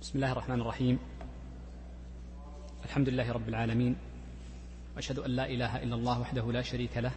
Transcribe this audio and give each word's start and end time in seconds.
بسم 0.00 0.12
الله 0.14 0.32
الرحمن 0.32 0.60
الرحيم. 0.60 0.98
الحمد 2.84 3.08
لله 3.08 3.32
رب 3.32 3.48
العالمين. 3.48 3.96
وأشهد 4.96 5.18
أن 5.18 5.30
لا 5.30 5.46
إله 5.46 5.82
إلا 5.82 5.94
الله 5.94 6.20
وحده 6.20 6.52
لا 6.52 6.62
شريك 6.62 6.96
له. 6.96 7.12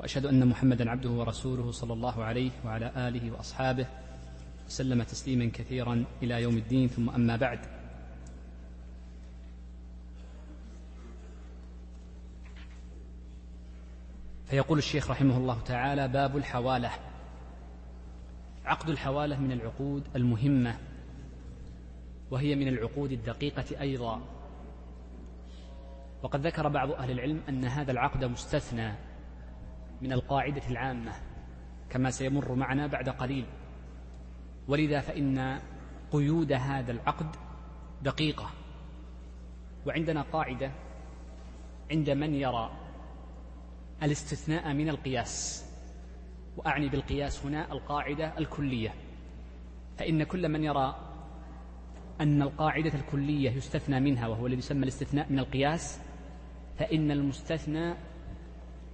وأشهد 0.00 0.26
أن 0.26 0.48
محمدا 0.48 0.90
عبده 0.90 1.10
ورسوله 1.10 1.70
صلى 1.70 1.92
الله 1.92 2.24
عليه 2.24 2.50
وعلى 2.64 2.92
آله 3.08 3.32
وأصحابه. 3.32 3.86
وسلم 4.66 5.02
تسليما 5.02 5.50
كثيرا 5.54 6.04
إلى 6.22 6.42
يوم 6.42 6.56
الدين. 6.56 6.88
ثم 6.88 7.10
أما 7.10 7.36
بعد. 7.36 7.58
فيقول 14.46 14.78
الشيخ 14.78 15.10
رحمه 15.10 15.36
الله 15.36 15.60
تعالى 15.60 16.08
باب 16.08 16.36
الحوالة. 16.36 16.90
عقد 18.64 18.88
الحوالة 18.88 19.40
من 19.40 19.52
العقود 19.52 20.02
المهمة. 20.16 20.78
وهي 22.34 22.54
من 22.54 22.68
العقود 22.68 23.12
الدقيقة 23.12 23.80
أيضا. 23.80 24.20
وقد 26.22 26.46
ذكر 26.46 26.68
بعض 26.68 26.90
أهل 26.90 27.10
العلم 27.10 27.42
أن 27.48 27.64
هذا 27.64 27.92
العقد 27.92 28.24
مستثنى 28.24 28.94
من 30.02 30.12
القاعدة 30.12 30.62
العامة 30.70 31.12
كما 31.90 32.10
سيمر 32.10 32.54
معنا 32.54 32.86
بعد 32.86 33.08
قليل. 33.08 33.46
ولذا 34.68 35.00
فإن 35.00 35.60
قيود 36.12 36.52
هذا 36.52 36.92
العقد 36.92 37.36
دقيقة. 38.02 38.50
وعندنا 39.86 40.22
قاعدة 40.22 40.70
عند 41.90 42.10
من 42.10 42.34
يرى 42.34 42.70
الاستثناء 44.02 44.72
من 44.72 44.88
القياس. 44.88 45.64
وأعني 46.56 46.88
بالقياس 46.88 47.46
هنا 47.46 47.72
القاعدة 47.72 48.38
الكلية. 48.38 48.94
فإن 49.98 50.24
كل 50.24 50.48
من 50.48 50.64
يرى 50.64 51.13
أن 52.20 52.42
القاعدة 52.42 52.92
الكلية 52.94 53.50
يستثنى 53.50 54.00
منها 54.00 54.26
وهو 54.26 54.46
الذي 54.46 54.58
يسمى 54.58 54.82
الاستثناء 54.82 55.26
من 55.30 55.38
القياس 55.38 56.00
فإن 56.78 57.10
المستثنى 57.10 57.94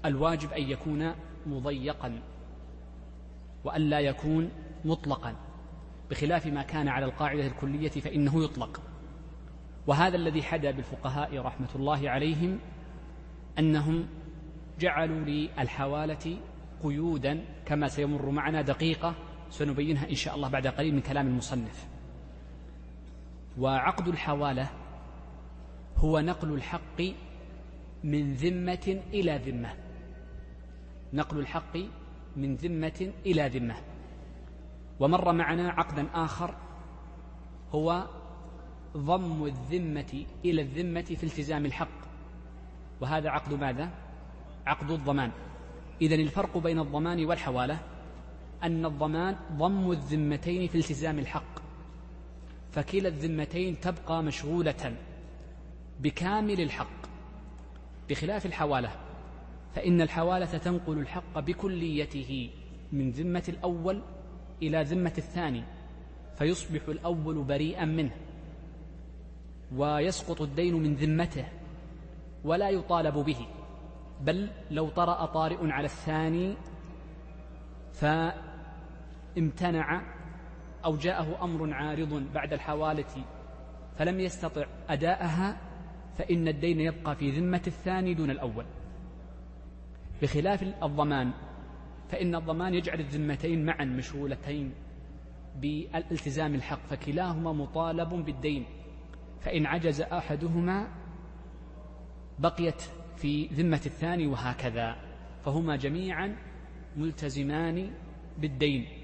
الواجب 0.04 0.52
أن 0.52 0.62
يكون 0.62 1.12
مضيقا 1.46 2.20
وأن 3.64 3.82
لا 3.82 4.00
يكون 4.00 4.50
مطلقا 4.84 5.34
بخلاف 6.10 6.46
ما 6.46 6.62
كان 6.62 6.88
على 6.88 7.04
القاعدة 7.04 7.46
الكلية 7.46 7.88
فإنه 7.88 8.44
يطلق. 8.44 8.80
وهذا 9.86 10.16
الذي 10.16 10.42
حدا 10.42 10.70
بالفقهاء 10.70 11.38
رحمة 11.38 11.68
الله 11.74 12.10
عليهم 12.10 12.58
أنهم 13.58 14.06
جعلوا 14.80 15.20
للحوالة 15.24 16.36
قيودا 16.82 17.44
كما 17.66 17.88
سيمر 17.88 18.30
معنا 18.30 18.62
دقيقة 18.62 19.14
سنبينها 19.50 20.10
إن 20.10 20.14
شاء 20.14 20.34
الله 20.34 20.48
بعد 20.48 20.66
قليل 20.66 20.94
من 20.94 21.00
كلام 21.00 21.26
المصنف. 21.26 21.89
وعقد 23.58 24.08
الحوالة 24.08 24.70
هو 25.96 26.20
نقل 26.20 26.54
الحق 26.54 27.02
من 28.04 28.34
ذمة 28.34 29.00
إلى 29.12 29.36
ذمة. 29.36 29.74
نقل 31.12 31.38
الحق 31.38 31.76
من 32.36 32.54
ذمة 32.54 33.12
إلى 33.26 33.48
ذمة. 33.48 33.74
ومر 35.00 35.32
معنا 35.32 35.70
عقدا 35.70 36.06
آخر 36.14 36.54
هو 37.72 38.06
ضم 38.96 39.44
الذمة 39.44 40.24
إلى 40.44 40.62
الذمة 40.62 41.02
في 41.02 41.24
التزام 41.24 41.66
الحق. 41.66 42.00
وهذا 43.00 43.30
عقد 43.30 43.54
ماذا؟ 43.54 43.90
عقد 44.66 44.90
الضمان. 44.90 45.32
اذا 46.02 46.14
الفرق 46.14 46.58
بين 46.58 46.78
الضمان 46.78 47.24
والحوالة 47.24 47.78
أن 48.62 48.86
الضمان 48.86 49.36
ضم 49.52 49.90
الذمتين 49.90 50.68
في 50.68 50.78
التزام 50.78 51.18
الحق. 51.18 51.69
فكلا 52.72 53.08
الذمتين 53.08 53.80
تبقى 53.80 54.22
مشغولة 54.22 54.96
بكامل 56.00 56.60
الحق 56.60 57.06
بخلاف 58.10 58.46
الحوالة 58.46 58.90
فإن 59.74 60.00
الحوالة 60.00 60.58
تنقل 60.58 60.98
الحق 60.98 61.38
بكليته 61.38 62.50
من 62.92 63.10
ذمة 63.10 63.44
الأول 63.48 64.02
إلى 64.62 64.82
ذمة 64.82 65.12
الثاني 65.18 65.62
فيصبح 66.38 66.80
الأول 66.88 67.44
بريئا 67.44 67.84
منه 67.84 68.16
ويسقط 69.76 70.42
الدين 70.42 70.74
من 70.74 70.94
ذمته 70.94 71.44
ولا 72.44 72.70
يطالب 72.70 73.14
به 73.14 73.46
بل 74.20 74.50
لو 74.70 74.88
طرأ 74.88 75.26
طارئ 75.26 75.70
على 75.70 75.84
الثاني 75.84 76.54
فامتنع 79.36 80.02
أو 80.84 80.96
جاءه 80.96 81.44
أمر 81.44 81.74
عارض 81.74 82.32
بعد 82.34 82.52
الحوالة 82.52 83.24
فلم 83.98 84.20
يستطع 84.20 84.66
أداءها 84.88 85.56
فإن 86.18 86.48
الدين 86.48 86.80
يبقى 86.80 87.16
في 87.16 87.30
ذمة 87.30 87.62
الثاني 87.66 88.14
دون 88.14 88.30
الأول. 88.30 88.64
بخلاف 90.22 90.62
الضمان 90.62 91.32
فإن 92.08 92.34
الضمان 92.34 92.74
يجعل 92.74 93.00
الذمتين 93.00 93.64
معا 93.64 93.84
مشغولتين 93.84 94.72
بالالتزام 95.60 96.54
الحق 96.54 96.86
فكلاهما 96.86 97.52
مطالب 97.52 98.08
بالدين. 98.08 98.64
فإن 99.40 99.66
عجز 99.66 100.00
أحدهما 100.00 100.88
بقيت 102.38 102.82
في 103.16 103.46
ذمة 103.46 103.80
الثاني 103.86 104.26
وهكذا. 104.26 104.96
فهما 105.44 105.76
جميعا 105.76 106.36
ملتزمان 106.96 107.90
بالدين. 108.38 108.99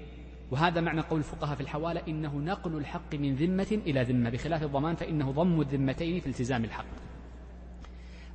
وهذا 0.51 0.81
معنى 0.81 1.01
قول 1.01 1.19
الفقهاء 1.19 1.55
في 1.55 1.61
الحوالة 1.61 2.01
إنه 2.07 2.35
نقل 2.35 2.77
الحق 2.77 3.15
من 3.15 3.35
ذمة 3.35 3.81
إلى 3.87 4.03
ذمة 4.03 4.29
بخلاف 4.29 4.63
الضمان 4.63 4.95
فإنه 4.95 5.31
ضم 5.31 5.61
الذمتين 5.61 6.19
في 6.19 6.27
التزام 6.27 6.63
الحق. 6.63 6.85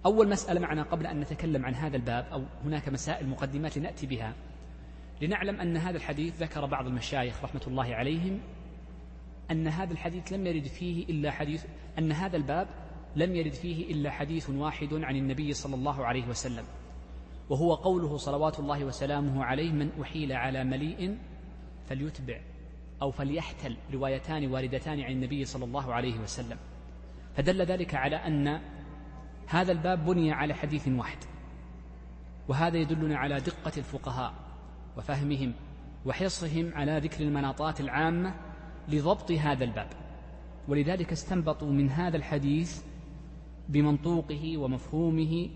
أول 0.07 0.29
مسألة 0.29 0.61
معنا 0.61 0.83
قبل 0.83 1.07
أن 1.07 1.21
نتكلم 1.21 1.65
عن 1.65 1.75
هذا 1.75 1.97
الباب 1.97 2.27
أو 2.33 2.43
هناك 2.65 2.89
مسائل 2.89 3.29
مقدمات 3.29 3.79
لنأتي 3.79 4.07
بها 4.07 4.35
لنعلم 5.23 5.61
أن 5.61 5.77
هذا 5.77 5.97
الحديث 5.97 6.43
ذكر 6.43 6.67
بعض 6.67 6.87
المشايخ 6.87 7.45
رحمة 7.45 7.63
الله 7.67 7.95
عليهم 7.95 8.41
أن 9.51 9.69
هذا 9.69 9.93
الحديث 9.93 10.33
لم 10.33 10.47
يرد 10.47 10.67
فيه 10.67 11.05
إلا 11.05 11.31
حديث 11.31 11.65
أن 11.99 12.13
هذا 12.13 12.37
الباب 12.37 12.69
لم 13.17 13.35
يرد 13.37 13.53
فيه 13.53 13.93
إلا 13.93 14.11
حديث 14.11 14.51
واحد 14.51 14.95
عن 14.95 15.17
النبي 15.17 15.53
صلى 15.53 15.75
الله 15.75 16.07
عليه 16.07 16.29
وسلم 16.29 16.65
وهو 17.51 17.75
قوله 17.75 18.17
صلوات 18.17 18.59
الله 18.61 18.85
وسلامه 18.85 19.45
عليه 19.45 19.73
من 19.73 19.91
أحيل 20.03 20.33
على 20.33 20.65
مليء 20.65 21.19
فليتبع 21.93 22.41
أو 23.03 23.11
فليحتل 23.11 23.77
روايتان 23.93 24.47
واردتان 24.47 25.01
عن 25.01 25.13
النبي 25.13 25.45
صلى 25.45 25.65
الله 25.65 25.95
عليه 25.95 26.21
وسلم. 26.21 26.59
فدل 27.37 27.63
ذلك 27.63 27.95
على 27.95 28.17
أن 28.17 28.61
هذا 29.47 29.73
الباب 29.73 30.05
بني 30.05 30.33
على 30.33 30.55
حديث 30.55 30.89
واحد 30.89 31.19
وهذا 32.49 32.77
يدلنا 32.79 33.19
على 33.19 33.41
دقة 33.41 33.73
الفقهاء 33.77 34.35
وفهمهم 34.97 35.55
وحرصهم 36.07 36.75
على 36.75 36.99
ذكر 36.99 37.25
المناطات 37.25 37.81
العامة 37.81 38.35
لضبط 38.89 39.33
هذا 39.33 39.65
الباب. 39.65 39.89
ولذلك 40.69 41.13
استنبطوا 41.13 41.73
من 41.73 41.91
هذا 41.91 42.17
الحديث 42.17 42.83
بمنطوقه 43.69 44.57
ومفهومه 44.57 45.51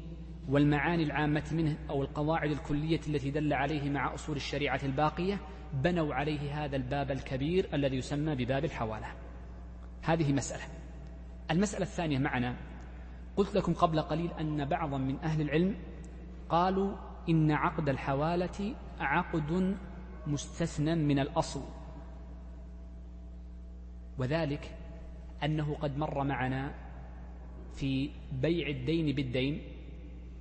والمعاني 0.48 1.02
العامة 1.02 1.44
منه 1.52 1.76
أو 1.90 2.02
القواعد 2.02 2.50
الكلية 2.50 3.00
التي 3.08 3.30
دل 3.30 3.52
عليه 3.52 3.90
مع 3.90 4.14
أصول 4.14 4.36
الشريعة 4.36 4.80
الباقية 4.82 5.40
بنوا 5.72 6.14
عليه 6.14 6.64
هذا 6.64 6.76
الباب 6.76 7.10
الكبير 7.10 7.68
الذي 7.74 7.96
يسمى 7.96 8.34
بباب 8.34 8.64
الحوالة 8.64 9.06
هذه 10.02 10.32
مسألة. 10.32 10.62
المسألة 11.50 11.82
الثانية 11.82 12.18
معنا 12.18 12.56
قلت 13.36 13.54
لكم 13.54 13.74
قبل 13.74 14.00
قليل 14.00 14.30
أن 14.40 14.64
بعضا 14.64 14.98
من 14.98 15.18
أهل 15.18 15.40
العلم 15.40 15.76
قالوا 16.48 16.96
إن 17.28 17.50
عقد 17.50 17.88
الحوالة 17.88 18.74
عقد 19.00 19.76
مستثنى 20.26 20.94
من 20.94 21.18
الأصل. 21.18 21.62
وذلك 24.18 24.76
أنه 25.44 25.74
قد 25.74 25.98
مر 25.98 26.24
معنا 26.24 26.74
في 27.74 28.10
بيع 28.32 28.68
الدين 28.68 29.14
بالدين 29.14 29.62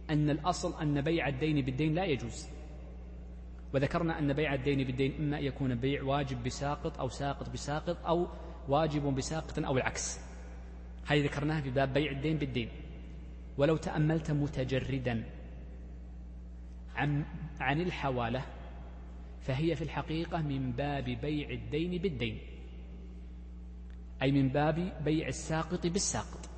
أن 0.10 0.30
الأصل 0.30 0.81
أن 0.81 1.01
بيع 1.01 1.28
الدين 1.28 1.66
بالدين 1.66 1.94
لا 1.94 2.06
يجوز. 2.06 2.55
وذكرنا 3.73 4.19
أن 4.19 4.33
بيع 4.33 4.53
الدين 4.53 4.83
بالدين 4.83 5.15
إما 5.19 5.39
أن 5.39 5.44
يكون 5.44 5.75
بيع 5.75 6.03
واجب 6.03 6.44
بساقط 6.44 7.00
أو 7.00 7.09
ساقط 7.09 7.50
بساقط 7.50 8.06
أو 8.06 8.27
واجب 8.67 9.15
بساقط 9.15 9.59
أو 9.59 9.77
العكس. 9.77 10.19
هذه 11.06 11.23
ذكرناها 11.23 11.62
في 11.62 11.69
باب 11.69 11.94
بيع 11.94 12.12
الدين 12.12 12.38
بالدين. 12.38 12.69
ولو 13.57 13.77
تأملت 13.77 14.31
متجردا 14.31 15.23
عن, 16.95 17.25
عن 17.59 17.81
الحوالة 17.81 18.45
فهي 19.41 19.75
في 19.75 19.83
الحقيقة 19.83 20.41
من 20.41 20.71
باب 20.71 21.03
بيع 21.03 21.50
الدين 21.50 22.01
بالدين. 22.01 22.39
أي 24.21 24.31
من 24.31 24.50
باب 24.50 25.03
بيع 25.06 25.27
الساقط 25.27 25.88
بالساقط. 25.88 26.50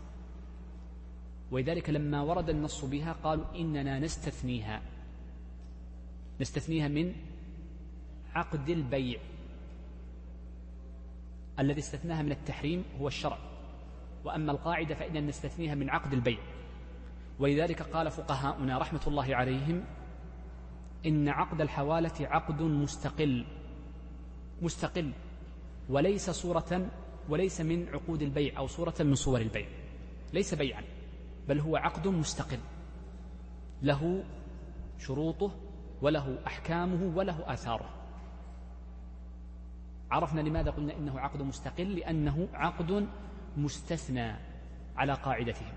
ولذلك 1.51 1.89
لما 1.89 2.21
ورد 2.21 2.50
النص 2.50 2.86
بها 2.86 3.13
قالوا 3.13 3.56
إننا 3.56 4.00
نستثنيها. 4.00 4.81
نستثنيها 6.42 6.88
من 6.88 7.16
عقد 8.34 8.69
البيع. 8.69 9.19
الذي 11.60 11.80
استثناها 11.80 12.22
من 12.22 12.31
التحريم 12.31 12.84
هو 13.00 13.07
الشرع. 13.07 13.38
وأما 14.25 14.51
القاعدة 14.51 14.95
فإن 14.95 15.28
نستثنيها 15.28 15.75
من 15.75 15.89
عقد 15.89 16.13
البيع. 16.13 16.39
ولذلك 17.39 17.81
قال 17.81 18.12
فقهاؤنا 18.12 18.78
رحمة 18.78 19.01
الله 19.07 19.36
عليهم 19.36 19.84
إن 21.06 21.30
عقد 21.30 21.62
الحوالة 21.62 22.28
عقد 22.28 22.62
مستقل. 22.62 23.45
مستقل. 24.62 25.12
وليس 25.89 26.30
صورة 26.30 26.92
وليس 27.30 27.62
من 27.62 27.89
عقود 27.89 28.22
البيع 28.22 28.57
أو 28.57 28.68
صورة 28.68 28.95
من 29.00 29.16
صور 29.16 29.42
البيع. 29.42 29.68
ليس 30.34 30.54
بيعا 30.54 30.84
بل 31.48 31.60
هو 31.60 31.75
عقد 31.75 32.07
مستقل. 32.07 32.60
له 33.81 34.24
شروطه 35.00 35.67
وله 36.02 36.38
أحكامه 36.48 37.18
وله 37.18 37.54
آثاره. 37.54 37.90
عرفنا 40.12 40.42
لماذا 40.42 40.72
قلنا 40.72 40.98
إنه 40.98 41.20
عقد 41.20 41.42
مستقل؟ 41.42 41.96
لأنه 41.96 42.48
عقد 42.54 43.08
مستثنى 43.58 44.36
على 44.98 45.14
قاعدتهم. 45.14 45.74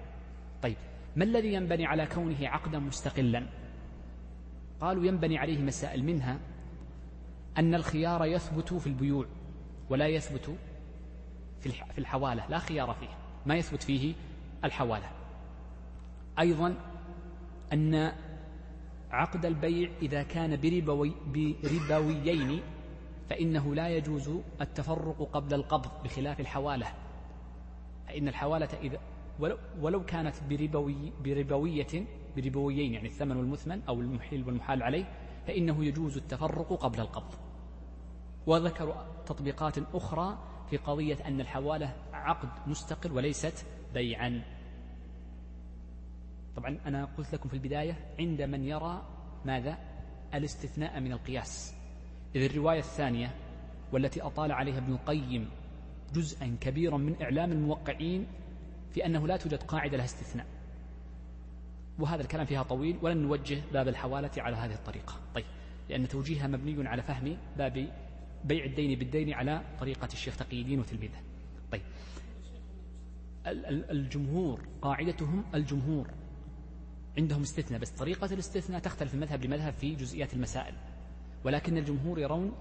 طيب 0.63 0.77
ما 1.17 1.25
الذي 1.25 1.53
ينبني 1.53 1.87
على 1.87 2.07
كونه 2.07 2.49
عقدا 2.49 2.79
مستقلا؟ 2.79 3.47
قالوا 4.81 5.05
ينبني 5.05 5.39
عليه 5.39 5.63
مسائل 5.63 6.05
منها 6.05 6.39
أن 7.59 7.75
الخيار 7.75 8.25
يثبت 8.25 8.75
في 8.75 8.87
البيوع 8.87 9.27
ولا 9.91 10.07
يثبت 10.07 10.57
في 11.61 11.99
الحوالة 11.99 12.47
لا 12.47 12.59
خيار 12.59 12.95
فيه 12.95 13.09
ما 13.47 13.55
يثبت 13.55 13.83
فيه 13.83 14.15
الحوالة. 14.65 15.11
أيضا 16.39 16.75
أن 17.73 18.13
عقد 19.11 19.47
البيع 19.47 19.91
إذا 20.03 20.23
كان 20.23 20.61
بربوي 20.61 21.12
بربويين 21.33 22.62
فإنه 23.31 23.75
لا 23.75 23.89
يجوز 23.89 24.31
التفرق 24.61 25.29
قبل 25.33 25.55
القبض 25.55 25.91
بخلاف 26.05 26.41
الحوالة. 26.41 26.87
فإن 28.07 28.29
الحوالة 28.29 28.69
إذا 28.83 28.99
ولو, 29.41 29.59
ولو 29.81 30.05
كانت 30.05 30.35
بربوي 30.51 31.12
بربوية 31.25 32.07
بربويين 32.37 32.95
يعني 32.95 33.09
الثمن 33.09 33.37
والمثمن 33.37 33.83
أو 33.89 34.01
المحيل 34.01 34.45
والمحال 34.47 34.83
عليه 34.83 35.05
فإنه 35.47 35.85
يجوز 35.85 36.17
التفرق 36.17 36.73
قبل 36.73 37.01
القبض. 37.01 37.35
وذكروا 38.47 38.95
تطبيقات 39.27 39.79
أخرى 39.95 40.39
في 40.71 40.77
قضية 40.77 41.19
أن 41.27 41.41
الحوالة 41.41 41.95
عقد 42.12 42.49
مستقل 42.67 43.12
وليست 43.12 43.67
بيعا. 43.95 44.60
طبعا 46.56 46.79
أنا 46.87 47.05
قلت 47.05 47.35
لكم 47.35 47.49
في 47.49 47.55
البداية 47.55 48.14
عند 48.19 48.43
من 48.43 48.64
يرى 48.64 49.02
ماذا؟ 49.44 49.79
الاستثناء 50.35 51.00
من 51.00 51.12
القياس. 51.12 51.75
إذ 52.37 52.43
الرواية 52.43 52.79
الثانية 52.79 53.35
والتي 53.93 54.23
أطال 54.23 54.52
عليها 54.52 54.79
ابن 54.79 54.93
القيم 54.93 55.50
جزءا 56.14 56.56
كبيرا 56.61 56.97
من 56.97 57.23
إعلام 57.23 57.52
الموقعين 57.52 58.26
في 58.91 59.06
أنه 59.06 59.26
لا 59.26 59.37
توجد 59.37 59.62
قاعدة 59.62 59.97
لها 59.97 60.05
استثناء. 60.05 60.47
وهذا 61.99 62.23
الكلام 62.23 62.47
فيها 62.47 62.62
طويل 62.62 62.99
ولن 63.02 63.19
نوجه 63.19 63.62
باب 63.73 63.88
الحوالة 63.88 64.31
على 64.38 64.56
هذه 64.56 64.75
الطريقة. 64.75 65.14
طيب 65.35 65.44
لأن 65.88 66.08
توجيهها 66.08 66.47
مبني 66.47 66.88
على 66.88 67.02
فهم 67.02 67.37
باب 67.58 67.88
بيع 68.44 68.64
الدين 68.64 68.99
بالدين 68.99 69.32
على 69.32 69.62
طريقة 69.81 70.08
الشيخ 70.12 70.37
تقي 70.37 70.61
الدين 70.61 70.81
وتلميذه. 70.81 71.20
طيب 71.73 71.82
الجمهور 73.91 74.61
قاعدتهم 74.82 75.44
الجمهور. 75.55 76.11
عندهم 77.19 77.43
استثناء 77.43 77.81
بس 77.81 77.91
طريقة 77.91 78.35
الاستثناء 78.35 78.81
تختلف 78.81 79.15
من 79.15 79.21
مذهب 79.21 79.45
لمذهب 79.45 79.73
في 79.73 79.95
جزئيات 79.95 80.35
المسائل. 80.35 80.75
ولكن 81.45 81.79
الجمهور 81.79 82.19
يرون 82.19 82.53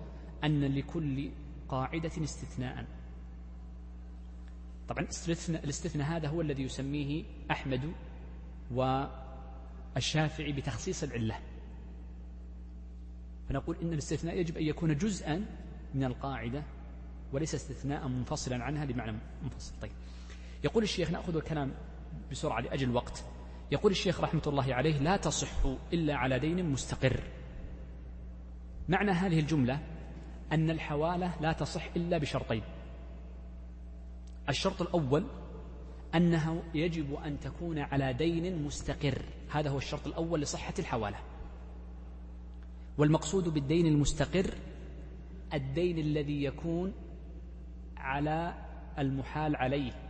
أن 0.44 0.76
لكل 0.76 1.30
قاعدة 1.70 2.12
استثناء. 2.24 2.86
طبعا 4.88 5.08
الاستثناء 5.50 6.08
هذا 6.08 6.28
هو 6.28 6.42
الذي 6.42 6.64
يسميه 6.64 7.24
أحمد 7.52 7.92
والشافعي 8.72 10.52
بتخصيص 10.52 11.04
العلة. 11.04 11.40
فنقول 13.50 13.78
إن 13.82 13.94
الاستثناء 13.94 14.38
يجب 14.38 14.58
أن 14.58 14.64
يكون 14.64 14.98
جزءا 14.98 15.46
من 15.94 16.04
القاعدة 16.04 16.64
وليس 17.34 17.56
استثناء 17.56 18.08
منفصلا 18.08 18.64
عنها 18.64 18.86
بمعنى 18.86 19.18
منفصل. 19.44 19.74
طيب. 19.82 19.92
يقول 20.64 20.84
الشيخ 20.84 21.12
نأخذ 21.12 21.36
الكلام 21.36 21.74
بسرعة 22.32 22.62
لأجل 22.62 22.90
الوقت 22.90 23.24
يقول 23.72 23.92
الشيخ 23.92 24.22
رحمة 24.22 24.42
الله 24.48 24.74
عليه 24.74 24.98
لا 24.98 25.18
تصح 25.18 25.66
إلا 25.94 26.16
على 26.16 26.40
دين 26.40 26.70
مستقر. 26.72 27.20
معنى 28.90 29.12
هذه 29.12 29.40
الجملة 29.40 29.80
أن 30.52 30.70
الحوالة 30.70 31.42
لا 31.42 31.54
تصح 31.54 31.90
إلا 31.96 32.18
بشرطين. 32.18 32.64
الشرط 34.50 34.82
الأول 34.82 35.26
أنه 36.16 36.64
يجب 36.74 37.14
أن 37.14 37.40
تكون 37.40 37.80
على 37.80 38.14
دين 38.14 38.64
مستقر. 38.64 39.22
هذا 39.52 39.70
هو 39.70 39.78
الشرط 39.78 40.08
الأول 40.08 40.42
لصحة 40.42 40.74
الحوالة. 40.80 41.18
والمقصود 42.98 43.50
بالدين 43.50 43.86
المستقر 43.86 44.54
الدين 45.54 45.98
الذي 45.98 46.44
يكون 46.44 46.94
على 47.98 48.54
المحال 49.00 49.56
عليه. 49.56 50.09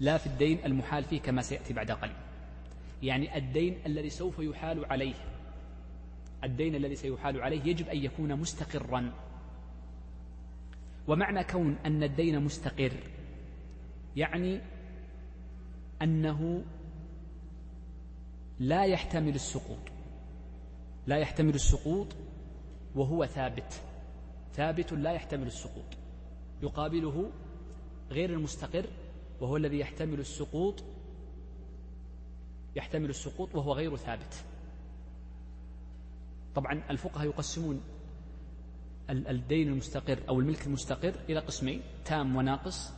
لا 0.00 0.18
في 0.18 0.26
الدين 0.26 0.58
المحال 0.64 1.04
فيه 1.04 1.20
كما 1.20 1.42
سيأتي 1.42 1.72
بعد 1.72 1.90
قليل. 1.90 2.16
يعني 3.02 3.36
الدين 3.36 3.78
الذي 3.86 4.10
سوف 4.10 4.38
يحال 4.38 4.84
عليه 4.84 5.14
الدين 6.44 6.74
الذي 6.74 6.96
سيحال 6.96 7.40
عليه 7.40 7.60
يجب 7.64 7.88
أن 7.88 7.98
يكون 8.04 8.36
مستقرا. 8.36 9.12
ومعنى 11.08 11.44
كون 11.44 11.76
أن 11.86 12.02
الدين 12.02 12.40
مستقر 12.44 12.92
يعني 14.16 14.60
أنه 16.02 16.64
لا 18.58 18.84
يحتمل 18.84 19.34
السقوط 19.34 19.78
لا 21.06 21.16
يحتمل 21.16 21.54
السقوط 21.54 22.06
وهو 22.94 23.26
ثابت 23.26 23.82
ثابت 24.54 24.92
لا 24.92 25.12
يحتمل 25.12 25.46
السقوط 25.46 25.96
يقابله 26.62 27.30
غير 28.10 28.30
المستقر 28.30 28.86
وهو 29.40 29.56
الذي 29.56 29.78
يحتمل 29.78 30.20
السقوط 30.20 30.84
يحتمل 32.76 33.10
السقوط 33.10 33.54
وهو 33.54 33.72
غير 33.72 33.96
ثابت. 33.96 34.44
طبعا 36.54 36.82
الفقهاء 36.90 37.26
يقسمون 37.26 37.80
الدين 39.10 39.68
المستقر 39.68 40.18
أو 40.28 40.40
الملك 40.40 40.66
المستقر 40.66 41.14
إلى 41.28 41.40
قسمين 41.40 41.82
تام 42.04 42.36
وناقص. 42.36 42.92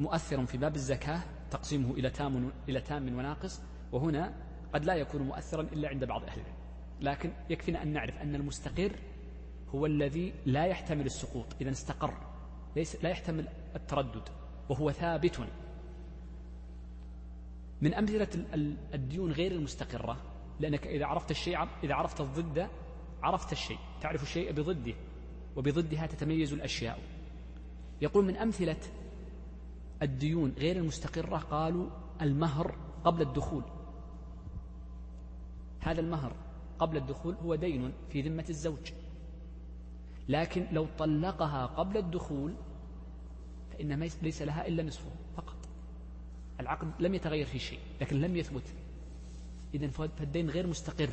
مؤثر 0.00 0.46
في 0.46 0.58
باب 0.58 0.74
الزكاة 0.74 1.22
تقسيمه 1.50 1.90
إلى 1.90 2.10
تام 2.10 2.52
إلى 2.68 2.80
تام 2.80 3.18
وناقص. 3.18 3.60
وهنا 3.92 4.34
قد 4.74 4.84
لا 4.84 4.94
يكون 4.94 5.22
مؤثرا 5.22 5.62
إلا 5.62 5.88
عند 5.88 6.04
بعض 6.04 6.22
أهل 6.22 6.40
العلم. 6.40 6.54
لكن 7.00 7.32
يكفينا 7.50 7.82
أن 7.82 7.92
نعرف 7.92 8.18
أن 8.18 8.34
المستقر 8.34 8.92
هو 9.74 9.86
الذي 9.86 10.34
لا 10.46 10.66
يحتمل 10.66 11.06
السقوط 11.06 11.46
إذا 11.60 11.70
استقر 11.70 12.14
ليس 12.76 13.04
لا 13.04 13.10
يحتمل 13.10 13.48
التردد. 13.76 14.28
وهو 14.68 14.92
ثابت. 14.92 15.40
من 17.80 17.94
أمثلة 17.94 18.28
الديون 18.94 19.32
غير 19.32 19.52
المستقرة 19.52 20.16
لأنك 20.60 20.86
إذا 20.86 21.06
عرفت 21.06 21.30
الشيء 21.30 21.58
إذا 21.84 21.94
عرفت 21.94 22.20
الضد 22.20 22.68
عرفت 23.22 23.52
الشيء. 23.52 23.78
تعرف 24.00 24.22
الشيء 24.22 24.52
بضده 24.52 24.94
وبضدها 25.56 26.06
تتميز 26.06 26.52
الأشياء. 26.52 26.98
يقول 28.02 28.24
من 28.24 28.36
أمثلة 28.36 28.80
الديون 30.02 30.54
غير 30.58 30.76
المستقرة 30.76 31.36
قالوا 31.36 31.90
المهر 32.22 32.76
قبل 33.04 33.22
الدخول. 33.22 33.62
هذا 35.80 36.00
المهر 36.00 36.32
قبل 36.78 36.96
الدخول 36.96 37.34
هو 37.34 37.54
دين 37.54 37.92
في 38.08 38.22
ذمة 38.22 38.44
الزوج. 38.48 38.92
لكن 40.28 40.66
لو 40.72 40.86
طلقها 40.98 41.66
قبل 41.66 41.96
الدخول 41.96 42.54
فإن 43.74 44.10
ليس 44.22 44.42
لها 44.42 44.68
إلا 44.68 44.82
نصفه 44.82 45.10
فقط. 45.36 45.56
العقد 46.60 46.88
لم 47.00 47.14
يتغير 47.14 47.46
في 47.46 47.58
شيء 47.58 47.78
لكن 48.00 48.20
لم 48.20 48.36
يثبت. 48.36 48.62
إذا 49.74 49.88
فالدين 49.88 50.50
غير 50.50 50.66
مستقر. 50.66 51.10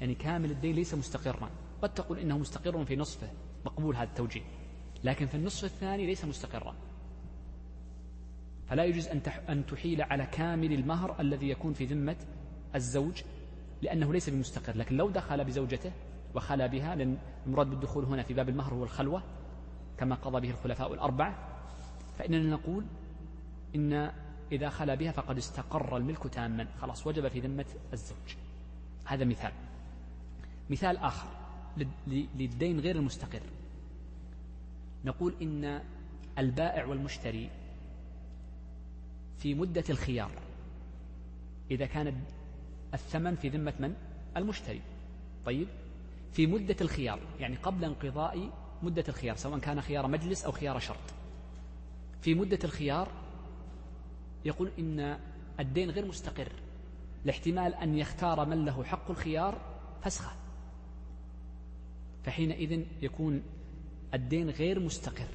يعني 0.00 0.14
كامل 0.14 0.50
الدين 0.50 0.74
ليس 0.74 0.94
مستقرا. 0.94 1.50
قد 1.82 1.94
تقول 1.94 2.18
إنه 2.18 2.38
مستقر 2.38 2.84
في 2.84 2.96
نصفه 2.96 3.28
مقبول 3.64 3.96
هذا 3.96 4.04
التوجيه. 4.04 4.42
لكن 5.04 5.26
في 5.26 5.34
النصف 5.34 5.64
الثاني 5.64 6.06
ليس 6.06 6.24
مستقرا. 6.24 6.74
فلا 8.66 8.84
يجوز 8.84 9.08
أن 9.08 9.20
أن 9.48 9.66
تحيل 9.66 10.02
على 10.02 10.26
كامل 10.26 10.72
المهر 10.72 11.20
الذي 11.20 11.48
يكون 11.48 11.72
في 11.72 11.84
ذمة 11.84 12.16
الزوج 12.74 13.22
لأنه 13.82 14.12
ليس 14.12 14.30
بمستقر. 14.30 14.76
لكن 14.76 14.96
لو 14.96 15.10
دخل 15.10 15.44
بزوجته 15.44 15.92
وخلا 16.34 16.66
بها 16.66 16.94
لأن 16.94 17.18
المراد 17.46 17.70
بالدخول 17.70 18.04
هنا 18.04 18.22
في 18.22 18.34
باب 18.34 18.48
المهر 18.48 18.74
هو 18.74 18.84
الخلوة 18.84 19.22
كما 19.98 20.14
قضى 20.14 20.40
به 20.40 20.50
الخلفاء 20.50 20.94
الأربعة. 20.94 21.49
فإننا 22.18 22.50
نقول 22.50 22.84
إن 23.74 24.12
إذا 24.52 24.68
خلا 24.68 24.94
بها 24.94 25.12
فقد 25.12 25.36
استقر 25.36 25.96
الملك 25.96 26.26
تاما. 26.26 26.66
خلاص 26.80 27.06
وجب 27.06 27.28
في 27.28 27.40
ذمة 27.40 27.64
الزوج. 27.92 28.34
هذا 29.04 29.24
مثال. 29.24 29.52
مثال 30.70 30.96
آخر 30.96 31.28
للدين 32.06 32.80
غير 32.80 32.96
المستقر. 32.96 33.42
نقول 35.04 35.34
إن 35.42 35.82
البائع 36.38 36.84
والمشتري 36.84 37.50
في 39.38 39.54
مدة 39.54 39.84
الخيار 39.90 40.30
إذا 41.70 41.86
كان 41.86 42.22
الثمن 42.94 43.36
في 43.36 43.48
ذمة 43.48 43.74
من؟ 43.78 43.94
المشتري. 44.36 44.80
طيب 45.46 45.68
في 46.32 46.46
مدة 46.46 46.76
الخيار 46.80 47.18
يعني 47.40 47.56
قبل 47.56 47.84
انقضاء 47.84 48.50
مدة 48.82 49.04
الخيار 49.08 49.36
سواء 49.36 49.58
كان 49.58 49.80
خيار 49.80 50.06
مجلس 50.06 50.44
أو 50.44 50.52
خيار 50.52 50.78
شرط. 50.78 51.19
في 52.22 52.34
مدة 52.34 52.58
الخيار 52.64 53.08
يقول 54.44 54.70
إن 54.78 55.18
الدين 55.60 55.90
غير 55.90 56.06
مستقر 56.06 56.52
لاحتمال 57.24 57.74
أن 57.74 57.98
يختار 57.98 58.46
من 58.46 58.64
له 58.64 58.84
حق 58.84 59.10
الخيار 59.10 59.60
فسخة. 60.02 60.32
فحينئذ 62.24 62.84
يكون 63.02 63.42
الدين 64.14 64.50
غير 64.50 64.80
مستقر 64.80 65.28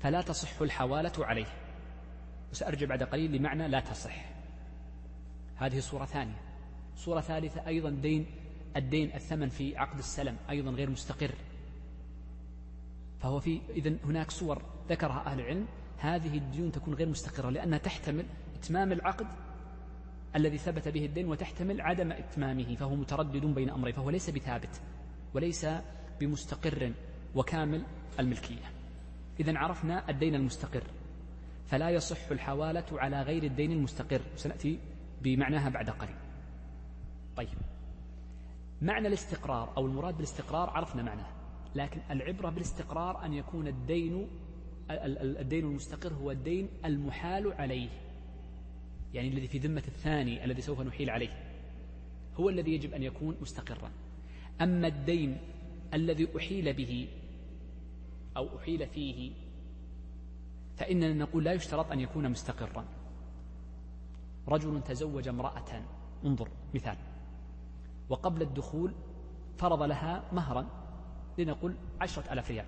فلا 0.00 0.22
تصح 0.22 0.60
الحوالة 0.62 1.12
عليه. 1.18 1.46
وسأرجع 2.52 2.86
بعد 2.86 3.02
قليل 3.02 3.32
لمعنى 3.36 3.68
لا 3.68 3.80
تصح. 3.80 4.30
هذه 5.56 5.80
صورة 5.80 6.04
ثانية. 6.04 6.40
صورة 6.96 7.20
ثالثة 7.20 7.66
أيضا 7.66 7.90
دين 7.90 8.26
الدين 8.76 9.14
الثمن 9.14 9.48
في 9.48 9.76
عقد 9.76 9.98
السلم 9.98 10.36
أيضا 10.50 10.70
غير 10.70 10.90
مستقر. 10.90 11.34
فهو 13.20 13.40
في 13.40 13.60
إذن 13.70 13.98
هناك 14.04 14.30
صور 14.30 14.62
ذكرها 14.88 15.26
أهل 15.26 15.40
العلم. 15.40 15.66
هذه 16.00 16.38
الديون 16.38 16.72
تكون 16.72 16.94
غير 16.94 17.08
مستقرة 17.08 17.50
لأنها 17.50 17.78
تحتمل 17.78 18.26
إتمام 18.54 18.92
العقد 18.92 19.26
الذي 20.36 20.58
ثبت 20.58 20.88
به 20.88 21.04
الدين 21.06 21.28
وتحتمل 21.28 21.80
عدم 21.80 22.12
إتمامه 22.12 22.74
فهو 22.74 22.94
متردد 22.94 23.46
بين 23.46 23.70
أمرين 23.70 23.94
فهو 23.94 24.10
ليس 24.10 24.30
بثابت 24.30 24.80
وليس 25.34 25.66
بمستقر 26.20 26.92
وكامل 27.34 27.82
الملكية. 28.20 28.70
إذا 29.40 29.58
عرفنا 29.58 30.10
الدين 30.10 30.34
المستقر 30.34 30.82
فلا 31.66 31.90
يصح 31.90 32.30
الحوالة 32.30 32.84
على 32.92 33.22
غير 33.22 33.42
الدين 33.42 33.72
المستقر. 33.72 34.20
سنأتي 34.36 34.78
بمعناها 35.22 35.68
بعد 35.68 35.90
قليل. 35.90 36.16
طيب. 37.36 37.58
معنى 38.82 39.08
الاستقرار 39.08 39.76
أو 39.76 39.86
المراد 39.86 40.14
بالاستقرار 40.14 40.70
عرفنا 40.70 41.02
معناه 41.02 41.26
لكن 41.74 42.00
العبرة 42.10 42.50
بالاستقرار 42.50 43.24
أن 43.24 43.32
يكون 43.34 43.68
الدين 43.68 44.28
الدين 44.90 45.64
المستقر 45.64 46.12
هو 46.12 46.30
الدين 46.30 46.68
المحال 46.84 47.52
عليه. 47.52 47.88
يعني 49.14 49.28
الذي 49.28 49.46
في 49.46 49.58
ذمة 49.58 49.82
الثاني 49.88 50.44
الذي 50.44 50.62
سوف 50.62 50.80
نحيل 50.80 51.10
عليه. 51.10 51.50
هو 52.40 52.48
الذي 52.48 52.74
يجب 52.74 52.94
أن 52.94 53.02
يكون 53.02 53.36
مستقرا. 53.40 53.90
أما 54.60 54.86
الدين 54.86 55.38
الذي 55.94 56.28
أحيل 56.36 56.72
به 56.72 57.08
أو 58.36 58.58
أحيل 58.58 58.86
فيه 58.86 59.32
فإننا 60.76 61.14
نقول 61.14 61.44
لا 61.44 61.52
يشترط 61.52 61.92
أن 61.92 62.00
يكون 62.00 62.28
مستقرا. 62.28 62.84
رجل 64.48 64.82
تزوج 64.82 65.28
امرأة. 65.28 65.82
انظر. 66.24 66.48
مثال. 66.74 66.96
وقبل 68.08 68.42
الدخول 68.42 68.92
فرض 69.58 69.82
لها 69.82 70.24
مهرا. 70.32 70.66
لنقول 71.38 71.74
عشرة 72.00 72.32
ألاف 72.32 72.50
ريال. 72.50 72.66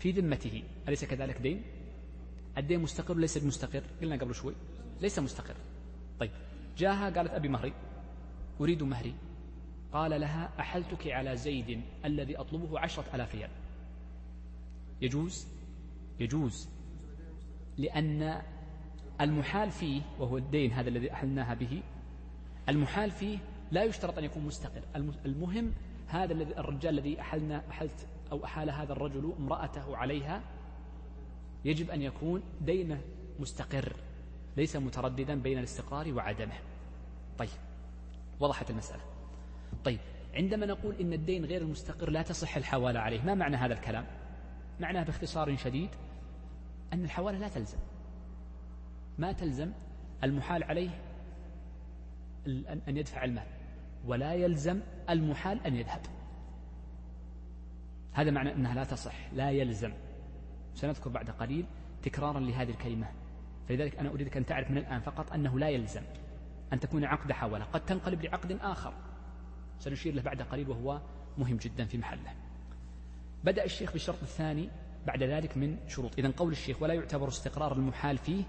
في 0.00 0.10
ذمته. 0.10 0.62
أليس 0.88 1.04
كذلك 1.04 1.36
دين؟ 1.36 1.62
الدين 2.58 2.80
مستقر 2.80 3.16
ليس 3.16 3.38
بمستقر؟ 3.38 3.82
قلنا 4.02 4.16
قبل 4.16 4.34
شوي. 4.34 4.54
ليس 5.00 5.18
مستقر. 5.18 5.54
طيب 6.20 6.30
جاءها 6.78 7.10
قالت 7.10 7.30
أبي 7.30 7.48
مهري 7.48 7.72
أريد 8.60 8.82
مهري. 8.82 9.14
قال 9.92 10.20
لها 10.20 10.50
أحلتك 10.60 11.06
على 11.06 11.36
زيد 11.36 11.80
الذي 12.04 12.36
أطلبه 12.36 12.80
عشرة 12.80 13.04
ألاف 13.14 13.34
ريال. 13.34 13.50
يجوز؟ 15.02 15.46
يجوز. 16.20 16.68
لأن 17.78 18.42
المحال 19.20 19.70
فيه 19.70 20.02
وهو 20.18 20.38
الدين 20.38 20.72
هذا 20.72 20.88
الذي 20.88 21.12
أحلناها 21.12 21.54
به 21.54 21.82
المحال 22.68 23.10
فيه 23.10 23.38
لا 23.70 23.84
يشترط 23.84 24.18
أن 24.18 24.24
يكون 24.24 24.44
مستقر. 24.44 24.82
المهم 25.26 25.72
هذا 26.06 26.32
الذي 26.32 26.58
الرجال 26.58 26.98
الذي 26.98 27.20
أحلنا 27.20 27.62
أحلت 27.70 28.06
أو 28.32 28.44
أحال 28.44 28.70
هذا 28.70 28.92
الرجل 28.92 29.32
امرأته 29.38 29.96
عليها 29.96 30.42
يجب 31.64 31.90
أن 31.90 32.02
يكون 32.02 32.42
دينه 32.60 33.00
مستقر 33.40 33.96
ليس 34.56 34.76
مترددا 34.76 35.34
بين 35.34 35.58
الاستقرار 35.58 36.12
وعدمه. 36.12 36.54
طيب 37.38 37.48
وضحت 38.40 38.70
المسألة. 38.70 39.02
طيب 39.84 40.00
عندما 40.34 40.66
نقول 40.66 40.94
إن 41.00 41.12
الدين 41.12 41.44
غير 41.44 41.62
المستقر 41.62 42.10
لا 42.10 42.22
تصح 42.22 42.56
الحوالة 42.56 43.00
عليه 43.00 43.22
ما 43.22 43.34
معنى 43.34 43.56
هذا 43.56 43.74
الكلام؟ 43.74 44.06
معناه 44.80 45.02
باختصار 45.02 45.56
شديد 45.56 45.90
أن 46.92 47.04
الحوالة 47.04 47.38
لا 47.38 47.48
تلزم. 47.48 47.78
ما 49.18 49.32
تلزم؟ 49.32 49.72
المحال 50.24 50.64
عليه 50.64 50.90
أن 52.88 52.96
يدفع 52.96 53.24
المال 53.24 53.46
ولا 54.06 54.34
يلزم 54.34 54.80
المحال 55.10 55.66
أن 55.66 55.76
يذهب. 55.76 56.00
هذا 58.12 58.30
معنى 58.30 58.54
أنها 58.54 58.74
لا 58.74 58.84
تصح 58.84 59.32
لا 59.32 59.50
يلزم. 59.50 59.92
سنذكر 60.74 61.10
بعد 61.10 61.30
قليل 61.30 61.66
تكرارا 62.02 62.40
لهذه 62.40 62.70
الكلمة. 62.70 63.08
فلذلك 63.68 63.96
أنا 63.96 64.10
أريدك 64.10 64.36
أن 64.36 64.46
تعرف 64.46 64.70
من 64.70 64.78
الآن 64.78 65.00
فقط 65.00 65.32
أنه 65.32 65.58
لا 65.58 65.68
يلزم 65.68 66.02
أن 66.72 66.80
تكون 66.80 67.04
عقد 67.04 67.32
حولة 67.32 67.64
قد 67.64 67.84
تنقلب 67.84 68.22
لعقد 68.22 68.52
آخر. 68.52 68.94
سنشير 69.78 70.14
له 70.14 70.22
بعد 70.22 70.42
قليل 70.42 70.68
وهو 70.68 71.00
مهم 71.38 71.56
جدا 71.56 71.84
في 71.84 71.98
محله. 71.98 72.34
بدأ 73.44 73.64
الشيخ 73.64 73.92
بالشرط 73.92 74.22
الثاني 74.22 74.68
بعد 75.06 75.22
ذلك 75.22 75.56
من 75.56 75.76
شروط. 75.88 76.18
إذا 76.18 76.32
قول 76.36 76.52
الشيخ 76.52 76.82
ولا 76.82 76.94
يعتبر 76.94 77.28
استقرار 77.28 77.72
المحال 77.72 78.18
فيه 78.18 78.44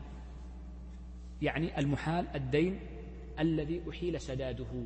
يعني 1.42 1.80
المحال 1.80 2.28
الدين 2.36 2.80
الذي 3.40 3.82
أحيل 3.90 4.22
سداده 4.22 4.86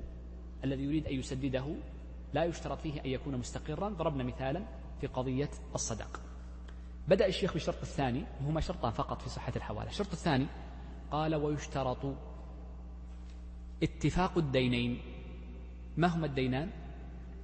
الذي 0.64 0.84
يريد 0.84 1.08
أن 1.08 1.14
يسدده 1.14 1.76
لا 2.34 2.44
يشترط 2.44 2.80
فيه 2.80 3.02
أن 3.02 3.10
يكون 3.10 3.38
مستقرا. 3.38 3.90
ضربنا 3.90 4.24
مثالا 4.24 4.66
في 5.02 5.08
قضية 5.08 5.50
الصداق 5.76 6.22
بدأ 7.08 7.28
الشيخ 7.28 7.54
بالشرط 7.54 7.82
الثاني 7.82 8.26
وهما 8.42 8.62
شرطان 8.62 8.92
فقط 8.92 9.22
في 9.22 9.30
صحة 9.30 9.54
الحوالة 9.56 9.90
الشرط 9.90 10.12
الثاني 10.12 10.48
قال 11.12 11.36
ويشترط 11.36 12.16
اتفاق 13.84 14.38
الدينين. 14.38 15.02
ما 15.98 16.08
هما 16.08 16.26
الدينان؟ 16.26 16.70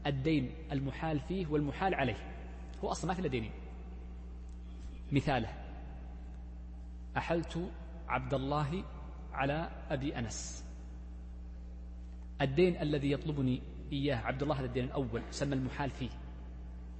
الدين 0.07 0.51
المحال 0.71 1.19
فيه 1.19 1.47
والمحال 1.47 1.95
عليه. 1.95 2.17
هو 2.83 2.91
أصلا 2.91 3.07
ما 3.07 3.21
في 3.21 3.29
دينين. 3.29 3.51
مثاله 5.11 5.49
أحلت 7.17 7.69
عبد 8.07 8.33
الله 8.33 8.83
على 9.33 9.69
أبي 9.89 10.19
أنس. 10.19 10.65
الدين 12.41 12.81
الذي 12.81 13.11
يطلبني 13.11 13.61
إياه 13.91 14.15
عبد 14.17 14.41
الله 14.43 14.59
هذا 14.59 14.65
الدين 14.65 14.83
الأول 14.83 15.21
سمى 15.29 15.55
المحال 15.55 15.89
فيه. 15.89 16.09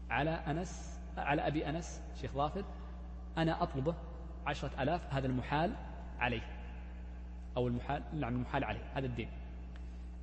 على 0.10 0.30
أنس 0.30 1.00
على 1.18 1.48
أبي 1.48 1.70
أنس 1.70 2.02
شيخ 2.22 2.32
ظافر 2.34 2.66
أنا 3.38 3.64
أطلبه 3.64 3.96
عشرة 4.46 4.84
ألاف 4.84 5.14
هذا 5.14 5.28
المحال 5.28 5.76
عليه. 6.20 6.42
أو 7.58 7.68
المحال 7.68 8.04
نعم 8.14 8.36
المحال 8.36 8.64
عليه 8.64 8.92
هذا 8.94 9.06
الدين. 9.06 9.30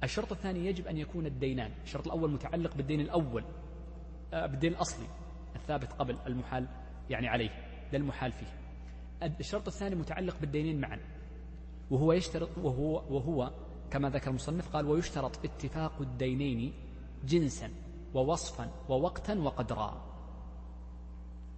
الشرط 0.05 0.33
الثاني 0.33 0.67
يجب 0.67 0.87
أن 0.87 0.97
يكون 0.97 1.27
الدينان. 1.27 1.71
الشرط 1.83 2.07
الأول 2.07 2.31
متعلق 2.31 2.77
بالدين 2.77 3.01
الأول 3.01 3.45
آه، 4.33 4.47
بالدين 4.47 4.73
الأصلي 4.73 5.07
الثابت 5.57 5.93
قبل 5.93 6.19
المحال 6.27 6.69
يعني 7.11 7.29
عليه 7.29 7.51
ده 7.93 7.99
المحال 7.99 8.33
فيه. 8.33 8.47
الشرط 9.23 9.67
الثاني 9.67 9.95
متعلق 9.95 10.37
بالدينين 10.41 10.81
معا. 10.81 10.99
وهو 11.91 12.13
يشترط 12.13 12.59
وهو 12.59 13.17
وهو 13.17 13.53
كما 13.91 14.11
ذكر 14.11 14.31
المصنف 14.31 14.69
قال 14.69 14.87
ويشترط 14.87 15.45
اتفاق 15.45 15.93
الدينين 16.01 16.73
جنسا 17.25 17.71
ووصفا 18.15 18.71
ووقتا 18.89 19.35
وقدرا. 19.35 20.05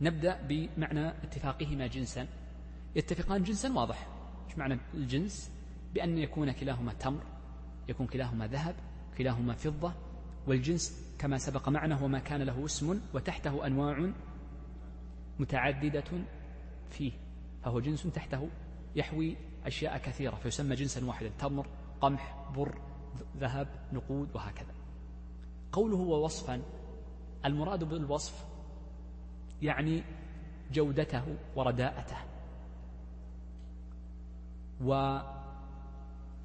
نبدأ 0.00 0.40
بمعنى 0.48 1.08
اتفاقهما 1.08 1.86
جنسا. 1.86 2.26
يتفقان 2.96 3.42
جنسا 3.42 3.72
واضح. 3.72 4.06
إيش 4.48 4.58
معنى 4.58 4.78
الجنس؟ 4.94 5.50
بأن 5.94 6.18
يكون 6.18 6.52
كلاهما 6.52 6.92
تمر 6.92 7.22
يكون 7.88 8.06
كلاهما 8.06 8.46
ذهب 8.46 8.74
كلاهما 9.18 9.54
فضة 9.54 9.92
والجنس 10.46 11.14
كما 11.18 11.38
سبق 11.38 11.68
معنا 11.68 11.94
هو 11.94 12.08
ما 12.08 12.18
كان 12.18 12.42
له 12.42 12.64
اسم 12.64 13.00
وتحته 13.14 13.66
أنواع 13.66 14.10
متعددة 15.38 16.04
فيه 16.90 17.12
فهو 17.64 17.80
جنس 17.80 18.02
تحته 18.02 18.48
يحوي 18.96 19.36
أشياء 19.66 19.98
كثيرة 19.98 20.34
فيسمى 20.34 20.76
جنسا 20.76 21.04
واحدا 21.04 21.30
تمر 21.38 21.66
قمح 22.00 22.50
بر 22.56 22.78
ذهب 23.36 23.68
نقود 23.92 24.28
وهكذا. 24.34 24.74
قوله 25.72 25.96
ووصفا 25.96 26.62
المراد 27.44 27.84
بالوصف 27.84 28.44
يعني 29.62 30.02
جودته 30.72 31.36
ورداءته. 31.56 32.16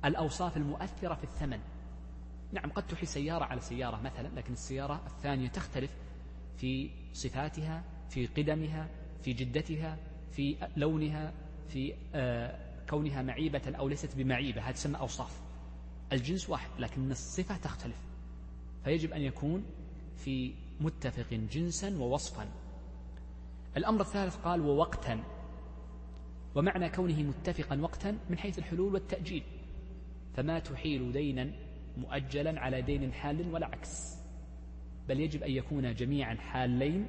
والأوصاف 0.03 0.57
المؤثرة 0.57 1.15
في 1.15 1.23
الثمن. 1.23 1.59
نعم 2.51 2.71
قد 2.71 2.87
تحي 2.87 3.05
سيارة 3.05 3.45
على 3.45 3.61
سيارة 3.61 4.01
مثلا 4.01 4.27
لكن 4.27 4.53
السيارة 4.53 5.01
الثانية 5.05 5.47
تختلف 5.47 5.91
في 6.57 6.89
صفاتها 7.13 7.83
في 8.09 8.25
قدمها 8.25 8.89
في 9.21 9.33
جدتها 9.33 9.97
في 10.31 10.57
لونها 10.77 11.33
في 11.67 11.93
آه، 12.15 12.59
كونها 12.89 13.21
معيبة 13.21 13.75
أو 13.79 13.87
ليست 13.87 14.17
بمعيبة. 14.17 14.61
هذه 14.61 14.73
تسمى 14.73 14.99
أوصاف. 14.99 15.44
الجنس 16.13 16.49
واحد 16.49 16.69
لكن 16.79 17.11
الصفة 17.11 17.57
تختلف. 17.57 17.97
فيجب 18.83 19.13
أن 19.13 19.21
يكون 19.21 19.63
في 20.17 20.53
متفق 20.81 21.33
جنسا 21.33 21.97
ووصفا. 21.97 22.47
الأمر 23.77 24.01
الثالث 24.01 24.35
قال 24.35 24.61
ووقتا. 24.61 25.23
ومعنى 26.55 26.89
كونه 26.89 27.23
متفقا 27.23 27.81
وقتا 27.81 28.17
من 28.29 28.37
حيث 28.37 28.59
الحلول 28.59 28.93
والتأجيل. 28.93 29.43
فما 30.35 30.59
تحيل 30.59 31.11
دينا 31.11 31.51
مؤجلا 31.97 32.59
على 32.59 32.81
دين 32.81 33.13
حال 33.13 33.53
ولا 33.53 33.67
عكس. 33.67 34.15
بل 35.09 35.19
يجب 35.19 35.43
أن 35.43 35.51
يكون 35.51 35.93
جميعا 35.93 36.35
حالين 36.35 37.05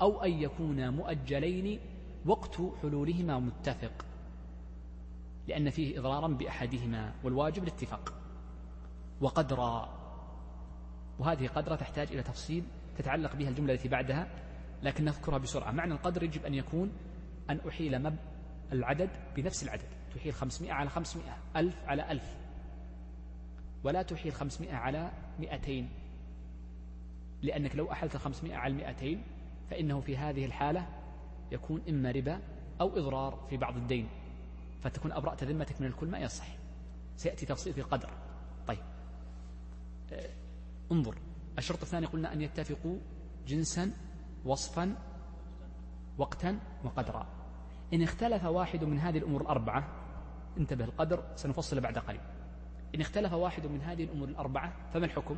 أو 0.00 0.22
أن 0.22 0.30
يكونا 0.30 0.90
مؤجلين 0.90 1.80
وقت 2.26 2.56
حلولهما 2.82 3.38
متفق 3.38 4.06
لأن 5.48 5.70
فيه 5.70 6.00
إضرارا 6.00 6.28
بأحدهما 6.28 7.14
والواجب 7.24 7.62
الاتفاق. 7.62 8.17
وقدرا. 9.20 9.98
وهذه 11.18 11.46
قدرة 11.46 11.76
تحتاج 11.76 12.12
إلى 12.12 12.22
تفصيل 12.22 12.64
تتعلق 12.98 13.36
بها 13.36 13.48
الجملة 13.48 13.74
التي 13.74 13.88
بعدها 13.88 14.28
لكن 14.82 15.04
نذكرها 15.04 15.38
بسرعة. 15.38 15.72
معنى 15.72 15.92
القدر 15.92 16.22
يجب 16.22 16.44
أن 16.44 16.54
يكون 16.54 16.92
أن 17.50 17.60
أحيل 17.68 18.02
مب 18.02 18.16
العدد 18.72 19.10
بنفس 19.36 19.62
العدد. 19.62 19.88
تحيل 20.14 20.34
خمسمائة 20.34 20.72
على 20.72 20.88
خمسمائة 20.88 21.36
ألف 21.56 21.76
على 21.86 22.12
ألف. 22.12 22.36
ولا 23.84 24.02
تحيل 24.02 24.32
خمسمائة 24.32 24.74
على 24.74 25.10
مئتين. 25.38 25.90
لأنك 27.42 27.76
لو 27.76 27.92
أحلت 27.92 28.16
خمسمائة 28.16 28.56
على 28.56 28.72
المئتين 28.72 29.22
فإنه 29.70 30.00
في 30.00 30.16
هذه 30.16 30.44
الحالة 30.44 30.86
يكون 31.52 31.82
إما 31.88 32.10
ربا 32.10 32.40
أو 32.80 32.98
إضرار 32.98 33.46
في 33.50 33.56
بعض 33.56 33.76
الدين. 33.76 34.08
فتكون 34.80 35.12
أبرأت 35.12 35.44
ذمتك 35.44 35.80
من 35.80 35.86
الكل 35.86 36.06
ما 36.06 36.18
يصح. 36.18 36.46
سيأتي 37.16 37.46
تفصيل 37.46 37.72
في 37.74 37.80
القدر. 37.80 38.10
انظر. 40.92 41.18
الشرط 41.58 41.82
الثاني 41.82 42.06
قلنا 42.06 42.32
أن 42.32 42.42
يتفقوا 42.42 42.98
جنسا 43.46 43.90
وصفا 44.44 44.94
وقتا 46.18 46.58
وقدرا. 46.84 47.26
إن 47.94 48.02
اختلف 48.02 48.44
واحد 48.44 48.84
من 48.84 48.98
هذه 48.98 49.18
الأمور 49.18 49.40
الأربعة 49.40 49.88
انتبه 50.58 50.84
القدر 50.84 51.24
سنفصل 51.36 51.80
بعد 51.80 51.98
قليل. 51.98 52.20
إن 52.94 53.00
اختلف 53.00 53.32
واحد 53.32 53.66
من 53.66 53.80
هذه 53.80 54.04
الأمور 54.04 54.28
الأربعة 54.28 54.72
فما 54.94 55.04
الحكم؟ 55.06 55.36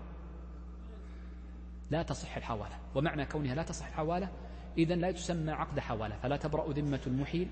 لا 1.91 2.03
تصح 2.03 2.37
الحوالة. 2.37 2.79
ومعنى 2.95 3.27
كونها 3.27 3.55
لا 3.55 3.63
تصح 3.63 3.87
الحوالة 3.87 4.29
إذا 4.79 4.95
لا 4.95 5.13
تسمى 5.13 5.53
عقد 5.53 5.81
حوالة. 5.81 6.17
فلا 6.17 6.37
تبرأ 6.37 6.73
ذمة 6.73 7.01
المحيل 7.07 7.49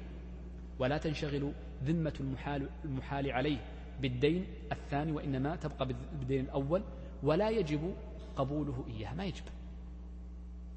ولا 0.79 0.99
تنشغل 0.99 1.53
ذمة 1.85 2.15
المحال, 2.21 2.69
المحال 2.85 3.33
عليه 3.33 3.59
بالدين 4.01 4.47
الثاني 4.73 5.13
وإنما 5.13 5.57
تبقى 5.57 5.89
بالدين 5.89 6.45
الأول. 6.45 6.83
ولا 7.23 7.51
يجب 7.51 7.95
قبوله 8.37 8.85
إياه 8.89 9.15
ما 9.15 9.25
يجب. 9.25 9.45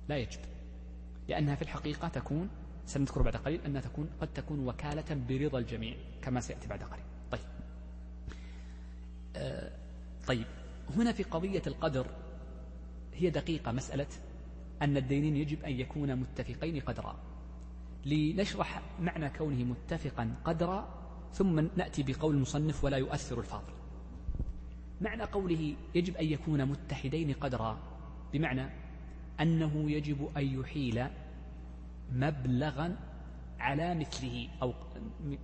لا 0.10 0.18
يجب. 0.18 0.40
لأنها 1.28 1.56
في 1.56 1.62
الحقيقة 1.62 2.08
تكون 2.08 2.50
سنذكر 2.86 3.22
بعد 3.22 3.36
قليل 3.36 3.62
أنها 3.66 3.82
تكون 3.82 4.10
قد 4.22 4.28
تكون 4.34 4.68
وكالة 4.68 5.22
برضا 5.30 5.60
الجميع 5.60 5.96
كما 6.22 6.40
سيأتي 6.40 6.68
بعد 6.68 6.84
قليل. 6.84 7.04
طيب. 7.32 7.42
آه 9.36 9.72
طيب. 10.28 10.46
هنا 10.98 11.12
في 11.12 11.24
قضية 11.24 11.62
القدر 11.68 12.08
هي 13.14 13.30
دقيقة 13.30 13.72
مسألة 13.72 14.08
أن 14.82 14.98
الدينين 14.98 15.36
يجب 15.36 15.64
أن 15.64 15.72
يكونا 15.72 16.16
متفقين 16.16 16.80
قدرا. 16.80 17.20
لنشرح 18.06 18.82
معنى 19.00 19.30
كونه 19.30 19.64
متفقا 19.64 20.36
قدرا 20.46 21.02
ثم 21.34 21.60
نأتي 21.76 22.04
بقول 22.04 22.36
المصنف 22.36 22.84
ولا 22.84 22.98
يؤثر 22.98 23.40
الفاضل. 23.40 23.74
معنى 25.02 25.24
قوله 25.24 25.76
يجب 25.96 26.16
أن 26.16 26.26
يكون 26.26 26.66
متحدين 26.66 27.34
قدرا 27.34 27.80
بمعنى 28.34 28.70
أنه 29.42 29.92
يجب 29.92 30.30
أن 30.38 30.60
يحيل 30.60 31.08
مبلغا 32.12 32.98
على 33.60 33.96
مثله 33.96 34.48
أو 34.62 34.74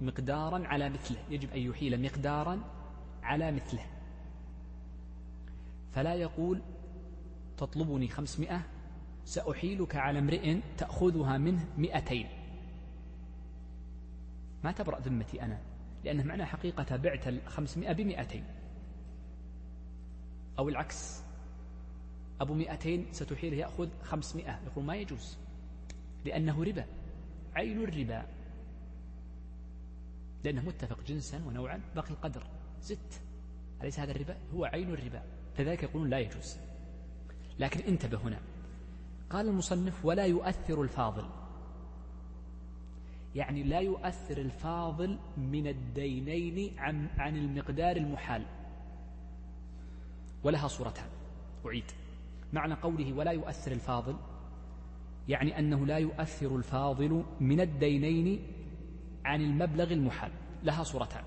مقدارا 0.02 0.68
على 0.68 0.90
مثله 0.90 1.18
يجب 1.30 1.50
أن 1.52 1.60
يحيل 1.60 2.02
مقدارا 2.02 2.60
على 3.24 3.52
مثله. 3.52 3.86
فلا 5.92 6.14
يقول 6.14 6.62
تطلبني 7.58 8.08
خمسمائة 8.08 8.62
سأحيلك 9.26 9.96
على 9.96 10.20
امرئ 10.20 10.60
تأخذها 10.78 11.38
منه 11.38 11.66
مئتين. 11.78 12.28
ما 14.64 14.72
تبرأ 14.72 15.00
ذمتي 15.00 15.42
أنا 15.42 15.60
لأنه 16.04 16.24
معنى 16.24 16.46
حقيقة 16.46 16.96
بعت 16.96 17.28
الخمسمائة 17.28 17.94
بمئتين. 17.94 18.44
أو 20.60 20.70
العكس. 20.70 21.24
أبو 22.42 22.54
مئتين 22.54 23.06
ستحيله 23.12 23.58
يأخذ 23.58 23.90
خمسمائة. 24.04 24.60
يقول 24.66 24.86
ما 24.86 24.96
يجوز. 24.96 25.38
لأنه 26.26 26.64
ربا. 26.64 26.86
عين 27.56 27.84
الربا. 27.84 28.26
لأنه 30.44 30.62
متفق 30.62 31.04
جنسا 31.08 31.46
ونوعا. 31.48 31.82
باقي 31.96 32.10
القدر. 32.10 32.44
زدت. 32.82 33.22
أليس 33.82 34.00
هذا 34.00 34.12
الربا؟ 34.12 34.38
هو 34.56 34.66
عين 34.66 34.94
الربا. 34.94 35.24
فذلك 35.58 35.84
يقولون 35.84 36.10
لا 36.10 36.20
يجوز. 36.20 36.58
لكن 37.60 37.80
انتبه 37.80 38.18
هنا. 38.18 38.40
قال 39.30 39.48
المصنف 39.48 40.06
ولا 40.06 40.26
يؤثر 40.26 40.82
الفاضل. 40.82 41.30
يعني 43.36 43.64
لا 43.64 43.80
يؤثر 43.80 44.38
الفاضل 44.38 45.18
من 45.38 45.68
الدينين 45.68 46.80
عن, 46.80 47.08
عن 47.18 47.38
المقدار 47.38 47.96
المحال. 47.96 48.46
ولها 50.44 50.68
صورتان. 50.68 51.10
أعيد. 51.66 51.92
معنى 52.54 52.74
قوله 52.74 53.14
ولا 53.14 53.32
يؤثر 53.32 53.72
الفاضل 53.72 54.16
يعني 55.28 55.60
أنه 55.60 55.86
لا 55.86 55.98
يؤثر 55.98 56.56
الفاضل 56.56 57.24
من 57.40 57.62
الدينين 57.62 58.48
عن 59.26 59.42
المبلغ 59.42 59.94
المحال. 59.94 60.32
لها 60.64 60.84
صورتان. 60.84 61.24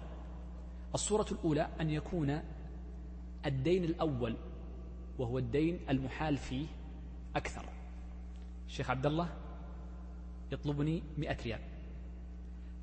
الصورة 0.94 1.26
الأولى 1.32 1.68
أن 1.80 1.90
يكون 1.90 2.42
الدين 3.46 3.84
الأول 3.84 4.36
وهو 5.18 5.38
الدين 5.38 5.80
المحال 5.90 6.36
فيه 6.36 6.66
أكثر. 7.36 7.64
الشيخ 8.66 8.90
عبد 8.90 9.06
الله 9.06 9.28
يطلبني 10.52 11.02
مئة 11.18 11.42
ريال. 11.42 11.60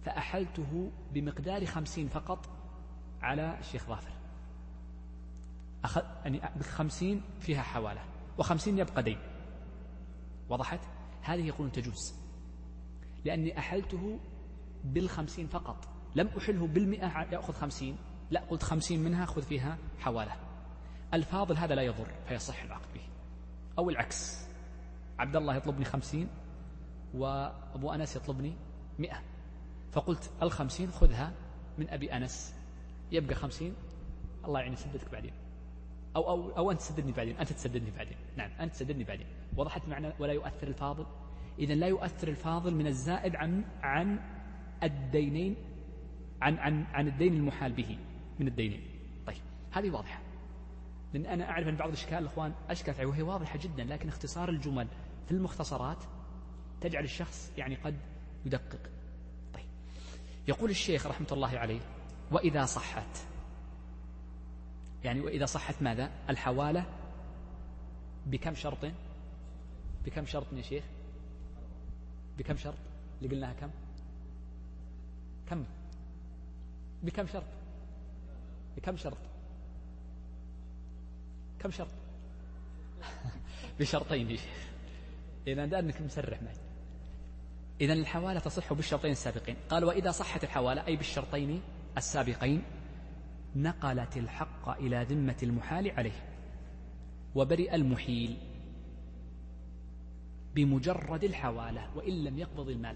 فأحلته 0.05 0.91
بمقدار 1.13 1.65
خمسين 1.65 2.07
فقط 2.07 2.49
على 3.21 3.57
الشيخ 3.59 3.87
ظافر. 3.87 4.16
أخذ 5.87 6.03
يعني 6.23 6.41
بخمسين 6.55 7.21
فيها 7.39 7.61
حوالة 7.61 8.01
وخمسين 8.37 8.79
يبقى 8.79 9.03
دين. 9.03 9.19
وضحت؟ 10.49 10.79
هذه 11.21 11.47
يقولون 11.47 11.71
تجوز. 11.71 12.15
لأني 13.25 13.57
أحلته 13.57 14.19
بالخمسين 14.83 15.47
فقط. 15.47 15.87
لم 16.15 16.27
أحله 16.27 16.67
بالمئة 16.67 17.27
يأخذ 17.31 17.53
خمسين. 17.53 17.97
لا 18.31 18.41
قلت 18.41 18.63
خمسين 18.63 19.03
منها 19.03 19.25
خذ 19.25 19.41
فيها 19.41 19.77
حوالة. 19.99 20.35
الفاضل 21.13 21.57
هذا 21.57 21.75
لا 21.75 21.81
يضر 21.81 22.07
فيصح 22.27 22.63
العقد 22.63 22.93
به. 22.93 23.01
أو 23.79 23.89
العكس. 23.89 24.47
عبد 25.19 25.35
الله 25.35 25.55
يطلبني 25.55 25.85
خمسين 25.85 26.29
وأبو 27.13 27.91
أنس 27.91 28.15
يطلبني 28.15 28.55
مئة. 28.99 29.21
فقلت 29.91 30.31
الخمسين 30.41 30.91
خذها 30.91 31.33
من 31.77 31.89
أبي 31.89 32.13
أنس. 32.13 32.55
يبقى 33.11 33.35
خمسين. 33.35 33.73
الله 34.45 34.59
يعني 34.59 34.75
سددك 34.75 35.11
بعدين. 35.11 35.46
أو, 36.17 36.29
أو, 36.29 36.57
أو 36.57 36.71
أنت 36.71 36.79
تسددني 36.79 37.11
بعدين. 37.11 37.37
أنت 37.37 37.53
تسددني 37.53 37.91
بعدين. 37.91 38.17
نعم 38.37 38.51
أنت 38.59 38.73
تسددني 38.73 39.03
بعدين. 39.03 39.27
وضحت 39.57 39.87
معنى 39.87 40.13
ولا 40.19 40.33
يؤثر 40.33 40.67
الفاضل؟ 40.67 41.05
إذا 41.59 41.73
لا 41.73 41.87
يؤثر 41.87 42.27
الفاضل 42.27 42.75
من 42.75 42.87
الزائد 42.87 43.35
عن 43.35 43.63
عن 43.81 44.19
الدينين 44.83 45.55
عن 46.41 46.57
عن 46.57 46.83
عن 46.83 47.07
الدين 47.07 47.33
المحال 47.33 47.73
به 47.73 47.97
من 48.39 48.47
الدينين. 48.47 48.81
طيب 49.27 49.41
هذه 49.71 49.89
واضحة. 49.89 50.21
لأن 51.13 51.25
أنا 51.25 51.49
أعرف 51.49 51.67
أن 51.67 51.75
بعض 51.75 51.87
الإشكال 51.87 52.17
الإخوان 52.17 52.53
أشكال 52.69 53.05
وهي 53.05 53.21
واضحة 53.21 53.59
جدا 53.63 53.83
لكن 53.83 54.07
اختصار 54.07 54.49
الجمل 54.49 54.87
في 55.25 55.31
المختصرات 55.31 56.03
تجعل 56.81 57.03
الشخص 57.03 57.51
يعني 57.57 57.75
قد 57.75 57.95
يدقق. 58.45 58.89
طيب 59.53 59.65
يقول 60.47 60.69
الشيخ 60.69 61.07
رحمة 61.07 61.27
الله 61.31 61.57
عليه 61.59 61.79
وإذا 62.31 62.65
صحت 62.65 63.17
يعني 65.07 65.21
وإذا 65.21 65.45
صحت 65.45 65.81
ماذا؟ 65.81 66.11
الحوالة 66.29 66.85
بكم 68.25 68.55
شرط؟ 68.55 68.91
بكم 70.05 70.25
شرط 70.25 70.53
يا 70.53 70.61
شيخ؟ 70.61 70.83
بكم 72.37 72.57
شرط؟ 72.57 72.77
اللي 73.21 73.35
قلناها 73.35 73.53
كم؟ 73.53 73.69
كم؟ 75.49 75.65
بكم 77.03 77.27
شرط؟ 77.27 77.43
بكم 78.77 78.97
شرط؟ 78.97 79.17
كم 81.59 81.71
شرط؟ 81.71 81.91
بشرطين 83.79 84.31
يا 84.31 84.37
شيخ. 84.37 84.67
إذا 85.47 85.63
أنك 85.79 86.01
مسرح 86.01 86.41
معي. 86.41 86.55
إذا 87.81 87.93
الحوالة 87.93 88.39
تصح 88.39 88.73
بالشرطين 88.73 89.11
السابقين. 89.11 89.55
قال 89.69 89.85
وإذا 89.85 90.11
صحت 90.11 90.43
الحوالة 90.43 90.87
أي 90.87 90.95
بالشرطين 90.95 91.61
السابقين 91.97 92.63
نقلت 93.57 94.17
الحق 94.17 94.69
إلى 94.69 95.03
ذمة 95.03 95.37
المحال 95.43 95.91
عليه 95.91 96.25
وبرئ 97.35 97.75
المحيل 97.75 98.37
بمجرد 100.55 101.23
الحوالة 101.23 101.97
وإن 101.97 102.23
لم 102.23 102.37
يقبض 102.39 102.69
المال. 102.69 102.95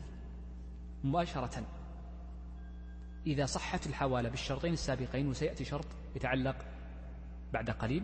مباشرة 1.04 1.63
إذا 3.28 3.45
صحت 3.45 3.88
الحوالة 3.88 4.30
بالشرطين 4.30 4.74
السابقين 4.74 5.28
وسيأتي 5.28 5.65
شرط 5.65 5.86
يتعلق 6.15 6.56
بعد 7.54 7.69
قليل 7.69 8.04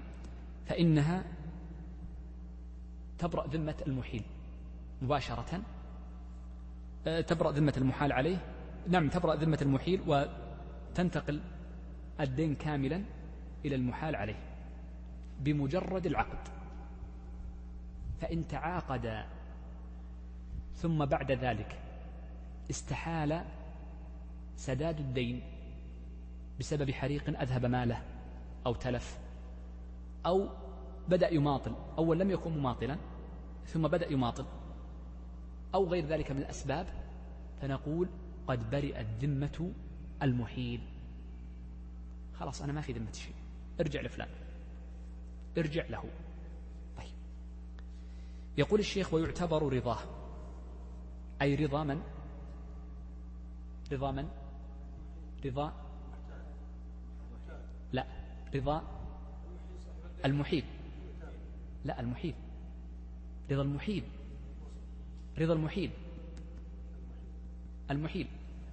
فإنها 0.66 1.24
تبرأ 3.18 3.48
ذمة 3.48 3.76
المحيل. 3.88 4.24
مباشرة 5.02 5.62
أه، 7.08 7.22
تبرأ 7.22 7.52
ذمة 7.52 7.74
المحال 7.78 8.12
عليه. 8.12 8.38
نعم 8.88 9.10
تبرأ 9.10 9.36
ذمة 9.36 9.60
المحيل 9.62 10.02
وتنتقل 10.08 11.42
الدين 12.20 12.56
كاملا 12.56 13.04
إلى 13.66 13.76
المحال 13.76 14.16
عليه 14.16 14.40
بمجرد 15.40 16.06
العقد. 16.06 16.58
فإن 18.22 18.48
تعاقد 18.48 19.26
ثم 20.74 21.06
بعد 21.06 21.32
ذلك 21.32 21.80
استحال 22.70 23.42
سداد 24.56 25.00
الدين 25.00 25.42
بسبب 26.60 26.92
حريق 26.92 27.40
أذهب 27.42 27.66
ماله 27.66 28.02
أو 28.66 28.74
تلف 28.74 29.20
أو 30.26 30.50
بدأ 31.10 31.34
يماطل 31.34 31.76
أول 31.98 32.20
لم 32.20 32.32
يكن 32.32 32.58
مماطلا 32.58 32.98
ثم 33.66 33.88
بدأ 33.88 34.12
يماطل 34.12 34.46
أو 35.76 35.86
غير 35.88 36.06
ذلك 36.06 36.32
من 36.32 36.38
الأسباب 36.38 36.88
فنقول 37.62 38.10
قد 38.48 38.70
برئت 38.70 39.08
ذمة 39.22 39.72
المحيل 40.24 40.82
خلاص 42.40 42.62
أنا 42.62 42.74
ما 42.74 42.82
في 42.82 42.94
ذمة 42.94 43.12
شيء. 43.12 43.36
ارجع 43.80 44.02
لفلان. 44.02 44.30
ارجع 45.58 45.86
له. 45.90 46.04
طيب. 46.98 47.16
يقول 48.58 48.80
الشيخ 48.80 49.14
ويعتبر 49.14 49.74
رضاه. 49.74 50.00
أي 51.42 51.56
رضا 51.56 51.84
من؟ 51.84 52.02
رضا 53.92 54.12
من؟ 54.12 54.30
رضا؟ 55.46 55.74
لا. 57.92 58.08
رضا 58.56 58.84
المحيل 60.26 60.64
لا 61.86 62.00
المحيل 62.00 62.36
رضا 63.52 63.62
المحيل 63.62 64.04
رضا 65.40 65.54
المحيل 65.54 65.92
المحيل 67.92 68.28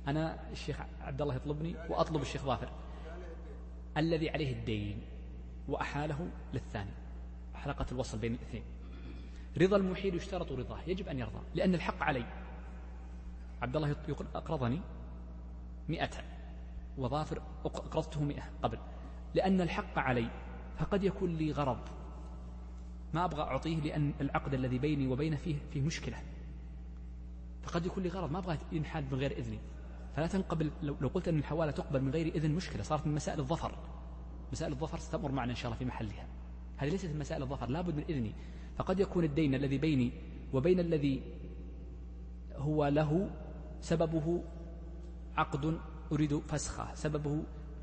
أنا 0.08 0.50
الشيخ 0.52 0.80
عبد 1.00 1.22
الله 1.22 1.34
يطلبني 1.34 1.74
وأطلب 1.88 2.22
الشيخ 2.22 2.42
ظافر. 2.44 2.68
الذي 3.96 4.30
عليه 4.30 4.52
الدين 4.52 5.02
وأحاله 5.68 6.28
للثاني. 6.54 6.90
حلقة 7.54 7.86
الوصل 7.92 8.18
بين 8.18 8.34
الاثنين. 8.34 8.62
رضا 9.58 9.76
المحيل 9.76 10.14
يشترط 10.14 10.52
رضاه 10.52 10.80
يجب 10.86 11.08
أن 11.08 11.18
يرضى 11.18 11.40
لأن 11.54 11.74
الحق 11.74 12.02
علي. 12.02 12.26
عبد 13.62 13.76
الله 13.76 13.96
يقول 14.08 14.26
أقرضني 14.34 14.80
مئة 15.88 16.10
وظافر 16.98 17.42
أقرضته 17.64 18.22
مئة 18.22 18.42
قبل. 18.62 18.78
لأن 19.34 19.60
الحق 19.60 19.98
علي 19.98 20.30
فقد 20.78 21.04
يكون 21.04 21.36
لي 21.36 21.52
غرض. 21.52 21.88
ما 23.14 23.24
أبغى 23.24 23.42
أعطيه 23.42 23.80
لأن 23.80 24.14
العقد 24.20 24.54
الذي 24.54 24.78
بيني 24.78 25.06
وبينه 25.06 25.36
فيه 25.36 25.56
فيه 25.72 25.80
مشكلة. 25.80 26.22
فقد 27.62 27.86
يكون 27.86 28.02
لي 28.02 28.08
غرض 28.08 28.32
ما 28.32 28.38
أبغى 28.38 28.58
ينحاد 28.72 29.14
من 29.14 29.18
غير 29.18 29.38
إذني. 29.38 29.58
فلا 30.16 30.26
تنقبل 30.26 30.70
لو 30.82 31.08
قلت 31.08 31.28
أن 31.28 31.38
الحوالة 31.38 31.72
تقبل 31.72 32.02
من 32.02 32.10
غير 32.10 32.26
إذن 32.34 32.50
مشكلة 32.50 32.82
صارت 32.82 33.06
من 33.06 33.14
مسائل 33.14 33.40
الظفر. 33.40 33.78
مسائل 34.52 34.72
الظفر 34.72 34.98
ستمر 34.98 35.32
معنا 35.32 35.50
إن 35.50 35.56
شاء 35.56 35.66
الله 35.66 35.78
في 35.78 35.84
محلها. 35.84 36.26
هذه 36.76 36.90
ليست 36.90 37.06
من 37.06 37.18
مسائل 37.18 37.42
الظفر 37.42 37.68
لابد 37.68 37.94
من 37.94 38.04
إذني. 38.08 38.34
فقد 38.76 39.00
يكون 39.00 39.24
الدين 39.24 39.54
الذي 39.54 39.78
بيني 39.78 40.12
وبين 40.52 40.80
الذي 40.80 41.22
هو 42.56 42.86
له 42.86 43.30
سببه 43.80 44.42
عقد 45.36 45.78
أريد 46.12 46.38
فسخه 46.38 46.94
سببه 46.94 47.42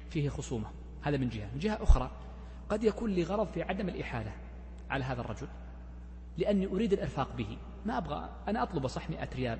فيه 0.09 0.29
خصومة. 0.29 0.67
هذا 1.01 1.17
من 1.17 1.29
جهة. 1.29 1.51
من 1.53 1.59
جهة 1.59 1.83
أخرى 1.83 2.11
قد 2.69 2.83
يكون 2.83 3.11
لي 3.11 3.23
غرض 3.23 3.47
في 3.47 3.63
عدم 3.63 3.89
الإحالة 3.89 4.31
على 4.89 5.03
هذا 5.03 5.21
الرجل 5.21 5.47
لأني 6.37 6.67
أريد 6.67 6.93
الإرفاق 6.93 7.35
به. 7.35 7.57
ما 7.85 7.97
أبغى 7.97 8.29
أنا 8.47 8.63
أطلب 8.63 8.87
صح 8.87 9.09
مئة 9.09 9.35
ريال 9.35 9.59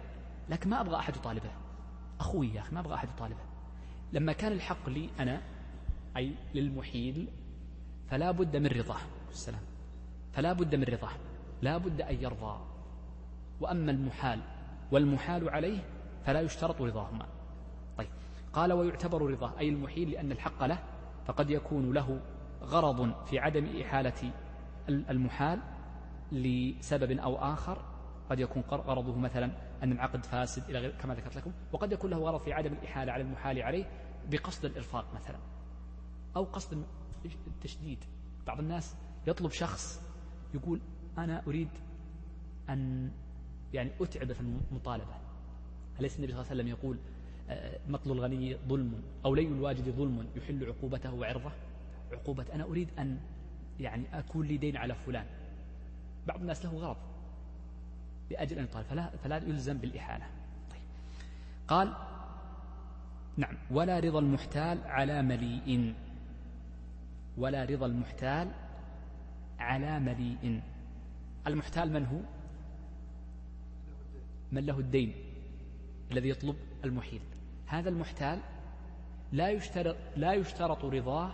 لكن 0.50 0.70
ما 0.70 0.82
أبغى 0.82 0.96
أحد 0.96 1.16
يطالبه. 1.16 1.52
أخوي 2.22 2.54
يا 2.54 2.62
أخي 2.62 2.76
ما 2.76 2.80
أبغى 2.80 2.94
أحد 2.94 3.10
يطالبه. 3.10 3.44
لما 4.14 4.34
كان 4.34 4.52
الحق 4.52 4.90
لي 4.90 5.10
أنا 5.20 5.42
أي 6.18 6.36
للمحيل 6.56 7.28
فلا 8.10 8.32
بد 8.32 8.58
من 8.58 8.68
رضاه. 8.68 9.00
السلام. 9.30 9.62
فلا 10.34 10.54
بد 10.54 10.76
من 10.76 10.84
رضاه. 10.84 11.12
لا 11.62 11.78
بد 11.78 12.02
أن 12.02 12.16
يرضى. 12.16 12.60
وأما 13.62 13.92
المحال 13.92 14.40
والمحال 14.92 15.50
عليه 15.50 15.80
فلا 16.26 16.42
يشترط 16.42 16.82
رضاهما. 16.82 17.26
طيب. 17.98 18.10
قال 18.54 18.74
ويعتبر 18.74 19.22
رضاه 19.22 19.60
أي 19.60 19.70
المحيل 19.70 20.12
لأن 20.12 20.32
الحق 20.32 20.66
له 20.66 20.80
فقد 21.26 21.50
يكون 21.50 21.94
له 21.94 22.22
غرض 22.64 23.26
في 23.26 23.40
عدم 23.40 23.82
إحالة 23.82 24.32
المحال 24.90 25.60
لسبب 26.32 27.12
أو 27.12 27.38
آخر. 27.38 27.82
قد 28.30 28.40
يكون 28.40 28.64
غرضه 28.72 29.18
مثلا 29.18 29.52
أن 29.84 29.92
العقد 29.92 30.26
فاسد 30.26 30.70
إلى 30.70 30.80
غير 30.80 30.92
كما 30.92 31.16
ذكرت 31.16 31.36
لكم. 31.36 31.52
وقد 31.72 31.92
يكون 31.92 32.12
له 32.12 32.18
غرض 32.18 32.40
في 32.40 32.54
عدم 32.54 32.74
الإحالة 32.74 33.12
على 33.12 33.24
المحال 33.24 33.62
عليه 33.62 33.86
بقصد 34.32 34.66
الإرفاق 34.66 35.14
مثلا. 35.16 35.38
أو 36.36 36.44
قصد 36.44 36.84
التشديد. 37.48 38.00
بعض 38.48 38.60
الناس 38.60 38.96
يطلب 39.28 39.52
شخص 39.52 40.02
يقول 40.54 40.82
أنا 41.18 41.44
أريد 41.48 41.70
أن 42.70 43.12
يعني 43.74 43.92
أتعب 44.02 44.34
في 44.34 44.42
المطالبة. 44.42 45.14
أليس 46.00 46.16
النبي 46.18 46.32
صلى 46.34 46.42
الله 46.42 46.52
عليه 46.52 46.62
وسلم 46.62 46.68
يقول 46.68 46.98
آه، 47.50 47.80
مطل 47.88 48.12
الغني 48.12 48.58
ظلم 48.68 49.04
أو 49.26 49.36
لي 49.36 49.48
الواجد 49.48 49.90
ظلم 49.90 50.28
يحل 50.36 50.66
عقوبته 50.66 51.14
وعرضه؟ 51.14 51.52
عقوبة 52.12 52.46
أنا 52.54 52.64
أريد 52.64 52.90
أن 53.00 53.20
يعني 53.80 54.20
أكون 54.20 54.46
لي 54.48 54.58
دين 54.58 54.78
على 54.78 54.96
فلان. 54.96 55.26
بعض 56.28 56.42
الناس 56.42 56.66
له 56.66 56.72
غرض. 56.72 56.98
لأجل 58.32 58.58
أن 58.58 58.64
يطالب 58.64 58.86
فلا, 58.86 59.10
فلا 59.24 59.38
يلزم 59.38 59.78
بالإحالة. 59.78 60.26
طيب. 60.72 60.82
قال 61.68 61.94
نعم 63.38 63.58
ولا 63.72 64.00
رضا 64.00 64.20
المحتال 64.20 64.84
على 64.86 65.22
مليء. 65.22 65.94
ولا 67.38 67.66
رضا 67.66 67.86
المحتال 67.86 68.52
على 69.60 70.00
مليء. 70.00 70.62
المحتال 71.48 71.94
من 71.94 72.06
هو؟ 72.06 72.20
من 74.52 74.66
له 74.66 74.80
الدين 74.80 75.14
الذي 76.12 76.30
يطلب 76.30 76.56
المحيل. 76.86 77.22
هذا 77.68 77.90
المحتال 77.90 78.40
لا 79.32 79.50
يشترط 79.50 79.96
لا 80.16 80.34
يشترط 80.34 80.86
رضاه 80.86 81.34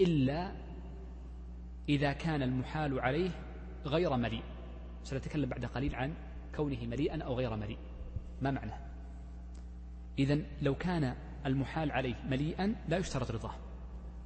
إلا 0.00 0.52
إذا 1.88 2.12
كان 2.12 2.42
المحال 2.42 3.00
عليه 3.00 3.30
غير 3.86 4.16
مليء. 4.16 4.42
سنتكلم 5.04 5.48
بعد 5.48 5.64
قليل 5.64 5.94
عن 5.94 6.14
كونه 6.54 6.86
مليئا 6.86 7.22
أو 7.22 7.34
غير 7.34 7.56
مليء. 7.56 7.78
ما 8.42 8.50
معناه 8.50 8.78
إذا 10.18 10.38
لو 10.62 10.74
كان 10.74 11.14
المحال 11.46 11.92
عليه 11.92 12.14
مليئا 12.28 12.74
لا 12.88 12.96
يشترط 12.96 13.30
رضاه. 13.30 13.54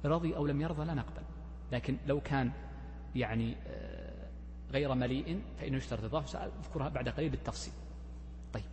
رضي 0.05 0.35
أو 0.35 0.47
لم 0.47 0.61
يرضى 0.61 0.85
لا 0.85 0.93
نقبل. 0.93 1.23
لكن 1.71 1.97
لو 2.07 2.21
كان 2.21 2.51
يعني 3.15 3.55
آه، 3.67 4.27
غير 4.71 4.95
مليء 4.95 5.41
فإنه 5.59 5.77
يشترط 5.77 6.03
رضاه. 6.03 6.25
سأذكرها 6.25 6.89
بعد 6.89 7.09
قليل 7.09 7.29
بالتفصيل. 7.29 7.73
طيب. 8.53 8.63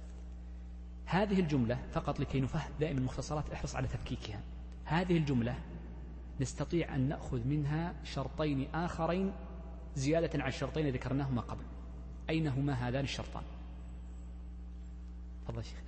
هذه 1.06 1.40
الجملة 1.40 1.78
فقط 1.92 2.20
لكي 2.20 2.40
نفهم 2.40 2.72
دائما 2.80 2.98
المختصرات 2.98 3.50
احرص 3.50 3.76
على 3.76 3.88
تفكيكها. 3.88 4.40
هذه 4.84 5.16
الجملة 5.16 5.58
نستطيع 6.40 6.94
أن 6.94 7.08
نأخذ 7.08 7.46
منها 7.46 7.94
شرطين 8.04 8.74
آخرين 8.74 9.32
زيادة 9.94 10.42
على 10.42 10.48
الشرطين 10.48 10.88
ذكرناهما 10.88 11.40
قبل. 11.40 11.64
أين 12.30 12.46
هما 12.48 12.72
هذان 12.72 13.04
الشرطان؟ 13.04 13.42
تفضل 15.48 15.64
شيخ. 15.64 15.82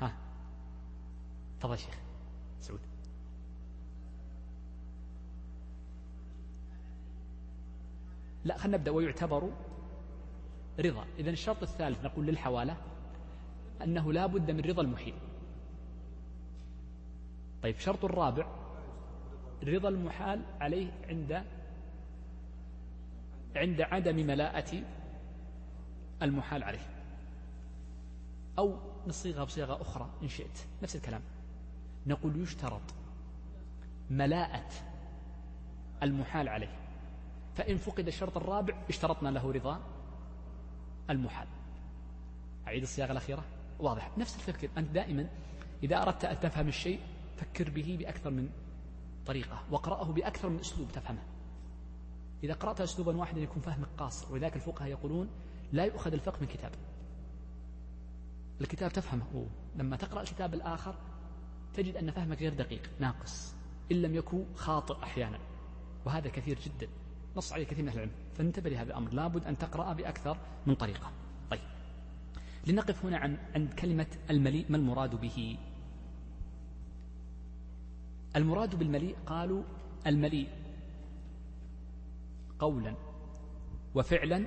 ها. 0.00 0.12
تفضل 1.60 1.78
شيخ. 1.78 1.98
سعود. 2.60 2.80
لا 8.44 8.58
خلينا 8.58 8.76
نبدأ. 8.78 8.90
ويعتبر 8.90 9.50
رضا. 10.80 11.06
إذا 11.18 11.30
الشرط 11.30 11.62
الثالث 11.62 12.04
نقول 12.04 12.26
للحوالة 12.26 12.76
أنه 13.82 14.12
لا 14.12 14.26
بد 14.26 14.50
من 14.50 14.60
رضا 14.60 14.82
المحيل 14.82 15.14
طيب 17.62 17.78
شرط 17.78 18.04
الرابع 18.04 18.46
رضا 19.64 19.88
المحال 19.88 20.42
عليه 20.60 20.90
عند 21.08 21.44
عند 23.56 23.80
عدم 23.80 24.16
ملاءة 24.16 24.82
المحال 26.22 26.64
عليه. 26.64 26.86
أو 28.58 28.78
نصيغها 29.06 29.44
بصيغة 29.44 29.82
أخرى 29.82 30.10
إن 30.22 30.28
شئت. 30.28 30.58
نفس 30.82 30.96
الكلام. 30.96 31.20
نقول 32.06 32.42
يشترط 32.42 32.82
ملاءة 34.10 34.68
المحال 36.02 36.48
عليه. 36.48 36.78
فإن 37.54 37.76
فقد 37.76 38.06
الشرط 38.06 38.36
الرابع 38.36 38.74
اشترطنا 38.88 39.28
له 39.28 39.52
رضا 39.52 39.80
المحال. 41.10 41.48
أعيد 42.66 42.82
الصياغة 42.82 43.12
الأخيرة. 43.12 43.44
واضح. 43.78 44.18
نفس 44.18 44.36
الفكر. 44.36 44.68
أنت 44.78 44.90
دائما 44.90 45.28
إذا 45.82 46.02
أردت 46.02 46.24
أن 46.24 46.40
تفهم 46.40 46.68
الشيء 46.68 47.00
فكر 47.36 47.70
به 47.70 47.96
بأكثر 48.00 48.30
من 48.30 48.48
طريقة 49.26 49.62
واقرأه 49.70 50.12
بأكثر 50.12 50.48
من 50.48 50.60
أسلوب 50.60 50.92
تفهمه. 50.92 51.33
إذا 52.44 52.54
قرأت 52.54 52.80
أسلوبا 52.80 53.16
واحدا 53.16 53.40
يكون 53.40 53.62
فهمك 53.62 53.88
قاصر 53.98 54.32
ولذلك 54.32 54.56
الفقهاء 54.56 54.90
يقولون 54.90 55.28
لا 55.72 55.84
يؤخذ 55.84 56.12
الفقه 56.12 56.40
من 56.40 56.46
كتاب. 56.46 56.72
الكتاب 58.60 58.92
تفهمه. 58.92 59.46
لما 59.76 59.96
تقرأ 59.96 60.22
الكتاب 60.22 60.54
الآخر 60.54 60.94
تجد 61.74 61.96
أن 61.96 62.10
فهمك 62.10 62.38
غير 62.38 62.54
دقيق 62.54 62.90
ناقص 63.00 63.54
إن 63.92 64.02
لم 64.02 64.14
يكن 64.14 64.44
خاطئ 64.54 65.02
أحيانا. 65.02 65.38
وهذا 66.04 66.28
كثير 66.28 66.58
جدا. 66.58 66.88
نص 67.36 67.52
عليه 67.52 67.64
كثير 67.64 67.82
من 67.82 67.88
أهل 67.88 67.96
العلم. 67.96 68.12
فانتبه 68.34 68.70
لهذا 68.70 68.88
الأمر. 68.90 69.12
لابد 69.12 69.44
أن 69.44 69.58
تقرأ 69.58 69.92
بأكثر 69.92 70.38
من 70.66 70.74
طريقة. 70.74 71.12
طيب. 71.50 71.60
لنقف 72.66 73.04
هنا 73.04 73.18
عن 73.18 73.38
عند 73.54 73.72
كلمة 73.72 74.06
المليء. 74.30 74.66
ما 74.68 74.76
المراد 74.76 75.20
به؟ 75.20 75.58
المراد 78.36 78.78
بالمليء 78.78 79.16
قالوا 79.26 79.62
المليء 80.06 80.48
قولا 82.58 82.94
وفعلا 83.94 84.46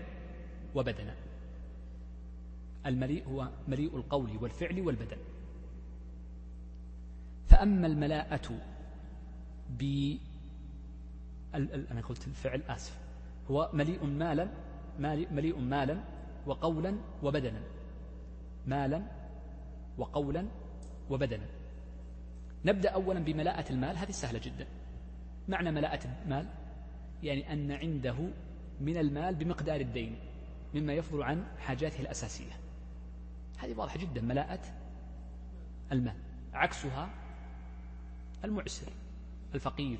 وبدنا. 0.76 1.16
المليء 2.86 3.28
هو 3.28 3.50
مليء 3.68 3.96
القول 3.96 4.38
والفعل 4.42 4.82
والبدن. 4.82 5.18
فأما 7.48 7.88
الملاءة 7.88 8.60
ب 9.70 10.14
أنا 11.92 12.02
قلت 12.02 12.28
الفعل 12.28 12.62
آسف. 12.62 13.00
هو 13.52 13.70
مليء 13.74 14.06
مالا 14.06 14.50
مليء 15.32 15.60
مالا 15.60 16.04
وقولا 16.46 16.98
وبدنا. 17.24 17.62
مالا 18.68 19.02
وقولا 19.98 20.48
وبدنا. 21.10 21.46
نبدأ 22.66 22.90
أولا 22.90 23.20
بملاءة 23.20 23.72
المال 23.72 23.98
هذه 23.98 24.12
سهلة 24.12 24.40
جدا. 24.40 24.68
معنى 25.48 25.72
ملاءة 25.72 26.22
المال؟ 26.26 26.48
يعني 27.24 27.54
أن 27.54 27.72
عنده 27.72 28.16
من 28.82 28.98
المال 28.98 29.36
بمقدار 29.36 29.82
الدين 29.82 30.16
مما 30.74 30.94
يفضل 30.94 31.24
عن 31.24 31.46
حاجاته 31.60 32.02
الأساسية. 32.02 32.52
هذه 33.58 33.80
واضحة 33.80 33.98
جدا 33.98 34.22
ملاءة 34.22 34.60
المال. 35.92 36.16
عكسها 36.54 37.10
المعسر 38.44 38.92
الفقير 39.56 39.98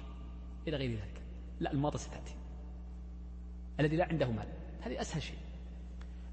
إلى 0.68 0.78
غير 0.78 0.92
ذلك. 0.92 1.22
لا 1.60 1.72
الماضي 1.72 1.98
ستأتي 1.98 2.36
الذي 3.80 3.96
لا 3.96 4.06
عنده 4.06 4.32
مال. 4.32 4.48
هذه 4.82 5.02
أسهل 5.02 5.22
شيء. 5.22 5.38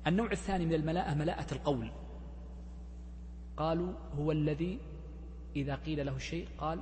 النوع 0.07 0.33
الثاني 0.33 0.67
من 0.67 0.75
الملاءة 0.75 1.15
ملاءة 1.15 1.55
القول. 1.55 1.91
قالوا 3.57 3.93
هو 4.19 4.33
الذي 4.33 4.79
إذا 5.57 5.75
قيل 5.75 6.07
له 6.07 6.17
الشيء 6.17 6.49
قال 6.59 6.81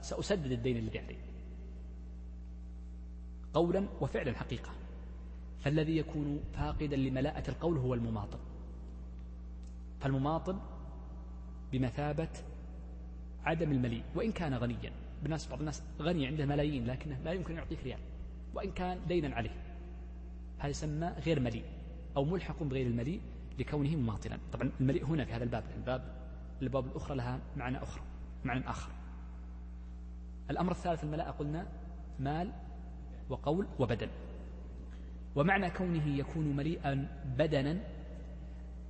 سأسدد 0.00 0.52
الدين 0.52 0.76
الذي 0.76 0.98
علي 0.98 1.16
قولا 3.54 3.86
وفعلا 4.00 4.32
حقيقة. 4.32 4.70
فالذي 5.60 5.96
يكون 5.96 6.40
فاقدا 6.54 6.96
لملاءة 6.96 7.50
القول 7.50 7.78
هو 7.78 7.94
المماطل 7.94 8.38
فالمماطل 10.00 10.58
بمثابة 11.72 12.28
عدم 13.44 13.72
المليء 13.72 14.02
وإن 14.14 14.32
كان 14.32 14.54
غنيا. 14.54 14.92
بالناس 15.22 15.48
بعض 15.48 15.58
الناس 15.58 15.82
غني 16.00 16.26
عنده 16.26 16.46
ملايين 16.46 16.86
لكنه 16.86 17.18
لا 17.24 17.32
يمكن 17.32 17.56
يعطيك 17.56 17.82
ريال. 17.84 17.98
وإن 18.54 18.70
كان 18.70 19.00
دينا 19.08 19.34
عليه. 19.36 19.56
هذا 20.58 20.68
يسمى 20.68 21.06
غير 21.06 21.40
مليء 21.40 21.64
أو 22.16 22.24
ملحق 22.24 22.62
بغير 22.62 22.86
المليء 22.86 23.20
لكونه 23.58 23.96
مماطلا. 23.96 24.38
طبعا 24.52 24.70
المليء 24.80 25.04
هنا 25.04 25.24
في 25.24 25.32
هذا 25.32 25.44
الباب 25.44 25.64
الباب 25.76 26.02
الباب 26.62 26.86
الأخرى 26.86 27.16
لها 27.16 27.40
معنى 27.56 27.82
أخرى 27.82 28.02
معنى 28.44 28.70
آخر. 28.70 28.90
الأمر 30.50 30.72
الثالث 30.72 31.04
الملاء 31.04 31.30
قلنا 31.30 31.66
مال 32.20 32.52
وقول 33.32 33.66
وبدن. 33.78 34.08
ومعنى 35.36 35.70
كونه 35.70 36.06
يكون 36.16 36.56
مليئا 36.56 37.08
بدنا 37.38 37.80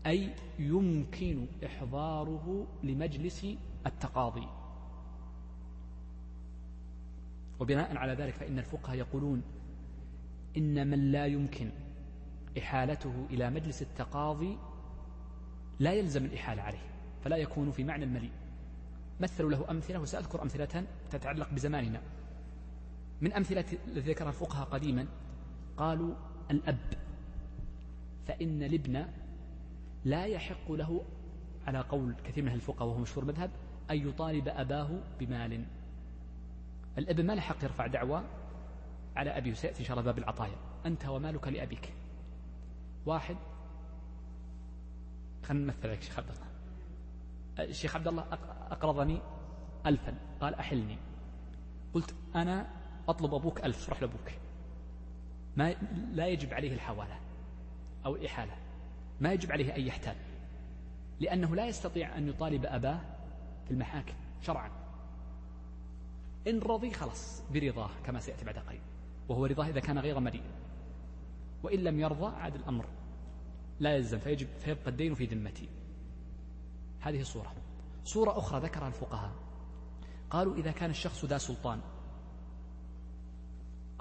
أي 0.07 0.35
يمكن 0.59 1.47
إحضاره 1.67 2.67
لمجلس 2.83 3.47
التقاضي. 3.87 4.49
وبناء 7.61 7.97
على 7.97 8.13
ذلك 8.13 8.35
فإن 8.35 8.59
الفقهاء 8.59 8.97
يقولون 8.99 9.43
إن 10.57 10.91
من 10.91 11.13
لا 11.13 11.27
يمكن 11.27 11.71
إحالته 12.59 13.27
إلى 13.31 13.51
مجلس 13.51 13.83
التقاضي 13.83 14.59
لا 15.79 15.93
يلزم 15.93 16.25
الإحالة 16.25 16.63
عليه 16.63 16.87
فلا 17.25 17.37
يكون 17.37 17.71
في 17.71 17.85
معنى 17.85 18.05
المليء 18.05 18.33
مثلوا 19.21 19.51
له 19.51 19.71
أمثلة 19.71 20.01
وسأذكر 20.01 20.43
أمثلة 20.43 20.87
تتعلق 21.11 21.51
بزماننا. 21.55 22.01
من 23.23 23.33
أمثلة 23.33 23.61
التي 23.61 24.11
ذكرها 24.11 24.29
الفقهاء 24.29 24.69
قديما 24.69 25.07
قالوا 25.77 26.15
الأب 26.51 26.79
فإن 28.27 28.63
الابن 28.63 29.07
لا 30.05 30.27
يحق 30.27 30.73
له 30.73 31.05
على 31.67 31.81
قول 31.81 32.15
كثير 32.25 32.45
من 32.45 32.53
الفقهاء 32.53 32.89
وهو 32.89 32.99
مشهور 32.99 33.25
مذهب 33.25 33.51
أن 33.91 34.09
يطالب 34.09 34.49
أباه 34.49 35.01
بمال. 35.21 35.65
الابن 36.99 37.27
ما 37.27 37.33
له 37.33 37.41
حق 37.41 37.65
يرفع 37.65 37.87
دعوى 37.87 38.23
على 39.17 39.31
أبيه 39.31 39.53
وسيأتي 39.53 39.81
إن 39.81 39.85
شاء 39.85 39.99
الله 39.99 40.13
باب 40.13 40.19
العطايا 40.19 40.57
أنت 40.87 41.07
ومالك 41.07 41.49
لأبيك. 41.49 41.95
واحد 43.07 43.37
خلينا 45.43 45.65
نمثل 45.65 45.93
لك 45.93 46.03
شيخ 46.03 46.19
عبد 46.19 46.31
الله. 46.31 46.47
الشيخ 47.71 47.97
عبد 47.97 48.09
الله 48.09 48.23
أقرضني 48.71 49.19
ألفا 49.87 50.15
قال 50.41 50.55
أحلني. 50.55 50.99
قلت 51.95 52.15
أنا 52.35 52.82
أطلب 53.09 53.35
أبوك 53.35 53.65
ألف 53.65 53.89
روح 53.89 54.01
لأبوك. 54.03 54.33
ما 55.57 55.75
لا 56.13 56.27
يجب 56.27 56.55
عليه 56.55 56.75
الحوالة 56.75 57.19
أو 58.07 58.17
الإحالة. 58.17 58.53
ما 59.21 59.33
يجب 59.33 59.53
عليه 59.53 59.77
أن 59.77 59.81
يحتال. 59.81 60.17
لأنه 61.21 61.57
لا 61.57 61.67
يستطيع 61.67 62.19
أن 62.19 62.29
يطالب 62.29 62.67
أباه 62.67 63.01
في 63.65 63.71
المحاكم 63.71 64.15
شرعا. 64.43 64.71
إن 66.47 66.59
رضي 66.59 66.91
خلص 66.91 67.43
برضاه 67.55 67.91
كما 68.07 68.21
سيأتي 68.21 68.45
بعد 68.45 68.59
قليل 68.59 68.81
وهو 69.29 69.47
رضاه 69.47 69.69
إذا 69.69 69.81
كان 69.81 69.99
غير 69.99 70.21
مريء 70.21 70.43
وإن 71.63 71.79
لم 71.79 72.01
يرضى 72.01 72.37
عاد 72.37 72.55
الأمر. 72.55 72.85
لا 73.81 73.97
يلزم 73.97 74.19
فيجب 74.19 74.47
فيبقى 74.59 74.91
الدين 74.91 75.15
في 75.15 75.25
ذمتي 75.25 75.69
هذه 77.01 77.23
صورة 77.23 77.53
صورة 78.05 78.39
أخرى 78.39 78.61
ذكرها 78.61 78.89
الفقهاء. 78.89 79.33
قالوا 80.31 80.55
إذا 80.57 80.71
كان 80.71 80.91
الشخص 80.91 81.25
ذا 81.25 81.39
سلطان 81.39 81.81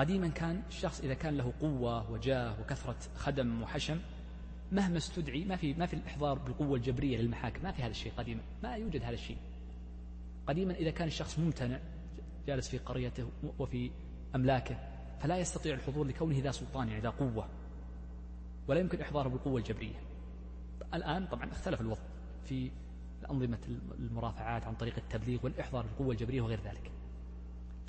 قديما 0.02 0.28
كان 0.28 0.64
الشخص 0.68 1.02
إذا 1.02 1.14
كان 1.14 1.38
له 1.38 1.54
قوة 1.62 2.12
وجاه 2.12 2.62
وكثرة 2.62 2.96
خدم 3.16 3.62
وحشم 3.62 4.00
مهما 4.72 4.98
استدعي 4.98 5.46
ما 5.46 5.56
في 5.56 5.74
ما 5.74 5.86
في 5.86 5.94
الإحضار 5.94 6.38
بالقوة 6.38 6.78
الجبرية 6.78 7.18
للمحاكم 7.18 7.64
ما 7.64 7.72
في 7.72 7.82
هذا 7.82 7.92
الشيء 7.92 8.12
قديما 8.18 8.42
ما 8.64 8.76
يوجد 8.76 9.04
هذا 9.04 9.14
الشيء. 9.14 9.38
قديما 10.48 10.74
إذا 10.74 10.92
كان 10.92 11.08
الشخص 11.08 11.40
ممتنع 11.40 11.80
جالس 12.48 12.70
في 12.70 12.78
قريته 12.78 13.30
وفي 13.60 13.92
أملاكه 14.36 14.78
فلا 15.20 15.38
يستطيع 15.38 15.74
الحضور 15.74 16.08
لكونه 16.08 16.40
ذا 16.40 16.52
سلطان 16.52 16.88
يعني 16.88 17.02
ذا 17.02 17.10
قوة 17.10 17.50
ولا 18.68 18.80
يمكن 18.80 19.02
إحضاره 19.02 19.30
بالقوة 19.30 19.58
الجبرية. 19.58 20.00
الآن 20.94 21.28
طبعا 21.28 21.52
اختلف 21.52 21.82
الوضع 21.82 22.02
في 22.46 22.72
أنظمة 23.32 23.60
المرافعات 24.00 24.66
عن 24.68 24.76
طريق 24.76 24.96
التبليغ 24.98 25.40
والإحضار 25.44 25.86
بالقوة 25.86 26.12
الجبرية 26.12 26.42
وغير 26.42 26.60
ذلك. 26.62 26.92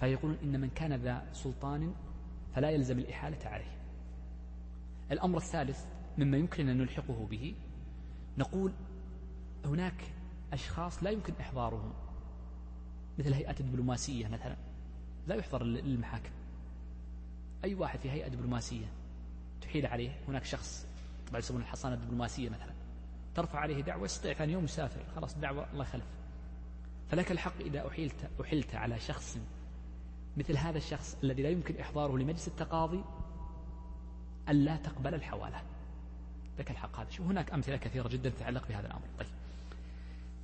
فيقولون 0.02 0.38
إن 0.42 0.60
من 0.60 0.70
كان 0.70 0.92
ذا 0.92 1.26
سلطان 1.32 1.94
فلا 2.54 2.70
يلزم 2.70 2.98
الإحالة 2.98 3.48
عليه. 3.48 3.76
الأمر 5.12 5.38
الثالث 5.38 5.84
مما 6.18 6.36
يمكن 6.36 6.68
أن 6.68 6.78
نلحقه 6.78 7.26
به 7.30 7.54
نقول 8.38 8.72
هناك 9.64 10.04
أشخاص 10.52 11.02
لا 11.02 11.10
يمكن 11.10 11.32
إحضارهم 11.40 11.92
مثل 13.18 13.32
هيئة 13.32 13.60
الدبلوماسية 13.60 14.28
مثلا 14.28 14.56
لا 15.26 15.34
يحضر 15.34 15.64
للمحاكم. 15.64 16.32
أي 17.64 17.74
واحد 17.74 17.98
في 17.98 18.10
هيئة 18.10 18.28
دبلوماسية 18.28 18.86
تحيل 19.60 19.86
عليه 19.86 20.10
هناك 20.28 20.44
شخص 20.44 20.86
طبعا 21.28 21.38
يسمون 21.38 21.60
الحصانة 21.60 21.94
الدبلوماسية 21.94 22.48
مثلا 22.48 22.72
ترفع 23.34 23.58
عليه 23.58 23.82
دعوة 23.82 24.04
يستطيع 24.04 24.32
ثاني 24.32 24.52
يوم 24.52 24.64
يسافر 24.64 25.04
خلاص 25.16 25.34
الدعوة 25.34 25.72
الله 25.72 25.84
يخلف 25.84 26.06
فلك 27.10 27.32
الحق 27.32 27.60
إذا 27.60 27.88
أحيلت, 27.88 28.30
أحلت 28.40 28.74
على 28.74 29.00
شخص 29.00 29.38
مثل 30.36 30.56
هذا 30.56 30.78
الشخص 30.78 31.16
الذي 31.24 31.42
لا 31.42 31.48
يمكن 31.48 31.80
إحضاره 31.80 32.18
لمجلس 32.18 32.48
التقاضي 32.48 33.04
ألا 34.48 34.76
تقبل 34.76 35.14
الحوالة. 35.14 35.62
لك 36.58 36.70
الحق 36.70 37.00
هذا. 37.00 37.10
شوف 37.10 37.26
هناك 37.26 37.52
أمثلة 37.52 37.76
كثيرة 37.76 38.08
جدا 38.08 38.30
تتعلق 38.30 38.68
بهذا 38.68 38.86
الأمر. 38.86 39.02
طيب. 39.18 39.28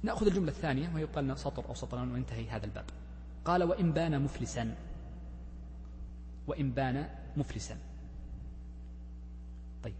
نأخذ 0.02 0.26
الجملة 0.26 0.50
الثانية 0.50 0.94
ويبقى 0.94 1.22
لنا 1.22 1.34
سطر 1.34 1.68
أو 1.68 1.74
سطران 1.74 2.12
وينتهي 2.12 2.48
هذا 2.48 2.66
الباب. 2.66 2.84
قال 3.44 3.62
وإن 3.62 3.92
بان 3.92 4.22
مفلسا. 4.22 4.76
وإن 6.46 6.70
بان 6.70 7.08
مفلسا. 7.36 7.78
طيب. 9.84 9.94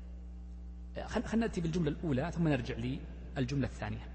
خلينا 1.07 1.37
نأتي 1.37 1.61
بالجملة 1.61 1.90
الأولى 1.90 2.33
ثم 2.33 2.48
نرجع 2.48 2.74
للجملة 3.37 3.66
الثانية. 3.66 4.08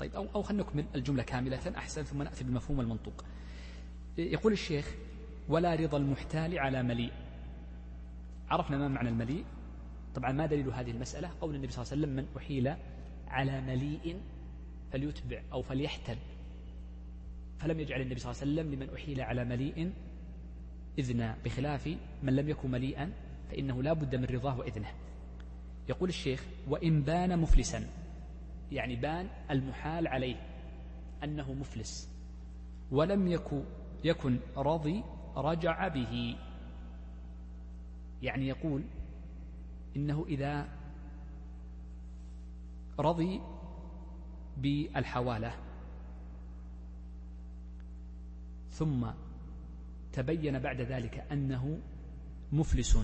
طيب 0.00 0.14
أو, 0.14 0.26
أو 0.34 0.42
خلينا 0.42 0.62
نكمل 0.62 0.84
الجملة 0.94 1.22
كاملة 1.22 1.76
أحسن 1.76 2.02
ثم 2.02 2.22
نأتي 2.22 2.44
بالمفهوم 2.44 2.80
المنطوق. 2.80 3.24
يقول 4.18 4.52
الشيخ 4.52 4.94
ولا 5.48 5.74
رضا 5.74 5.98
المحتال 5.98 6.58
على 6.58 6.82
مليء. 6.82 7.12
عرفنا 8.48 8.78
ما 8.78 8.88
معنى 8.88 9.08
المليء. 9.08 9.44
طبعا 10.14 10.32
ما 10.32 10.46
دليل 10.46 10.68
هذه 10.68 10.90
المسألة؟ 10.90 11.30
قول 11.40 11.54
النبي 11.54 11.72
صلى 11.72 11.82
الله 11.82 11.92
عليه 11.92 12.02
وسلم 12.02 12.16
من 12.16 12.26
أحيل 12.36 12.76
على 13.28 13.60
مليء 13.60 14.20
فليتبع 14.92 15.42
أو 15.52 15.62
فليحتل. 15.62 16.16
فلم 17.58 17.80
يجعل 17.80 18.00
النبي 18.00 18.20
صلى 18.20 18.32
الله 18.32 18.42
عليه 18.42 18.52
وسلم 18.52 18.74
لمن 18.74 18.94
أحيل 18.94 19.20
على 19.20 19.44
مليء 19.44 19.92
إذنا 20.98 21.36
بخلاف 21.44 21.96
من 22.22 22.36
لم 22.36 22.48
يكن 22.48 22.70
مليئا 22.70 23.12
فإنه 23.50 23.82
لا 23.82 23.92
بد 23.92 24.16
من 24.16 24.24
رضاه 24.24 24.58
وإذنه. 24.58 24.88
يقول 25.88 26.08
الشيخ 26.08 26.44
وإن 26.68 27.02
بان 27.02 27.38
مفلسا. 27.38 27.99
يعني 28.72 28.96
بان 28.96 29.28
المحال 29.50 30.08
عليه 30.08 30.36
أنه 31.24 31.52
مفلس 31.52 32.10
ولم 32.90 33.28
يكن 33.28 33.64
يكن 34.04 34.38
رضي 34.56 35.04
رجع 35.36 35.88
به. 35.88 36.36
يعني 38.22 38.48
يقول 38.48 38.84
إنه 39.96 40.24
إذا 40.28 40.68
رضي 42.98 43.40
بالحوالة 44.56 45.52
ثم 48.70 49.06
تبين 50.12 50.58
بعد 50.58 50.80
ذلك 50.80 51.26
أنه 51.32 51.78
مفلس 52.52 52.98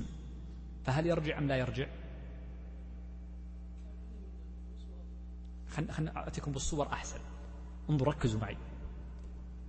فهل 0.85 1.07
يرجع 1.07 1.39
أم 1.39 1.49
لا 1.49 1.57
يرجع؟ 1.57 1.87
خلنا 5.77 6.29
أتيكم 6.29 6.53
بالصور 6.53 6.87
أحسن. 6.87 7.19
انظروا 7.91 8.13
ركزوا 8.13 8.41
معي. 8.41 8.57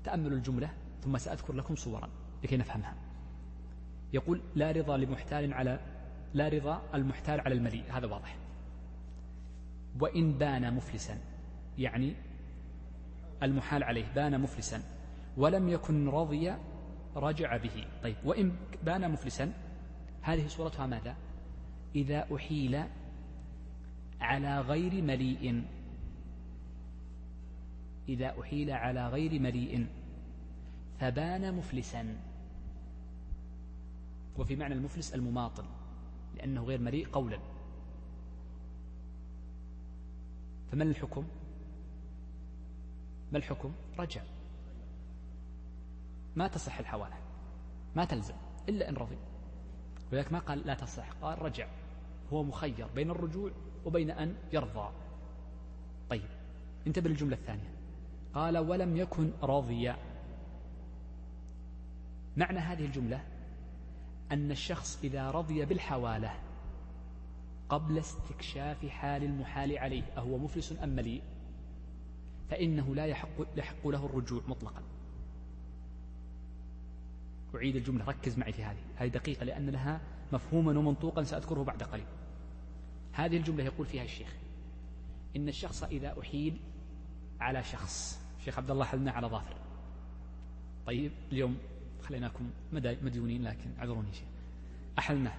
تأملوا 0.04 0.38
الجملة 0.38 0.70
ثم 1.04 1.18
سأذكر 1.18 1.54
لكم 1.54 1.76
صورا 1.76 2.10
لكي 2.44 2.58
نفهمها. 2.58 2.96
يقول 4.14 4.42
لا 4.56 4.72
رضا 4.72 4.98
لمحتال 4.98 5.54
على 5.54 5.80
لا 6.34 6.48
رضا 6.50 6.82
المحتال 6.94 7.40
على 7.42 7.56
المليء. 7.56 7.84
هذا 7.92 8.08
واضح. 8.08 8.38
وإن 10.00 10.34
بان 10.34 10.74
مفلسا. 10.74 11.18
يعني 11.78 12.16
المحال 13.44 13.84
عليه 13.84 14.06
بان 14.16 14.42
مفلسا. 14.42 14.84
ولم 15.38 15.70
يكن 15.70 16.10
رضي 16.10 16.54
رجع 17.16 17.58
به. 17.58 17.86
طيب 18.04 18.16
وإن 18.24 18.56
بان 18.84 19.12
مفلسا. 19.12 19.54
هذه 20.22 20.48
صورتها 20.48 20.86
ماذا؟ 20.86 21.16
إذا 21.96 22.36
أحيل 22.36 22.84
على 24.22 24.62
غير 24.62 25.02
مليء. 25.02 25.64
إذا 28.10 28.42
أحيل 28.42 28.72
على 28.72 29.08
غير 29.08 29.40
مليء 29.40 29.88
فبان 31.00 31.54
مفلسا. 31.54 32.18
وفي 34.38 34.56
معنى 34.56 34.74
المفلس 34.74 35.14
المماطل 35.16 35.66
لأنه 36.36 36.64
غير 36.64 36.80
مليء 36.80 37.08
قولا. 37.08 37.40
فما 40.72 40.84
الحكم؟ 40.84 41.28
ما 43.32 43.38
الحكم؟ 43.38 43.72
رجع 44.00 44.22
ما 46.36 46.48
تصح 46.48 46.80
الحوالة 46.80 47.16
ما 47.96 48.06
تلزم 48.06 48.36
إلا 48.70 48.90
إن 48.90 48.96
رضي. 48.96 49.18
ولذلك 50.12 50.32
ما 50.32 50.40
قال 50.40 50.68
لا 50.68 50.74
تصح 50.74 51.12
قال 51.12 51.42
رجع 51.42 51.68
هو 52.34 52.44
مخير 52.44 52.88
بين 52.96 53.12
الرجوع 53.12 53.52
وبين 53.86 54.12
أن 54.12 54.36
يرضى. 54.54 54.90
طيب 56.10 56.30
انتبه 56.88 57.10
للجملة 57.10 57.36
الثانية. 57.36 57.77
قال 58.38 58.58
ولم 58.58 58.98
يكن 58.98 59.32
راضيا. 59.44 59.98
معنى 62.38 62.60
هذه 62.60 62.86
الجملة 62.86 63.24
أن 64.32 64.52
الشخص 64.52 65.00
إذا 65.04 65.32
رضي 65.32 65.66
بالحوالة 65.66 66.34
قبل 67.70 67.98
استكشاف 67.98 68.86
حال 68.86 69.24
المحال 69.24 69.78
عليه 69.78 70.04
أهو 70.18 70.38
مفلس 70.38 70.74
أم 70.84 70.90
مليء؟ 70.90 71.22
فإنه 72.50 72.96
لا 72.96 73.06
يحق, 73.06 73.28
يحق 73.56 73.88
له 73.88 74.06
الرجوع 74.06 74.42
مطلقا. 74.48 74.84
أعيد 77.56 77.76
الجملة 77.76 78.06
ركز 78.06 78.38
معي 78.38 78.54
في 78.54 78.64
هذه. 78.64 78.84
هذه 78.96 79.10
دقيقة 79.10 79.44
لأن 79.44 79.70
لها 79.70 80.02
مفهوما 80.34 80.80
ومنطوقا 80.80 81.24
سأذكره 81.24 81.64
بعد 81.64 81.84
قليل. 81.84 82.08
هذه 83.12 83.38
الجملة 83.38 83.64
يقول 83.64 83.86
فيها 83.86 84.04
الشيخ 84.04 84.34
إن 85.36 85.48
الشخص 85.48 85.84
إذا 85.84 86.20
أحيل 86.22 86.60
على 87.40 87.64
شخص 87.64 88.27
شيخ 88.48 88.58
عبد 88.58 88.72
الله 88.72 88.86
حلنا 88.86 89.12
على 89.12 89.28
ظافر 89.28 89.56
طيب 90.86 91.12
اليوم 91.32 91.58
خليناكم 92.02 92.50
مديونين 92.74 93.44
لكن 93.44 93.70
اعذروني 93.80 94.14
شيء 94.14 94.28
أحلناه 95.00 95.34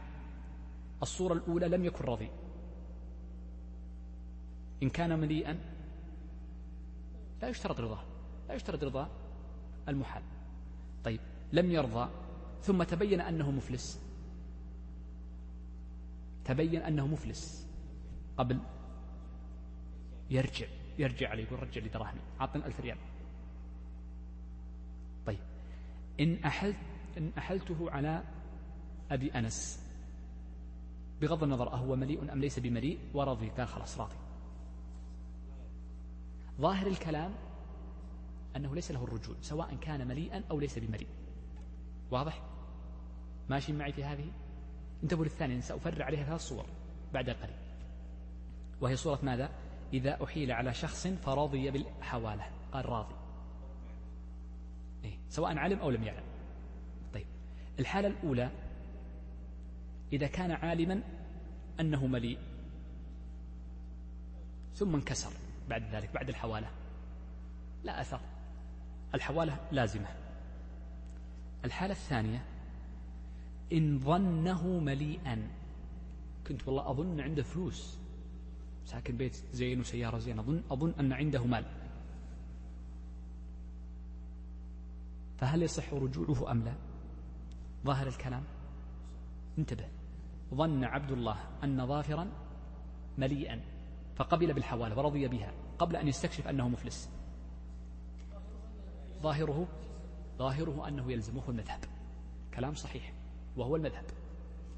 الصورة 1.03 1.33
الأولى 1.33 1.69
لم 1.69 1.85
يكن 1.85 2.05
رضي 2.05 2.31
إن 4.83 4.91
كان 4.91 5.19
مليئا 5.19 5.59
لا 7.43 7.49
يشترط 7.49 7.81
رضاه. 7.81 8.05
لا 8.49 8.55
يشترط 8.55 8.85
رضا 8.85 9.11
المحال. 9.89 10.23
طيب 11.05 11.21
لم 11.53 11.71
يرضى 11.71 12.11
ثم 12.63 12.83
تبين 12.83 13.21
أنه 13.21 13.51
مفلس. 13.51 14.01
تبين 16.45 16.83
أنه 16.83 17.07
مفلس 17.07 17.67
قبل 18.39 18.59
يرجع. 20.31 20.67
يرجع 20.99 21.31
عليه 21.31 21.45
يقول 21.45 21.63
رجع 21.63 21.83
لي 21.83 21.89
دراهمي 21.89 22.21
أعطني 22.41 22.67
ألف 22.67 22.81
ريال. 22.81 22.99
طيب. 25.27 25.39
إن 26.21 26.45
أحلت 26.45 26.77
إن 27.19 27.33
أحلته 27.39 27.91
على 27.91 28.23
أبي 29.11 29.31
أنس. 29.31 29.89
بغض 31.21 31.43
النظر 31.43 31.73
أهو 31.73 31.97
مليء 31.97 32.33
أم 32.33 32.41
ليس 32.41 32.59
بمليء 32.59 32.99
ورضي 33.15 33.49
قال 33.49 33.69
خلاص 33.69 34.01
راضي. 34.01 34.17
ظاهر 36.61 36.87
الكلام 36.87 37.35
أنه 38.57 38.75
ليس 38.75 38.91
له 38.91 39.05
الرجوع 39.05 39.37
سواء 39.41 39.77
كان 39.81 40.09
مليئا 40.09 40.45
أو 40.51 40.61
ليس 40.61 40.79
بمليء. 40.79 41.09
واضح؟ 42.11 42.43
ماشي 43.49 43.73
معي 43.73 43.93
في 43.93 44.05
هذه؟ 44.05 44.31
انتبهوا 45.03 45.25
للثانية 45.25 45.61
سأفرع 45.61 46.07
عليها 46.07 46.25
ثلاث 46.25 46.41
صور 46.41 46.67
بعد 47.15 47.31
قليل 47.31 47.57
وهي 48.81 48.97
صورة 48.97 49.19
ماذا؟ 49.23 49.51
إذا 49.93 50.25
أحيل 50.25 50.53
على 50.53 50.75
شخص 50.75 51.07
فرضي 51.07 51.71
بالحوالة. 51.71 52.45
قال 52.73 52.89
راضي. 52.89 53.15
إيه؟ 55.05 55.19
سواء 55.29 55.59
علم 55.59 55.79
أو 55.79 55.91
لم 55.91 56.03
يعلم. 56.03 56.25
طيب. 57.15 57.27
الحالة 57.79 58.09
الأولى 58.09 58.51
إذا 60.13 60.27
كان 60.27 60.51
عالما 60.51 61.03
أنه 61.81 62.07
مليء 62.07 62.39
ثم 64.75 64.95
انكسر 64.95 65.31
بعد 65.69 65.83
ذلك 65.95 66.15
بعد 66.15 66.29
الحوالة. 66.29 66.71
لا 67.85 68.01
أثر. 68.01 68.21
الحوالة 69.15 69.57
لازمة. 69.73 70.09
الحالة 71.65 71.93
الثانية 71.93 72.45
إن 73.73 73.99
ظنه 73.99 74.67
مليئا. 74.67 75.49
كنت 76.47 76.69
والله 76.69 76.91
أظن 76.91 77.21
عنده 77.21 77.43
فلوس. 77.43 77.99
ساكن 78.89 79.17
بيت 79.17 79.35
زين 79.53 79.81
وسيارة 79.81 80.19
زين 80.19 80.39
أظن 80.39 80.63
أظن 80.71 80.95
أن 81.01 81.13
عنده 81.13 81.45
مال. 81.45 81.65
فهل 85.39 85.63
يصح 85.63 85.93
رجوعه 85.93 86.51
أم 86.51 86.65
لا؟ 86.65 86.75
ظاهر 87.85 88.07
الكلام. 88.07 88.45
انتبه. 89.59 89.89
ظن 90.55 90.85
عبد 90.85 91.11
الله 91.11 91.37
أن 91.65 91.87
ظافرا 91.87 92.31
مليئا 93.19 93.61
فقبل 94.17 94.55
بالحوالة 94.55 94.99
ورضي 94.99 95.29
بها 95.29 95.53
قبل 95.79 95.97
أن 95.97 96.09
يستكشف 96.09 96.49
أنه 96.49 96.69
مفلس. 96.69 97.11
ظاهره 99.23 99.69
ظاهره 100.39 100.89
أنه 100.89 101.13
يلزمه 101.13 101.43
المذهب. 101.49 101.81
كلام 102.55 102.75
صحيح 102.75 103.13
وهو 103.57 103.77
المذهب. 103.77 104.05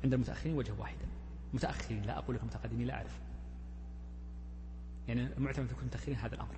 عند 0.04 0.14
المتأخرين 0.14 0.56
وجه 0.56 0.72
واحدا. 0.78 1.06
متأخرين 1.54 2.02
لا 2.02 2.18
أقول 2.18 2.36
لكم 2.36 2.46
متقدمين 2.46 2.86
لا 2.86 2.94
أعرف. 2.94 3.29
يعني 5.10 5.36
المعتمد 5.36 5.66
في 5.66 5.80
المتأخرين 5.80 6.16
هذا 6.16 6.34
الأمر. 6.34 6.56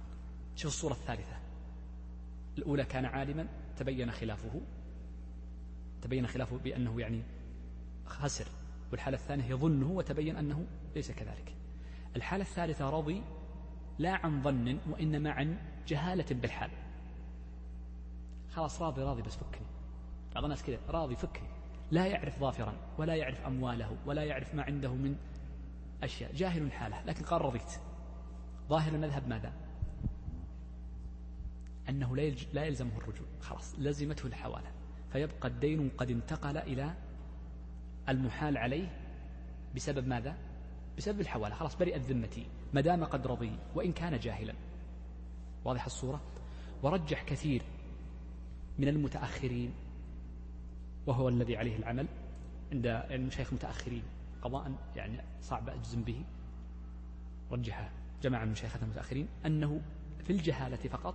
شوف 0.57 0.73
الصورة 0.73 0.93
الثالثة. 0.93 1.37
الأولى 2.59 2.85
كان 2.85 3.05
عالما 3.05 3.47
تبين 3.77 4.11
خلافه. 4.11 4.61
تبين 6.03 6.27
خلافه 6.27 6.59
بأنه 6.59 7.01
يعني 7.01 7.23
خسر. 8.07 8.47
والحالة 8.93 9.17
الثانية 9.17 9.45
يظنه 9.45 9.91
وتبين 9.91 10.37
أنه 10.37 10.67
ليس 10.95 11.11
كذلك. 11.11 11.55
الحالة 12.17 12.45
الثالثة 12.45 12.91
رضي 12.91 13.23
لا 13.99 14.15
عن 14.15 14.43
ظن 14.43 14.79
وإنما 14.91 15.31
عن 15.31 15.57
جهالة 15.89 16.27
بالحال. 16.31 16.71
خلاص 18.51 18.83
راضي 18.83 19.03
راضي 19.03 19.23
بس 19.23 19.37
فكني. 19.37 19.67
بعض 20.35 20.45
الناس 20.45 20.63
كذا 20.63 20.79
راضي 20.89 21.17
فكني. 21.17 21.49
لا 21.91 22.07
يعرف 22.07 22.41
ظافرا 22.41 22.75
ولا 22.99 23.15
يعرف 23.15 23.47
أمواله 23.47 23.97
ولا 24.07 24.25
يعرف 24.25 24.55
ما 24.55 24.63
عنده 24.63 24.95
من 24.95 25.17
أشياء. 26.03 26.33
جاهل 26.33 26.73
حاله 26.73 27.05
لكن 27.05 27.25
قال 27.25 27.43
رضيت. 27.43 27.92
ظاهر 28.69 28.95
المذهب 28.95 29.29
ماذا؟ 29.29 29.53
أنه 31.89 32.17
لا 32.53 32.65
يلزمه 32.65 32.97
الرجوع. 32.97 33.27
خلاص 33.41 33.75
لزمته 33.79 34.27
الحوالة 34.27 34.71
فيبقى 35.13 35.49
الدين 35.49 35.89
قد 35.89 36.11
انتقل 36.11 36.57
إلى 36.57 36.95
المحال 38.09 38.57
عليه 38.57 38.89
بسبب 39.77 40.07
ماذا؟ 40.07 40.37
بسبب 40.99 41.21
الحوالة 41.21 41.55
خلاص 41.55 41.77
برئت 41.77 42.03
ذمتي. 42.03 42.47
ما 42.73 42.81
دام 42.81 43.05
قد 43.05 43.27
رضي 43.27 43.59
وإن 43.75 43.93
كان 43.93 44.19
جاهلا. 44.19 44.55
واضح 45.65 45.85
الصورة؟ 45.85 46.21
ورجح 46.83 47.23
كثير 47.23 47.63
من 48.79 48.89
المتأخرين 48.89 49.75
وهو 51.07 51.29
الذي 51.29 51.57
عليه 51.57 51.77
العمل 51.77 52.07
عند 52.73 52.87
المشايخ 52.87 53.49
المتأخرين 53.49 54.03
قضاء 54.43 54.73
يعني 54.97 55.21
صعب 55.41 55.69
أجزم 55.69 56.03
به. 56.03 56.25
رجح 57.51 57.91
جماعة 58.23 58.41
من 58.41 58.47
المشايخ 58.47 58.77
المتأخرين 58.83 59.29
أنه 59.47 59.81
في 60.25 60.31
الجهالة 60.31 60.77
فقط 60.77 61.15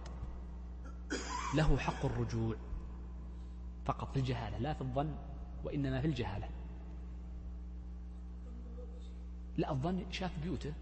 له 1.55 1.77
حق 1.77 2.05
الرجوع. 2.05 2.55
فقط 3.85 4.11
في 4.11 4.19
الجهالة 4.19 4.57
لا 4.57 4.73
في 4.73 4.81
الظن 4.81 5.15
وإنما 5.63 6.01
في 6.01 6.07
الجهالة. 6.07 6.49
لا 9.57 9.71
الظن 9.71 10.03
شاف 10.11 10.31
بيوته 10.43 10.73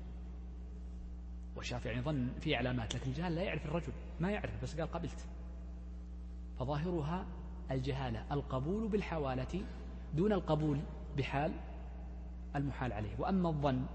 وشاف 1.55 1.85
يعني 1.85 2.01
ظن 2.01 2.29
في 2.41 2.55
علامات 2.55 2.95
لكن 2.95 3.09
الجهال 3.09 3.35
لا 3.35 3.41
يعرف 3.41 3.65
الرجل 3.65 3.93
ما 4.19 4.31
يعرف 4.31 4.63
بس 4.63 4.79
قال 4.79 4.91
قبلت. 4.91 5.25
فظاهرها 6.59 7.25
الجهالة 7.71 8.33
القبول 8.33 8.87
بالحوالة 8.87 9.65
دون 10.13 10.33
القبول 10.33 10.79
بحال 11.17 11.51
المحال 12.55 12.93
عليه. 12.93 13.19
وأما 13.19 13.49
الظن 13.49 13.85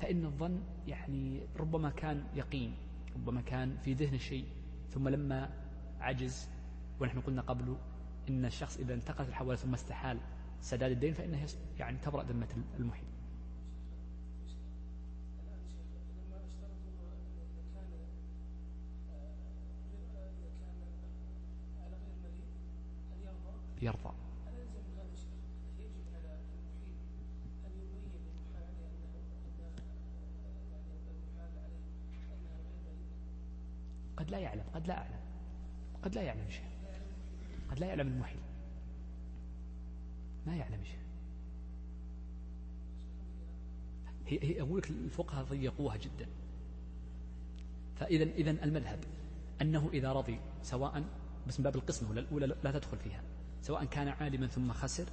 فإن 0.00 0.24
الظن 0.24 0.62
يعني 0.86 1.40
ربما 1.56 1.90
كان 1.90 2.24
يقين 2.34 2.74
ربما 3.16 3.40
كان 3.40 3.76
في 3.76 3.92
ذهن 3.94 4.14
الشيء 4.14 4.44
ثم 4.90 5.08
لما 5.08 5.50
عجز 6.00 6.48
ونحن 7.00 7.20
قلنا 7.20 7.42
قبل 7.42 7.76
إن 8.28 8.44
الشخص 8.44 8.78
إذا 8.78 8.94
انتقلت 8.94 9.28
الحوالة 9.28 9.56
ثم 9.56 9.74
استحال 9.74 10.18
سداد 10.60 10.90
الدين 10.90 11.12
فإنه 11.14 11.46
يعني 11.78 11.98
تبرأ 11.98 12.22
ذمة 12.22 12.48
المحيط. 12.78 13.04
يرضى. 23.82 24.29
قد 34.20 34.30
لا 34.30 34.38
يعلم 34.38 34.64
قد 34.74 34.86
لا 34.86 34.98
أعلم 34.98 35.20
قد 36.02 36.14
لا 36.14 36.22
يعلم 36.22 36.50
شيء 36.50 36.70
قد 37.70 37.78
لا 37.78 37.86
يعلم 37.86 38.08
المحيل 38.08 38.40
ما 40.46 40.56
يعلم 40.56 40.84
شيء 40.84 41.00
هي 44.26 44.38
هي 44.42 44.60
أقول 44.60 44.78
لك 44.78 44.90
الفقهاء 44.90 45.44
ضيقوها 45.44 45.96
جدا. 45.96 46.26
فإذا 47.96 48.24
إذا 48.24 48.50
المذهب 48.50 48.98
أنه 49.62 49.90
إذا 49.92 50.12
رضي 50.12 50.40
سواء 50.62 51.04
بس 51.48 51.60
من 51.60 51.64
باب 51.64 51.76
القسمة 51.76 52.12
الأولى 52.12 52.46
لا 52.46 52.70
تدخل 52.70 52.98
فيها 52.98 53.22
سواء 53.62 53.84
كان 53.84 54.08
عالما 54.08 54.46
ثم 54.46 54.72
خسر 54.72 55.06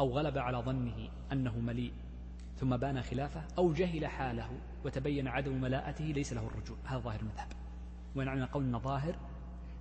أو 0.00 0.10
غلب 0.10 0.38
على 0.38 0.58
ظنه 0.58 1.08
أنه 1.32 1.58
مليء 1.58 1.92
ثم 2.60 2.76
بان 2.76 3.02
خلافه 3.02 3.44
أو 3.58 3.72
جهل 3.72 4.06
حاله 4.06 4.50
وتبين 4.84 5.28
عدم 5.28 5.60
ملاءته 5.60 6.04
ليس 6.04 6.32
له 6.32 6.46
الرجوع. 6.46 6.76
هذا 6.84 6.98
ظاهر 6.98 7.20
المذهب. 7.20 7.61
ونعنى 8.16 8.44
قولنا 8.44 8.78
ظاهر 8.78 9.16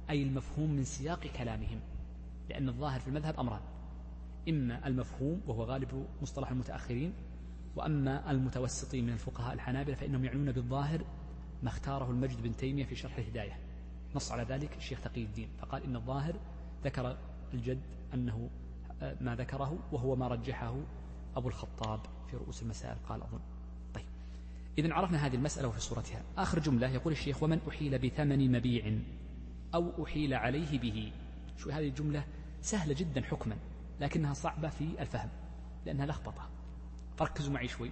أي 0.10 0.24
المفهوم 0.24 0.72
من 0.72 0.84
سياق 0.84 1.28
كلامهم 1.28 1.80
لأن 2.50 2.70
الظاهر 2.70 3.00
في 3.00 3.08
المذهب 3.08 3.40
أمران. 3.40 3.62
إما 4.50 4.88
المفهوم 4.88 5.42
وهو 5.48 5.64
غالب 5.64 6.06
مصطلح 6.22 6.52
المتأخرين 6.52 7.14
وأما 7.76 8.32
المتوسطين 8.32 9.06
من 9.06 9.14
الفقهاء 9.14 9.54
الحنابلة 9.54 9.96
فإنهم 9.96 10.26
يعنون 10.26 10.52
بالظاهر 10.52 11.06
ما 11.64 11.70
اختاره 11.70 12.12
المجد 12.12 12.42
بن 12.42 12.56
تيمية 12.56 12.86
في 12.86 12.96
شرح 12.96 13.18
الهداية. 13.18 13.60
نص 14.16 14.32
على 14.32 14.44
ذلك 14.44 14.78
الشيخ 14.78 15.02
تقي 15.02 15.24
الدين 15.24 15.50
فقال 15.60 15.84
إن 15.84 15.96
الظاهر 15.96 16.36
ذكر 16.84 17.18
الجد 17.54 17.82
أنه 18.14 18.50
آه، 19.02 19.18
ما 19.22 19.36
ذكره 19.36 19.80
وهو 19.92 20.16
ما 20.16 20.28
رجحه 20.28 20.76
أبو 21.36 21.48
الخطاب 21.48 22.00
في 22.32 22.38
رؤوس 22.38 22.64
المسائل 22.64 22.98
قال 23.10 23.24
أظن. 23.24 23.40
إذا 24.78 24.94
عرفنا 24.94 25.26
هذه 25.26 25.36
المسألة 25.36 25.68
وفي 25.68 25.80
صورتها. 25.80 26.24
آخر 26.38 26.60
جملة 26.60 26.90
يقول 26.90 27.14
الشيخ 27.14 27.44
ومن 27.44 27.60
أحيل 27.70 28.00
بثمن 28.00 28.52
مبيع 28.52 29.00
أو 29.74 30.04
أحيل 30.06 30.34
عليه 30.34 30.80
به. 30.80 31.12
شو 31.58 31.70
هذه 31.70 31.88
الجملة؟ 31.88 32.24
سهلة 32.62 32.94
جدا 32.94 33.22
حكما 33.22 33.58
لكنها 34.00 34.34
صعبة 34.34 34.70
في 34.70 35.02
الفهم 35.02 35.30
لأنها 35.86 36.06
لخبطة. 36.06 36.50
فركزوا 37.18 37.54
معي 37.54 37.68
شوي 37.68 37.92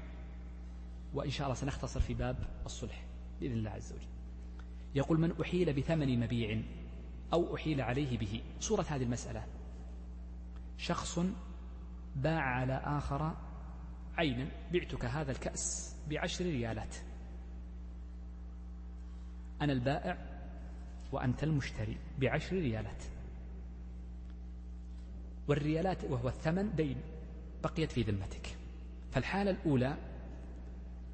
وإن 1.14 1.30
شاء 1.30 1.48
الله 1.48 1.56
سنختصر 1.56 2.00
في 2.00 2.14
باب 2.14 2.38
الصلح 2.66 3.06
بإذن 3.42 3.54
الله 3.54 3.70
عز 3.70 3.94
وجل. 3.94 4.08
يقول 4.96 5.20
من 5.20 5.42
أحيل 5.42 5.74
بثمن 5.74 6.20
مبيع 6.20 6.62
أو 7.34 7.56
أحيل 7.56 7.82
عليه 7.82 8.18
به. 8.18 8.42
صورة 8.60 8.86
هذه 8.90 9.04
المسألة. 9.04 9.46
شخص 10.78 11.20
باع 12.16 12.42
على 12.42 12.74
آخر 12.74 13.36
عينا 14.20 14.48
بعتك 14.74 15.06
هذا 15.06 15.32
الكأس 15.32 15.96
بعشر 16.10 16.46
ريالات؟ 16.46 16.96
أنا 19.62 19.74
البائع 19.74 20.18
وأنت 21.12 21.44
المشتري 21.44 21.98
بعشر 22.20 22.56
ريالات. 22.56 23.04
والريالات 25.48 26.04
وهو 26.04 26.30
الثمن 26.30 26.76
دين 26.76 26.98
بقيت 27.64 27.92
في 27.92 28.02
ذمتك. 28.02 28.58
فالحالة 29.12 29.52
الأولى 29.52 29.98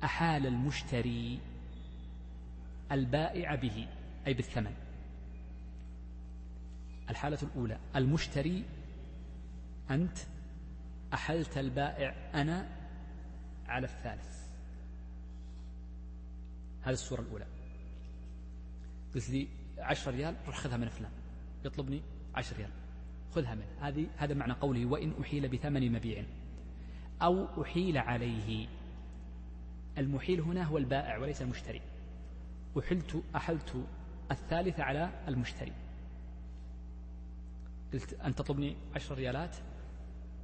أحال 0.03 0.47
المشتري 0.47 1.39
البائع 2.91 3.55
به 3.55 3.87
أي 4.27 4.33
بالثمن. 4.33 4.75
الحالة 7.09 7.39
الأولى 7.43 7.79
المشتري 7.95 8.63
أنت 9.91 10.17
أحلت 11.13 11.57
البائع 11.57 12.15
أنا 12.33 12.84
على 13.68 13.86
الثالث. 13.86 14.45
هذه 16.82 16.93
الصورة 16.93 17.22
الأولى. 17.22 17.45
قلت 19.16 19.30
لي 19.30 19.47
عشر 19.78 20.11
ريال 20.11 20.36
روح 20.47 20.57
خذها 20.57 20.78
من 20.78 20.89
فلان. 20.89 21.11
يطلبني 21.66 22.01
عشر 22.36 22.55
ريال. 22.57 22.72
خذها 23.36 23.55
منه. 23.55 23.68
هذه 23.82 24.07
هذا 24.18 24.34
معنى 24.34 24.53
قوله 24.53 24.86
وإن 24.86 25.13
أحيل 25.22 25.47
بثمن 25.47 25.91
مبيع. 25.91 26.24
أو 27.22 27.63
أحيل 27.63 27.97
عليه. 27.97 28.68
المحيل 29.97 30.41
هنا 30.41 30.63
هو 30.63 30.78
البائع 30.78 31.18
وليس 31.18 31.41
المشتري. 31.41 31.82
أحلت 32.80 33.24
أحلت 33.36 33.86
الثالث 34.32 34.80
على 34.80 35.24
المشتري. 35.28 35.74
قلت 37.93 38.13
أن 38.13 38.36
تطلبني 38.36 38.78
عشر 38.95 39.16
ريالات 39.16 39.55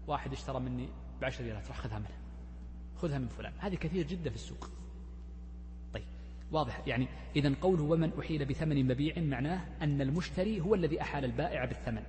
واحد 0.07 0.31
اشترى 0.31 0.59
مني 0.59 0.89
بعشر 1.21 1.43
ريالات 1.43 1.67
راح 1.67 1.77
خذها 1.77 1.99
منه. 1.99 2.20
خذها 3.01 3.17
من 3.17 3.27
فلان. 3.27 3.53
هذه 3.59 3.75
كثير 3.75 4.07
جدا 4.07 4.29
في 4.29 4.35
السوق. 4.35 4.69
طيب 5.93 6.03
واضح. 6.51 6.81
يعني 6.87 7.07
إذا 7.35 7.53
قوله 7.61 7.83
ومن 7.83 8.11
أحيل 8.19 8.45
بثمن 8.45 8.87
مبيع 8.87 9.19
معناه 9.19 9.61
أن 9.81 10.01
المشتري 10.01 10.61
هو 10.61 10.75
الذي 10.75 11.01
أحال 11.01 11.25
البائع 11.25 11.65
بالثمن. 11.65 12.03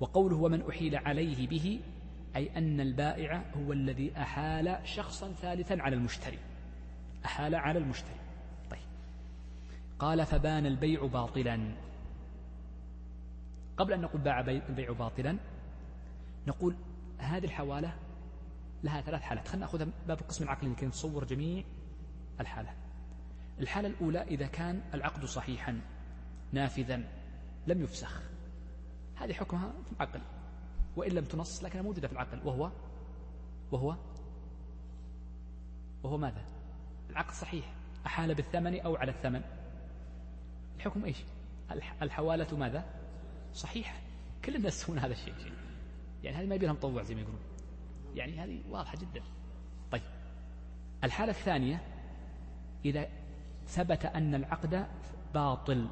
وقوله 0.00 0.36
ومن 0.36 0.68
أحيل 0.68 0.96
عليه 0.96 1.48
به 1.48 1.80
أي 2.36 2.58
أن 2.58 2.80
البائع 2.80 3.44
هو 3.56 3.72
الذي 3.72 4.12
أحال 4.16 4.78
شخصا 4.84 5.32
ثالثا 5.32 5.74
على 5.74 5.96
المشتري. 5.96 6.38
أحال 7.24 7.54
على 7.54 7.78
المشتري. 7.78 8.20
طيب. 8.70 8.80
قال 9.98 10.26
فبان 10.26 10.66
البيع 10.66 11.06
باطلا. 11.06 11.74
قبل 13.76 13.92
أن 13.92 14.00
نقول 14.00 14.20
باع 14.20 14.40
البيع 14.40 14.92
باطلا 14.92 15.36
نقول 16.46 16.74
هذه 17.18 17.44
الحوالة 17.44 17.94
لها 18.84 19.00
ثلاث 19.00 19.22
حالات. 19.22 19.48
خلينا 19.48 19.66
نأخذها 19.66 19.88
باب 20.08 20.20
القسم 20.20 20.44
العقلي 20.44 20.70
لكي 20.70 20.86
نتصور 20.86 21.24
جميع 21.24 21.64
الحالة. 22.40 22.74
الحالة 23.60 23.88
الأولى 23.88 24.22
إذا 24.22 24.46
كان 24.46 24.82
العقد 24.94 25.24
صحيحا 25.24 25.80
نافذا 26.52 27.02
لم 27.66 27.82
يفسخ. 27.82 28.22
هذه 29.16 29.32
حكمها 29.32 29.72
في 29.86 29.92
العقل. 29.92 30.20
وإن 30.96 31.12
لم 31.12 31.24
تنص 31.24 31.64
لكنها 31.64 31.82
موجودة 31.82 32.08
في 32.08 32.12
العقل. 32.12 32.40
وهو؟ 32.44 32.70
وهو؟ 33.72 33.96
وهو 36.02 36.18
ماذا؟ 36.18 36.44
العقد 37.10 37.34
صحيح. 37.34 37.74
أحال 38.06 38.34
بالثمن 38.34 38.80
أو 38.80 38.96
على 38.96 39.10
الثمن؟ 39.10 39.42
الحكم 40.76 41.04
إيش؟ 41.04 41.16
الحوالة 42.02 42.56
ماذا؟ 42.56 42.84
صحيح 43.54 44.02
كل 44.44 44.56
الناس 44.56 44.82
يسوون 44.82 44.98
هذا 44.98 45.12
الشيء. 45.12 45.34
يعني 46.22 46.36
هذه 46.36 46.46
ما 46.46 46.54
يبي 46.54 46.66
لها 46.66 46.74
مطوع 46.74 47.02
زي 47.02 47.14
ما 47.14 47.20
يقولون. 47.20 47.40
يعني 48.14 48.40
هذه 48.40 48.62
واضحة 48.68 48.96
جدا. 48.96 49.22
طيب. 49.92 50.02
الحالة 51.04 51.30
الثانية 51.30 51.80
إذا 52.84 53.08
ثبت 53.66 54.04
أن 54.04 54.34
العقد 54.34 54.86
باطل. 55.34 55.88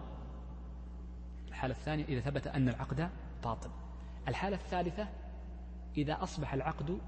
الحالة 1.48 1.74
الثانية 1.74 2.04
إذا 2.04 2.20
ثبت 2.20 2.46
أن 2.46 2.68
العقد 2.68 3.10
باطل. 3.44 3.70
الحالة 4.28 4.56
الثالثة 4.56 5.08
إذا 5.96 6.22
أصبح 6.22 6.54
العقد 6.54 6.98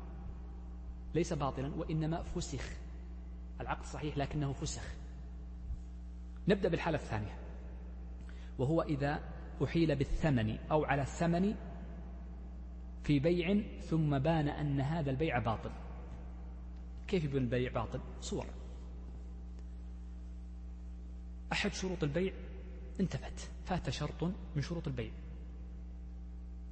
ليس 1.15 1.33
باطلا 1.33 1.75
وإنما 1.75 2.23
فسخ. 2.23 2.71
العقد 3.61 3.85
صحيح 3.85 4.19
لكنه 4.19 4.53
فسخ. 4.53 4.85
نبدأ 6.49 6.69
بالحالة 6.69 6.99
الثانية. 6.99 7.39
وهو 8.59 8.83
إذا 8.83 9.21
أحيل 9.65 9.97
بالثمن 9.97 10.59
أو 10.71 10.85
على 10.85 11.03
الثمن 11.03 11.55
في 13.03 13.19
بيع 13.19 13.63
ثم 13.81 14.19
بان 14.19 14.49
أن 14.49 14.81
هذا 14.81 15.11
البيع 15.11 15.39
باطل. 15.39 15.71
كيف 17.09 17.25
يبين 17.25 17.43
البيع 17.43 17.73
باطل؟ 17.73 18.01
صور. 18.21 18.47
أحد 21.53 21.73
شروط 21.73 22.03
البيع؟ 22.03 22.33
انتفت. 23.01 23.51
فات 23.65 23.91
شرط 23.91 24.25
من 24.57 24.63
شروط 24.63 24.87
البيع. 24.87 25.11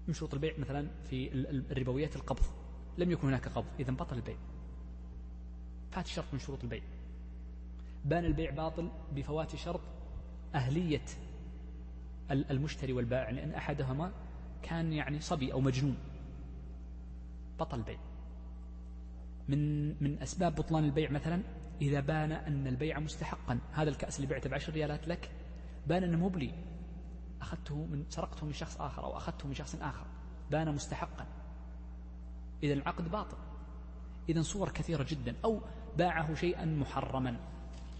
من 0.08 0.14
شروط 0.14 0.34
البيع 0.34 0.58
مثلا 0.58 0.88
في 1.10 1.32
الربويات 1.70 2.16
القبض. 2.16 2.44
لم 2.98 3.10
يكن 3.10 3.28
هناك 3.28 3.48
قبض 3.48 3.66
إذا 3.80 3.92
بطل 3.92 4.16
البيع. 4.16 4.36
فات 5.90 6.06
شرط 6.06 6.26
من 6.32 6.38
شروط 6.38 6.64
البيع. 6.64 6.82
بان 8.04 8.24
البيع 8.24 8.50
باطل 8.50 8.90
بفوات 9.14 9.56
شرط 9.56 9.80
أهلية 10.54 11.04
المشتري 12.30 12.92
والبائع 12.92 13.30
لأن 13.30 13.54
أحدهما 13.54 14.12
كان 14.62 14.92
يعني 14.92 15.20
صبي 15.20 15.52
أو 15.52 15.60
مجنون. 15.60 15.96
بطل 17.60 17.78
البيع 17.78 17.98
من 19.48 19.88
من 20.02 20.22
أسباب 20.22 20.54
بطلان 20.54 20.84
البيع 20.84 21.10
مثلا 21.10 21.42
إذا 21.82 22.00
بان 22.00 22.32
أن 22.32 22.66
البيع 22.66 22.98
مستحقا 22.98 23.58
هذا 23.72 23.90
الكأس 23.90 24.16
اللي 24.16 24.26
بعته 24.26 24.50
بعشر 24.50 24.72
ريالات 24.72 25.08
لك 25.08 25.30
بان 25.86 26.02
أنه 26.02 26.18
مبلي 26.18 26.52
أخذته 27.42 27.74
من 27.76 28.04
سرقته 28.08 28.46
من 28.46 28.52
شخص 28.52 28.80
آخر 28.80 29.04
أو 29.04 29.16
أخذته 29.16 29.48
من 29.48 29.54
شخص 29.54 29.74
آخر. 29.74 30.06
بان 30.50 30.74
مستحقا. 30.74 31.26
إذا 32.62 32.74
العقد 32.74 33.10
باطل. 33.10 33.36
إذا 34.28 34.42
صور 34.42 34.68
كثيرة 34.68 35.06
جدا. 35.08 35.34
أو 35.44 35.60
باعه 35.98 36.34
شيئا 36.34 36.64
محرما. 36.64 37.36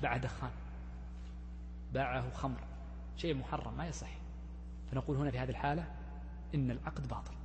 باع 0.02 0.16
دخان. 0.16 0.50
باعه 1.94 2.30
خمر. 2.30 2.61
شيء 3.16 3.34
محرم 3.34 3.76
ما 3.76 3.86
يصح. 3.86 4.18
فنقول 4.90 5.16
هنا 5.16 5.30
في 5.30 5.38
هذه 5.38 5.50
الحالة 5.50 5.86
إن 6.54 6.70
العقد 6.70 7.09
باطل. 7.09 7.38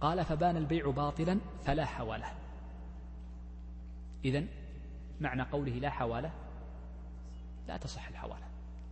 قال 0.00 0.24
فبان 0.24 0.56
البيع 0.56 0.90
باطلا 0.90 1.38
فلا 1.64 1.84
حوالة. 1.84 2.26
إذا 4.24 4.44
معنى 5.20 5.42
قوله 5.42 5.72
لا 5.72 5.90
حوالة 5.90 6.32
لا 7.68 7.76
تصح 7.76 8.08
الحوالة 8.08 8.46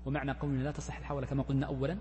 ومعنى 0.06 0.32
قولنا 0.32 0.62
لا 0.62 0.70
تصح 0.70 0.96
الحوالة 0.96 1.26
كما 1.26 1.42
قلنا 1.42 1.66
أولا 1.66 1.98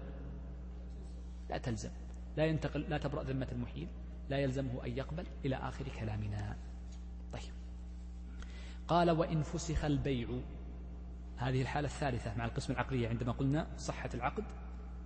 لا 1.50 1.58
تلزم 1.58 1.90
لا 2.38 2.46
ينتقل 2.46 2.82
لا 2.82 2.98
تبرأ 2.98 3.24
ذمة 3.24 3.48
المحيل 3.52 3.88
لا 4.30 4.38
يلزمه 4.38 4.86
أن 4.86 4.98
يقبل 4.98 5.28
إلى 5.46 5.56
آخر 5.56 5.86
كلامنا. 6.00 6.58
طيب. 7.34 7.54
قال 8.88 9.12
وإن 9.12 9.44
فسخ 9.44 9.86
البيع 9.86 10.30
هذه 11.38 11.62
الحالة 11.62 11.88
الثالثة 11.88 12.38
مع 12.38 12.46
القسم 12.46 12.74
العقلية 12.74 13.10
عندما 13.10 13.32
قلنا 13.32 13.68
صحة 13.78 14.10
العقد 14.14 14.44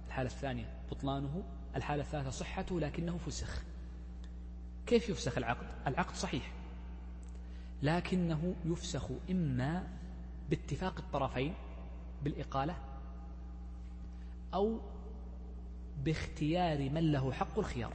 الحالة 0.07 0.29
الثانية 0.29 0.79
بطلانه 0.91 1.43
الحالة 1.75 2.03
الثالثة 2.03 2.29
صحته 2.29 2.79
لكنه 2.79 3.17
فسخ. 3.17 3.63
كيف 4.89 5.09
يفسخ 5.09 5.37
العقد؟ 5.37 5.67
العقد 5.87 6.15
صحيح. 6.15 6.51
لكنه 7.81 8.55
يفسخ 8.65 9.11
إما 9.29 9.87
باتفاق 10.49 10.97
الطرفين 10.99 11.53
بالإقالة 12.23 12.75
أو 14.53 14.79
باختيار 16.03 16.89
من 16.89 17.11
له 17.11 17.31
حق 17.31 17.59
الخيار. 17.59 17.93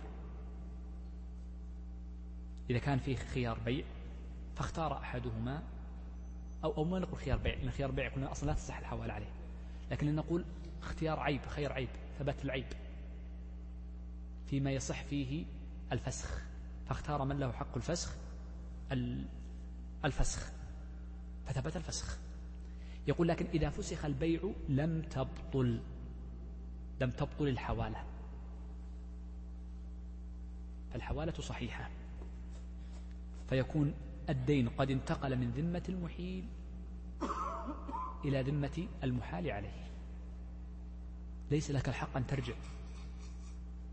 إذا 2.70 2.78
كان 2.78 2.98
فيه 2.98 3.16
خيار 3.16 3.58
بيع 3.58 3.84
فاختار 4.56 4.92
أحدهما 4.92 5.62
أو 6.64 6.72
أو 6.76 6.84
ما 6.84 6.98
نقول 6.98 7.18
خيار 7.18 7.38
بيع 7.38 7.54
لأن 7.54 7.70
خيار 7.70 7.90
بيع 7.90 8.08
قلنا 8.08 8.32
أصلا 8.32 8.46
لا 8.46 8.54
تصح 8.54 8.78
الحوالة 8.78 9.12
عليه. 9.12 9.32
لكن 9.90 10.14
نقول 10.14 10.44
اختيار 10.82 11.20
عيب 11.20 11.46
خير 11.46 11.72
عيب 11.72 11.88
ثبت 12.18 12.44
العيب 12.44 12.66
فيما 14.46 14.70
يصح 14.70 15.02
فيه 15.02 15.44
الفسخ. 15.92 16.53
فاختار 16.88 17.24
من 17.24 17.38
له 17.38 17.52
حق 17.52 17.76
الفسخ 17.76 18.16
الفسخ. 20.04 20.52
فثبت 21.46 21.76
الفسخ. 21.76 22.18
يقول 23.06 23.28
لكن 23.28 23.46
إذا 23.46 23.70
فسخ 23.70 24.04
البيع 24.04 24.40
لم 24.68 25.02
تبطل 25.02 25.80
لم 27.00 27.10
تبطل 27.10 27.48
الحوالة. 27.48 28.04
فالحوالة 30.92 31.32
صحيحة. 31.32 31.90
فيكون 33.48 33.94
الدين 34.28 34.68
قد 34.68 34.90
انتقل 34.90 35.36
من 35.36 35.50
ذمة 35.50 35.82
المحيل 35.88 36.46
إلى 38.24 38.42
ذمة 38.42 38.88
المحال 39.04 39.50
عليه. 39.50 39.84
ليس 41.50 41.70
لك 41.70 41.88
الحق 41.88 42.16
أن 42.16 42.26
ترجع 42.26 42.54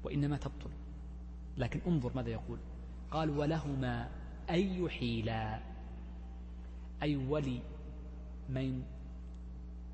وإنما 0.04 0.38
تبطل. 0.38 0.70
لكن 1.58 1.82
انظر 1.88 2.12
ماذا 2.16 2.30
يقول. 2.30 2.60
قال 3.12 3.30
ولهما 3.30 4.10
أن 4.50 4.86
يحيلا 4.86 5.60
أي 7.04 7.16
ولي 7.16 7.62
من 8.50 8.84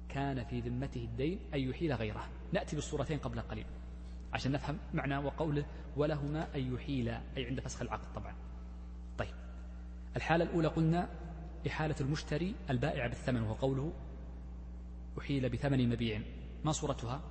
كان 0.09 0.43
في 0.43 0.59
ذمته 0.59 1.03
الدين 1.03 1.39
أن 1.53 1.59
يحيل 1.59 1.93
غيره. 1.93 2.29
نأتي 2.53 2.75
بالصورتين 2.75 3.19
قبل 3.19 3.41
قليل 3.41 3.65
عشان 4.33 4.51
نفهم 4.51 4.77
معنى 4.93 5.17
وقوله 5.17 5.65
ولهما 5.97 6.55
أن 6.55 6.73
يحيلا 6.73 7.21
أي 7.37 7.45
عند 7.45 7.59
فسخ 7.59 7.81
العقد 7.81 8.13
طبعا. 8.15 8.35
طيب 9.17 9.33
الحالة 10.15 10.43
الأولى 10.43 10.67
قلنا 10.67 11.09
إحالة 11.67 11.95
المشتري 12.01 12.55
البائع 12.69 13.07
بالثمن 13.07 13.41
وهو 13.41 13.53
قوله 13.53 13.93
أحيل 15.19 15.49
بثمن 15.49 15.89
مبيع. 15.89 16.21
ما 16.65 16.71
صورتها؟ 16.71 17.21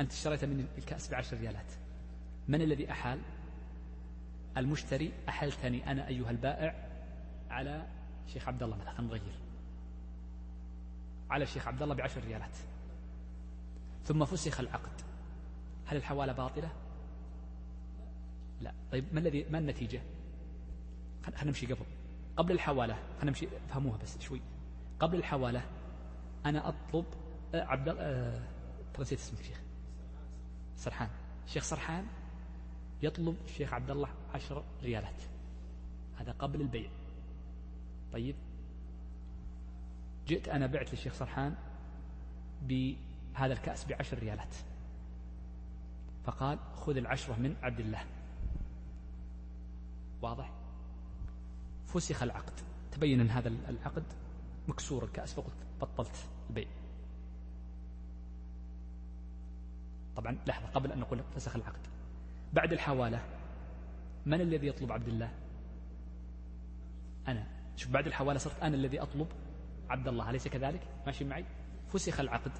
أنت 0.00 0.12
اشتريت 0.12 0.44
من 0.44 0.66
الكأس 0.78 1.10
بعشر 1.10 1.36
ريالات. 1.36 1.72
من 2.48 2.62
الذي 2.62 2.90
أحال؟ 2.90 3.20
المشتري 4.56 5.12
أحلتني 5.28 5.90
أنا 5.90 6.08
أيها 6.08 6.30
البائع 6.30 6.88
على 7.50 7.86
شيخ 8.26 8.48
عبد 8.48 8.62
الله 8.62 8.76
مثلا 8.76 9.00
نغير 9.00 9.46
على 11.30 11.44
الشيخ 11.44 11.68
عبد 11.68 11.82
الله 11.82 11.94
بعشر 11.94 12.24
ريالات. 12.24 12.56
ثم 14.04 14.24
فسخ 14.24 14.60
العقد. 14.60 15.00
هل 15.86 15.96
الحوالة 15.96 16.32
باطلة؟ 16.32 16.72
لا. 18.60 18.74
طيب 18.92 19.04
ما 19.12 19.20
الذي 19.20 19.44
ما 19.50 19.58
النتيجة؟ 19.58 20.02
خلينا 21.24 21.44
نمشي 21.44 21.66
قبل. 21.66 21.86
قبل 22.36 22.52
الحوالة 22.52 22.94
خلينا 22.94 23.24
نمشي 23.24 23.48
فهموها 23.68 23.98
بس 23.98 24.18
شوي. 24.20 24.40
قبل 25.00 25.18
الحوالة 25.18 25.62
أنا 26.46 26.68
أطلب 26.68 27.04
آه، 27.54 27.64
عبد 27.64 27.88
الله 27.88 28.02
آه، 28.02 28.42
نسيت 28.98 29.18
اسمك 29.18 29.42
شيخ. 29.42 29.60
سرحان. 30.76 31.08
الشيخ 31.46 31.64
سرحان 31.64 32.06
يطلب 33.02 33.36
الشيخ 33.44 33.72
عبد 33.72 33.90
الله 33.90 34.08
عشر 34.36 34.64
ريالات. 34.82 35.22
هذا 36.16 36.32
قبل 36.32 36.60
البيع. 36.60 36.90
طيب. 38.12 38.34
جئت 40.26 40.48
أنا 40.48 40.66
بعت 40.66 40.90
للشيخ 40.90 41.12
سرحان 41.12 41.54
بهذا 42.62 43.52
الكأس 43.52 43.84
بعشر 43.84 44.18
ريالات. 44.18 44.54
فقال 46.24 46.58
خذ 46.74 46.96
العشرة 46.96 47.36
من 47.36 47.56
عبد 47.62 47.80
الله. 47.80 48.04
واضح؟ 50.22 50.52
فسخ 51.86 52.22
العقد. 52.22 52.60
تبين 52.92 53.20
أن 53.20 53.30
هذا 53.30 53.48
العقد 53.48 54.04
مكسور 54.68 55.04
الكأس 55.04 55.34
فقلت 55.34 55.56
بطلت 55.80 56.28
البيع. 56.48 56.68
طبعا 60.16 60.38
لحظة 60.46 60.66
قبل 60.66 60.92
أن 60.92 60.98
نقول 60.98 61.22
فسخ 61.34 61.56
العقد. 61.56 61.80
بعد 62.52 62.72
الحوالة 62.72 63.35
من 64.26 64.40
الذي 64.40 64.66
يطلب 64.66 64.92
عبد 64.92 65.08
الله؟ 65.08 65.32
أنا. 67.28 67.46
شوف 67.76 67.92
بعد 67.92 68.06
الحوالة 68.06 68.38
صرت 68.38 68.62
أنا 68.62 68.76
الذي 68.76 69.02
أطلب 69.02 69.28
عبد 69.88 70.08
الله. 70.08 70.30
أليس 70.30 70.48
كذلك؟ 70.48 70.88
ماشي 71.06 71.24
معي؟ 71.24 71.44
فسخ 71.88 72.20
العقد. 72.20 72.52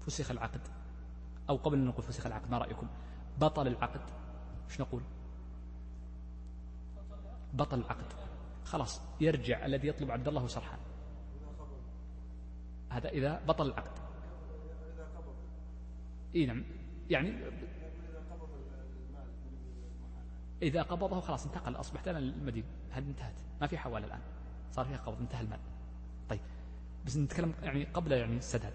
فسخ 0.00 0.30
العقد. 0.30 0.60
أو 1.50 1.56
قبل 1.56 1.78
أن 1.78 1.84
نقول 1.84 2.02
فسخ 2.02 2.26
العقد 2.26 2.50
ما 2.50 2.58
رأيكم؟ 2.58 2.88
بطل 3.38 3.66
العقد. 3.66 4.00
إيش 4.70 4.80
نقول؟ 4.80 5.02
بطل 7.54 7.78
العقد. 7.78 8.12
خلاص 8.64 9.02
يرجع 9.20 9.66
الذي 9.66 9.88
يطلب 9.88 10.10
عبد 10.10 10.28
الله 10.28 10.46
سرحان 10.46 10.78
هذا 12.90 13.08
إذا 13.08 13.44
بطل 13.44 13.66
العقد. 13.66 13.98
إي 16.34 16.46
نعم. 16.46 16.64
يعني 17.10 17.32
إذا 20.62 20.82
قبضه 20.82 21.20
خلاص 21.20 21.46
انتقل 21.46 21.76
أصبحت 21.76 22.08
أنا 22.08 22.18
المدين. 22.18 22.64
هذه 22.90 23.04
انتهت؟ 23.08 23.34
ما 23.60 23.66
في 23.66 23.78
حوالة 23.78 24.06
الآن. 24.06 24.20
صار 24.72 24.84
فيها 24.84 24.96
قبض 24.96 25.20
انتهى 25.20 25.40
المال. 25.40 25.58
طيب. 26.28 26.40
بس 27.06 27.16
نتكلم 27.16 27.54
يعني 27.62 27.84
قبل 27.84 28.12
يعني 28.12 28.36
السداد. 28.36 28.72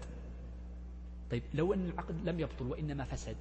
طيب 1.30 1.42
لو 1.54 1.74
أن 1.74 1.88
العقد 1.88 2.28
لم 2.28 2.40
يبطل 2.40 2.66
وإنما 2.66 3.04
فسد. 3.04 3.36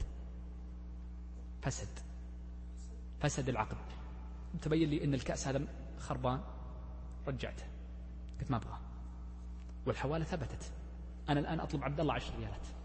فسد. 1.62 2.00
فسد 3.20 3.50
العقد. 3.50 3.78
تبين 4.62 4.90
لي 4.90 5.04
أن 5.04 5.14
الكأس 5.14 5.48
هذا 5.48 5.68
خربان. 6.00 6.42
رجعته 7.28 7.66
قلت 8.40 8.52
ما 8.52 8.58
أبغاه. 8.58 8.80
والحوالة 9.86 10.26
ثبتت. 10.26 10.72
أنا 11.30 11.40
الآن 11.40 11.60
أطلب 11.60 11.84
عبد 11.84 12.00
الله 12.00 12.14
عشر 12.14 12.34
ريالات. 12.40 12.81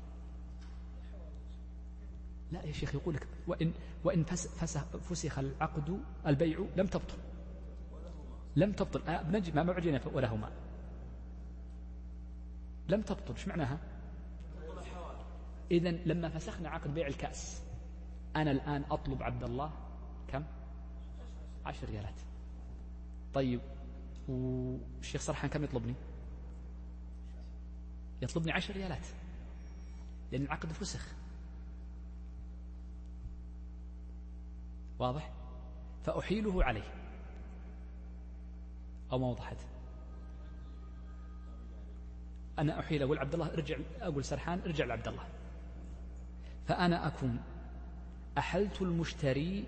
لا 2.53 2.63
يا 2.63 2.73
شيخ 2.73 2.95
يقول 2.95 3.15
لك 3.15 3.27
وإن, 3.47 3.73
وإن 4.05 4.25
فسخ, 5.11 5.39
العقد 5.39 6.01
البيع 6.27 6.65
لم 6.77 6.87
تبطل. 6.87 7.19
لم 8.57 8.73
تبطل. 8.73 9.03
آه 9.09 9.23
ما 9.55 9.63
معجنا 9.63 10.01
ولهما. 10.13 10.53
لم 12.89 13.03
تبطل. 13.03 13.35
إيش 13.35 13.49
معناها؟ 13.49 13.79
إذا 15.71 15.91
لما 15.91 16.29
فسخنا 16.29 16.69
عقد 16.69 16.95
بيع 16.95 17.07
الكأس 17.07 17.63
أنا 18.37 18.51
الآن 18.51 18.85
أطلب 18.91 19.23
عبد 19.23 19.43
الله 19.45 19.73
كم؟ 20.29 20.45
عشر 21.67 21.87
ريالات. 21.89 22.21
طيب 23.35 23.61
والشيخ 24.29 25.21
سرحان 25.21 25.51
كم 25.51 25.65
يطلبني؟ 25.65 25.95
يطلبني 28.23 28.53
عشر 28.53 28.75
ريالات. 28.75 29.07
لأن 30.33 30.43
العقد 30.43 30.73
فسخ. 30.73 31.16
واضح؟ 34.99 35.31
فأحيله 36.05 36.65
عليه. 36.65 36.95
أو 39.13 39.19
ما 39.19 39.27
وضحت. 39.27 39.57
أنا 42.59 42.81
أحيل 42.81 43.03
أقول 43.03 43.19
عبد 43.19 43.35
الله 43.35 43.53
ارجع 43.53 43.77
أقول 44.01 44.25
سرحان 44.25 44.61
ارجع 44.61 44.85
لعبد 44.85 45.09
الله. 45.09 45.25
فأنا 46.67 47.07
أكون 47.07 47.43
أحلت 48.39 48.83
المشتري 48.83 49.65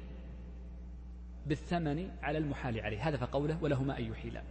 بالثمن 1.46 2.10
على 2.22 2.38
المحال 2.38 2.80
عليه. 2.80 3.08
هذا 3.08 3.16
فقوله 3.16 3.58
ولهما 3.62 3.98
أن 3.98 4.04
يحيلا 4.04 4.42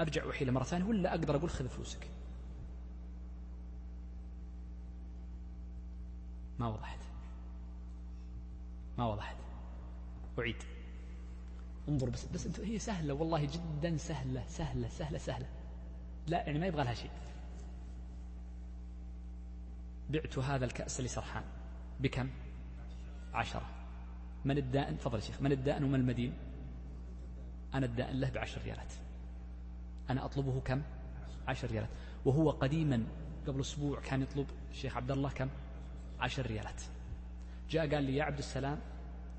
أرجع 0.00 0.30
أحيل 0.30 0.52
مرة 0.52 0.64
ثانية 0.64 0.84
ولا 0.84 1.10
أقدر 1.10 1.36
أقول 1.36 1.50
خذ 1.50 1.68
فلوسك. 1.68 2.06
ما 6.58 6.68
وضحت. 6.68 6.98
ما 8.98 9.06
وضحت. 9.06 9.43
أعيد. 10.38 10.56
انظر 11.88 12.10
بس 12.10 12.24
بس 12.24 12.60
هي 12.60 12.78
سهلة 12.78 13.14
والله 13.14 13.44
جدا 13.44 13.96
سهلة 13.96 14.44
سهلة 14.48 14.88
سهلة 14.88 15.18
سهلة. 15.18 15.46
لا 16.26 16.46
يعني 16.46 16.58
ما 16.58 16.66
يبغى 16.66 16.84
لها 16.84 16.94
شيء. 16.94 17.10
بعت 20.10 20.38
هذا 20.38 20.64
الكأس 20.64 21.00
لسرحان 21.00 21.44
بكم؟ 22.00 22.30
عشرة. 23.34 23.70
من 24.44 24.58
الدائن؟ 24.58 24.98
تفضل 24.98 25.22
شيخ. 25.22 25.42
من 25.42 25.52
الدائن 25.52 25.84
ومن 25.84 25.94
المدين؟ 25.94 26.34
أنا 27.74 27.86
الدائن 27.86 28.20
له 28.20 28.30
بعشر 28.30 28.62
ريالات. 28.62 28.92
أنا 30.10 30.24
أطلبه 30.24 30.60
كم؟ 30.60 30.82
عشر 31.48 31.70
ريالات. 31.70 31.90
وهو 32.24 32.50
قديما 32.50 33.06
قبل 33.46 33.60
أسبوع 33.60 34.00
كان 34.00 34.22
يطلب 34.22 34.46
الشيخ 34.70 34.96
عبد 34.96 35.10
الله 35.10 35.30
كم؟ 35.30 35.48
عشر 36.20 36.46
ريالات. 36.46 36.82
جاء 37.70 37.94
قال 37.94 38.04
لي 38.04 38.16
يا 38.16 38.24
عبد 38.24 38.38
السلام 38.38 38.80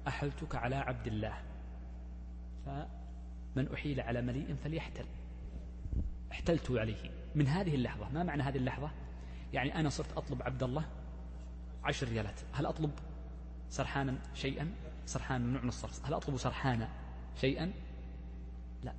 أحلتك 0.08 0.56
على 0.56 0.76
عبد 0.76 1.08
الله. 1.08 1.34
فمن 2.66 3.74
أحيل 3.74 4.02
على 4.02 4.22
مليء 4.22 4.56
فليحتل. 4.56 5.06
احتلت 6.32 6.72
عليه. 6.72 7.12
من 7.36 7.48
هذه 7.48 7.76
اللحظة. 7.76 8.10
ما 8.10 8.24
معنى 8.24 8.44
هذه 8.44 8.58
اللحظة؟ 8.58 8.92
يعني 9.54 9.80
أنا 9.80 9.90
صرت 9.90 10.18
أطلب 10.18 10.42
عبد 10.42 10.64
الله 10.64 10.86
عشر 11.84 12.08
ريالات. 12.08 12.40
هل 12.54 12.66
أطلب 12.66 12.92
سرحانا 13.70 14.18
شيئا؟ 14.34 14.72
سرحان 15.06 15.42
ممنوع 15.42 15.62
من 15.62 15.68
الصرف. 15.68 16.06
هل 16.06 16.14
أطلب 16.14 16.38
سرحانا 16.38 16.90
شيئا؟ 17.36 17.74
لا. 18.84 18.94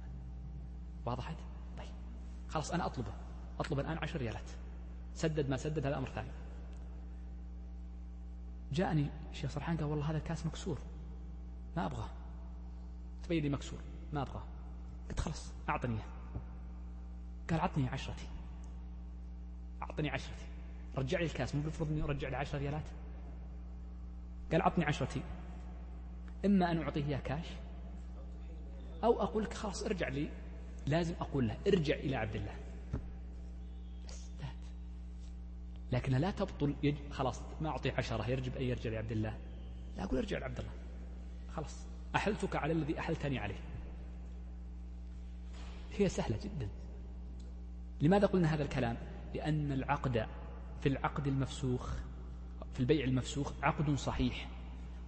واضحت 1.07 1.37
طيب. 1.79 1.93
خلاص 2.49 2.71
أنا 2.71 2.87
أطلبه. 2.87 3.13
أطلب 3.61 3.81
الآن 3.81 3.99
عشر 3.99 4.19
ريالات. 4.19 4.51
سدد 5.15 5.49
ما 5.51 5.57
سدد 5.57 5.87
هذا 5.87 5.99
أمر 5.99 6.09
ثاني. 6.09 6.31
جاءني 8.73 9.11
الشيخ 9.31 9.51
سرحان 9.51 9.77
قال 9.77 9.85
والله 9.85 10.11
هذا 10.11 10.19
الكاس 10.19 10.47
مكسور. 10.47 10.79
ما 11.77 11.87
أبغاه 11.87 12.09
تبين 13.23 13.43
لي 13.43 13.49
مكسور. 13.49 13.79
ما 14.13 14.23
أبغاه 14.23 14.43
قلت 15.09 15.21
خلاص 15.21 15.53
أعطني 15.69 15.95
إياه. 15.95 16.05
قال 17.51 17.61
أعطني 17.61 17.89
عشرتي. 17.89 18.29
أعطني 19.83 20.11
عشرتي. 20.11 20.47
رجع 20.97 21.19
لي 21.19 21.25
الكاس 21.25 21.55
مو 21.55 21.63
المفروض 21.63 21.91
أني 21.91 22.03
أرجع 22.03 22.29
لي 22.29 22.37
عشر 22.37 22.59
ريالات. 22.59 22.89
قال 24.53 24.61
أعطني 24.61 24.85
عشرتي. 24.85 25.23
إما 26.45 26.71
أن 26.71 26.83
أعطيه 26.83 27.05
إياه 27.07 27.19
كاش 27.19 27.47
أو 29.05 29.23
أقول 29.23 29.45
لك 29.45 29.55
خلاص 29.55 29.83
ارجع 29.83 30.09
لي. 30.09 30.29
لازم 30.87 31.15
أقول 31.21 31.49
له 31.49 31.59
ارجع 31.67 31.95
إلى 31.95 32.17
عبد 32.17 32.37
الله. 32.37 32.55
بس 34.09 34.31
لكن 35.93 36.13
لا 36.13 36.31
تبطل 36.31 36.77
يج... 36.83 36.97
خلاص 37.11 37.43
ما 37.61 37.69
أعطي 37.69 37.91
عشرة 37.91 38.31
يجب 38.31 38.57
أن 38.57 38.63
يرجع 38.63 38.91
لعبد 38.91 39.13
الله. 39.13 39.39
لا 39.97 40.05
أقول 40.05 40.19
ارجع 40.19 40.39
لعبد 40.39 40.59
الله. 40.59 40.86
خلاص 41.57 41.87
أحلتك 42.17 42.57
على 42.57 42.73
الذي 42.73 42.99
أحلتني 42.99 43.39
عليه. 43.39 43.61
هي 45.93 46.09
سهلة 46.09 46.39
جدا. 46.45 46.69
لماذا 48.01 48.27
قلنا 48.27 48.55
هذا 48.55 48.63
الكلام؟ 48.63 48.97
لأن 49.35 49.73
العقد 49.73 50.27
في 50.81 50.89
العقد 50.89 51.27
المفسوخ 51.27 51.95
في 52.75 52.81
البيع 52.81 53.05
المفسوخ 53.05 53.53
عقد 53.63 53.95
صحيح 53.95 54.49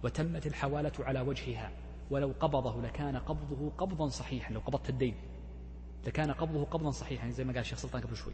وتمت 0.03 0.47
الحوالة 0.47 0.91
على 0.99 1.21
وجهها. 1.21 1.71
ولو 2.11 2.33
قبضه 2.39 2.81
لكان 2.81 3.17
قبضه 3.17 3.71
قبضا 3.77 4.07
صحيحا. 4.07 4.53
لو 4.53 4.59
قبضت 4.59 4.89
الدين 4.89 5.15
لكان 6.07 6.31
قبضه 6.31 6.65
قبضا 6.65 6.91
صحيحا 6.91 7.29
زي 7.29 7.43
ما 7.43 7.53
قال 7.53 7.61
الشيخ 7.61 7.77
سلطان 7.77 8.01
قبل 8.01 8.15
شوي. 8.15 8.33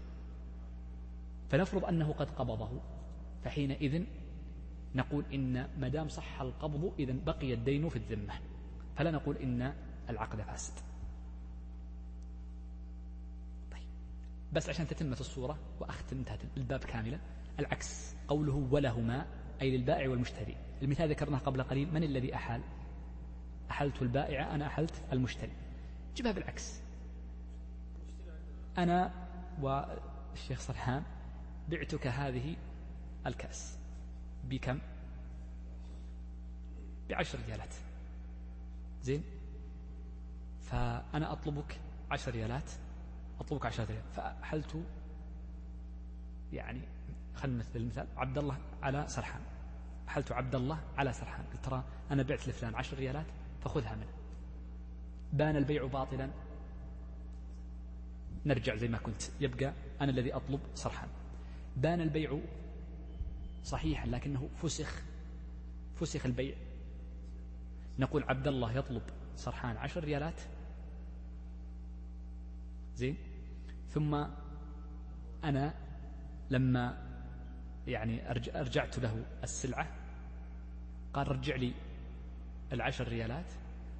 فنفرض 1.49 1.85
أنه 1.85 2.13
قد 2.13 2.29
قبضه 2.29 2.69
فحينئذ 3.43 4.03
نقول 4.95 5.25
إن 5.33 5.67
ما 5.79 5.87
دام 5.87 6.09
صح 6.09 6.41
القبض 6.41 6.93
إذا 6.99 7.13
بقي 7.25 7.53
الدين 7.53 7.89
في 7.89 7.95
الذمة. 7.95 8.33
فلا 8.95 9.11
نقول 9.11 9.37
إن 9.37 9.73
العقد 10.09 10.41
فاسد. 10.41 10.73
طيب. 13.71 13.87
بس 14.53 14.69
عشان 14.69 14.87
تتمة 14.87 15.17
الصورة 15.19 15.57
وأختم 15.79 16.17
انتهت 16.17 16.39
الباب 16.57 16.79
كاملا 16.79 17.19
العكس. 17.59 18.15
قوله 18.27 18.67
ولهما 18.71 19.25
أي 19.61 19.77
للبائع 19.77 20.09
والمشتري. 20.09 20.57
المثال 20.81 21.09
ذكرناه 21.09 21.37
قبل 21.37 21.63
قليل 21.63 21.93
من 21.93 22.03
الذي 22.03 22.35
أحال؟ 22.35 22.61
أحلت 23.71 24.01
البائع 24.01 24.55
أنا 24.55 24.67
أحلت 24.67 25.03
المشتري. 25.11 25.51
جبها 26.15 26.31
بالعكس 26.31 26.81
أنا 28.77 29.11
والشيخ 29.61 30.59
صرحان 30.59 31.03
بعتك 31.69 32.07
هذه 32.07 32.55
الكأس. 33.27 33.84
بكم؟ 34.49 34.79
بعشر 37.09 37.39
ريالات. 37.47 37.73
زين؟ 39.03 39.23
فأنا 40.61 41.31
أطلبك 41.31 41.79
عشر 42.11 42.31
ريالات. 42.31 42.71
أطلبك 43.39 43.65
عشر 43.65 43.85
ريالات 43.85 44.13
فأحلت 44.15 44.83
يعني 46.53 46.81
خلينا 47.35 47.57
نمثل 47.57 47.79
المثال 47.79 48.07
عبد 48.17 48.37
الله 48.37 48.57
على 48.81 49.07
سرحان. 49.07 49.41
أحلت 50.07 50.31
عبد 50.31 50.55
الله 50.55 50.79
على 50.97 51.13
سرحان. 51.13 51.45
قلت 51.45 51.65
ترى 51.65 51.83
أنا 52.11 52.23
بعت 52.23 52.47
لفلان 52.47 52.75
عشر 52.75 52.97
ريالات 52.97 53.25
فخذها 53.63 53.95
منه. 53.95 54.13
بان 55.33 55.55
البيع 55.55 55.85
باطلا. 55.85 56.29
نرجع 58.45 58.75
زي 58.75 58.87
ما 58.87 58.97
كنت. 58.97 59.21
يبقى 59.39 59.73
أنا 60.01 60.11
الذي 60.11 60.33
أطلب 60.33 60.59
سرحان. 60.75 61.09
بان 61.77 62.01
البيع 62.01 62.39
صحيحا 63.65 64.07
لكنه 64.07 64.49
فسخ 64.61 65.03
فسخ 65.95 66.25
البيع. 66.25 66.55
نقول 67.99 68.23
عبد 68.23 68.47
الله 68.47 68.71
يطلب 68.71 69.01
سرحان 69.35 69.77
عشر 69.77 70.03
ريالات. 70.03 70.41
زين. 72.95 73.17
ثم 73.89 74.25
أنا 75.43 75.73
لما 76.49 77.05
يعني 77.87 78.31
أرجعت 78.59 78.99
له 78.99 79.25
السلعة 79.43 79.87
قال 81.13 81.27
رجع 81.27 81.55
لي 81.55 81.73
العشر 82.73 83.07
ريالات 83.07 83.51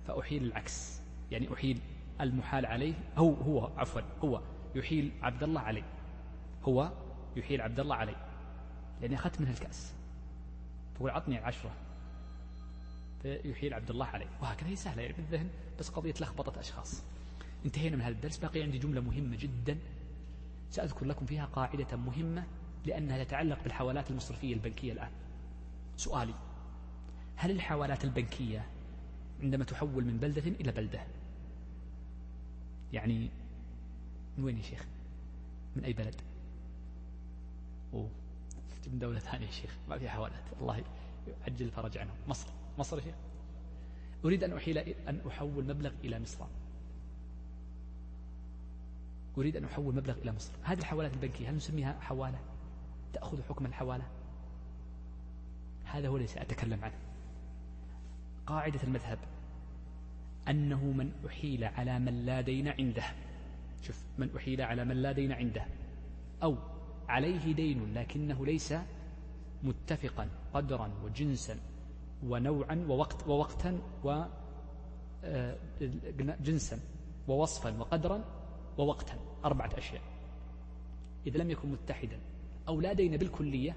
فأحيل 0.07 0.43
العكس. 0.43 1.01
يعني 1.32 1.53
أحيل 1.53 1.80
المحال 2.22 2.66
عليه. 2.66 2.93
هو 3.18 3.34
هو 3.34 3.66
عفوا 3.78 4.01
هو 4.24 4.41
يحيل 4.76 5.11
عبد 5.22 5.43
الله 5.43 5.61
علي 5.61 5.84
هو 6.63 6.91
يحيل 7.36 7.61
عبد 7.61 7.80
الله 7.80 7.95
علي 7.95 8.24
لأني 9.01 9.15
أخذت 9.15 9.41
منه 9.41 9.51
الكأس. 9.51 9.93
فقول 10.95 11.09
عطني 11.09 11.39
العشرة 11.39 11.71
فيحيل 13.21 13.73
عبد 13.73 13.89
الله 13.89 14.05
علي 14.05 14.27
وهكذا 14.41 14.69
هي 14.69 14.75
سهلة 14.75 15.01
يعني 15.01 15.13
بالذهن 15.13 15.49
بس 15.79 15.89
قضية 15.89 16.13
لخبطة 16.21 16.59
أشخاص. 16.59 17.03
انتهينا 17.65 17.95
من 17.95 18.01
هذا 18.01 18.15
الدرس. 18.15 18.37
باقي 18.37 18.63
عندي 18.63 18.77
جملة 18.77 19.01
مهمة 19.01 19.37
جدا. 19.37 19.77
سأذكر 20.71 21.05
لكم 21.05 21.25
فيها 21.25 21.45
قاعدة 21.45 21.97
مهمة 21.97 22.43
لأنها 22.85 23.23
تتعلق 23.23 23.63
بالحوالات 23.63 24.11
المصرفية 24.11 24.53
البنكية 24.53 24.93
الآن. 24.93 25.11
سؤالي. 25.97 26.33
هل 27.35 27.51
الحوالات 27.51 28.03
البنكية 28.03 28.65
عندما 29.41 29.63
تحول 29.63 30.05
من 30.05 30.17
بلدة 30.17 30.41
إلى 30.41 30.71
بلدة؟ 30.71 31.03
يعني 32.93 33.29
من 34.37 34.43
وين 34.43 34.57
يا 34.57 34.63
شيخ؟ 34.63 34.85
من 35.75 35.83
أي 35.83 35.93
بلد؟ 35.93 36.15
أوه. 37.93 38.09
من 38.88 38.99
دولة 38.99 39.19
ثانية 39.19 39.45
يا 39.45 39.51
شيخ 39.51 39.77
ما 39.89 39.97
فيها 39.97 40.09
حوالات 40.09 40.43
الله 40.61 40.83
يعجل 41.27 41.65
الفرج 41.65 41.97
عنهم. 41.97 42.15
مصر. 42.27 42.47
مصر 42.77 42.97
يا 42.97 43.03
شيخ. 43.03 43.15
أريد 44.25 44.43
أن 44.43 44.53
أحيل 44.53 44.77
أن 44.77 45.21
أحول 45.27 45.67
مبلغ 45.67 45.91
إلى 46.03 46.19
مصر. 46.19 46.45
أريد 49.38 49.55
أن 49.55 49.65
أحول 49.65 49.95
مبلغ 49.95 50.17
إلى 50.17 50.31
مصر. 50.31 50.51
هذه 50.63 50.79
الحوالات 50.79 51.13
البنكية 51.13 51.49
هل 51.49 51.55
نسميها 51.55 51.99
حوالة؟ 51.99 52.39
تأخذ 53.13 53.41
حكم 53.49 53.65
الحوالة؟ 53.65 54.03
هذا 55.86 56.07
هو 56.07 56.15
الذي 56.17 56.27
سأتكلم 56.27 56.83
عنه. 56.83 56.95
قاعدة 58.47 58.83
المذهب 58.83 59.19
أنه 60.47 60.83
من 60.83 61.11
أحيل 61.27 61.63
على 61.63 61.99
من 61.99 62.25
لا 62.25 62.41
دين 62.41 62.67
عنده. 62.67 63.03
شوف 63.81 64.03
من 64.17 64.36
أحيل 64.36 64.61
على 64.61 64.86
من 64.86 65.01
لا 65.01 65.11
دين 65.11 65.31
عنده. 65.31 65.65
أو 66.43 66.57
عليه 67.09 67.53
دين 67.53 67.93
لكنه 67.93 68.45
ليس 68.45 68.73
متفقا 69.63 70.29
قدرا 70.53 70.91
وجنسا 71.03 71.59
ونوعا 72.23 72.85
ووقت 72.89 73.27
ووقتا 73.27 73.79
وجنسا 76.43 76.75
آه، 76.75 76.79
ووصفا 77.27 77.79
وقدرا 77.79 78.23
ووقتا 78.77 79.19
أربعة 79.45 79.69
أشياء. 79.77 80.01
إذا 81.27 81.37
لم 81.37 81.51
يكن 81.51 81.71
متحدا. 81.71 82.19
أو 82.67 82.81
لا 82.81 82.93
دين 82.93 83.17
بالكلية 83.17 83.75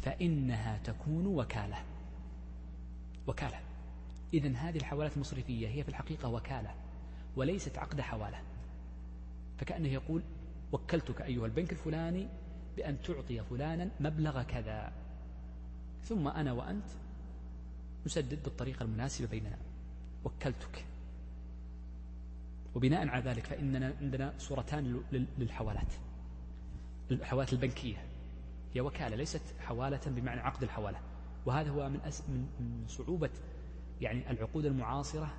فإنها 0.00 0.78
تكون 0.84 1.26
وكالة. 1.26 1.84
وكالة. 3.26 3.60
إذن 4.34 4.56
هذه 4.56 4.76
الحوالات 4.76 5.14
المصرفية 5.16 5.68
هي 5.68 5.82
في 5.82 5.88
الحقيقة 5.88 6.28
وكالة 6.28 6.74
وليست 7.36 7.78
عقد 7.78 8.00
حوالة. 8.00 8.40
فكأنه 9.58 9.88
يقول 9.88 10.22
وكلتك 10.72 11.22
أيها 11.22 11.46
البنك 11.46 11.72
الفلاني 11.72 12.28
بأن 12.76 13.02
تعطي 13.02 13.42
فلانا 13.42 13.90
مبلغ 14.00 14.42
كذا. 14.42 14.92
ثم 16.04 16.28
أنا 16.28 16.52
وأنت 16.52 16.86
نسدد 18.06 18.42
بالطريقة 18.42 18.82
المناسبة 18.82 19.28
بيننا. 19.28 19.58
وكلتك. 20.24 20.84
وبناء 22.74 23.08
على 23.08 23.24
ذلك 23.24 23.46
فإننا 23.46 23.94
عندنا 24.00 24.34
صورتان 24.38 25.02
للحوالات. 25.38 25.92
الحوالات 27.10 27.52
البنكية. 27.52 28.04
هي 28.74 28.80
وكالة 28.80 29.16
ليست 29.16 29.42
حوالة 29.60 30.00
بمعنى 30.06 30.40
عقد 30.40 30.62
الحوالة. 30.62 30.98
وهذا 31.46 31.70
هو 31.70 31.88
من, 31.88 32.00
أس 32.00 32.22
من 32.28 32.84
صعوبة 32.88 33.30
يعني 34.00 34.30
العقود 34.30 34.64
المعاصرة 34.64 35.34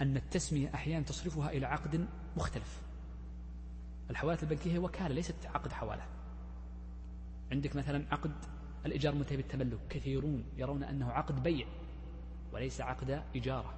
أن 0.00 0.16
التسمية 0.16 0.74
أحيانا 0.74 1.04
تصرفها 1.04 1.50
إلى 1.50 1.66
عقد 1.66 2.06
مختلف. 2.36 2.82
الحوالات 4.10 4.42
البنكية 4.42 4.72
هي 4.72 4.78
وكالة 4.78 5.14
ليست 5.14 5.46
عقد 5.54 5.72
حوالة 5.72 6.02
عندك 7.52 7.76
مثلا 7.76 8.04
عقد 8.10 8.32
الإيجار 8.86 9.12
المنتهي 9.12 9.36
بالتملك 9.36 9.78
كثيرون 9.90 10.44
يرون 10.56 10.82
أنه 10.82 11.10
عقد 11.10 11.42
بيع 11.42 11.66
وليس 12.52 12.80
عقد 12.80 13.22
إجارة 13.36 13.74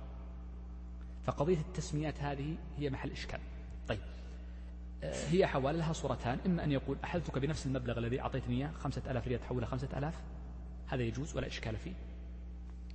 فقضية 1.25 1.59
التسميات 1.61 2.21
هذه 2.21 2.57
هي 2.79 2.91
محل 2.91 3.11
إشكال. 3.11 3.41
طيب. 3.89 4.01
آه، 5.03 5.29
هي 5.31 5.47
حوالة 5.47 5.79
لها 5.79 5.93
صورتان. 5.93 6.39
إما 6.47 6.65
أن 6.65 6.73
يقول 6.73 6.97
أحلتك 7.05 7.39
بنفس 7.39 7.67
المبلغ 7.67 7.99
الذي 7.99 8.21
أعطيتني 8.21 8.57
إياه 8.57 8.73
خمسة 8.73 9.11
ألاف 9.11 9.29
ريال 9.29 9.41
تحولها 9.41 9.69
خمسة 9.69 9.99
ألاف؟ 9.99 10.23
هذا 10.89 11.03
يجوز 11.03 11.37
ولا 11.37 11.47
إشكال 11.47 11.77
فيه. 11.77 11.93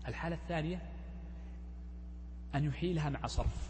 الحالة 0.07 0.35
الثانية 0.35 0.81
أن 2.55 2.63
يحيلها 2.63 3.09
مع 3.09 3.27
صرف 3.27 3.69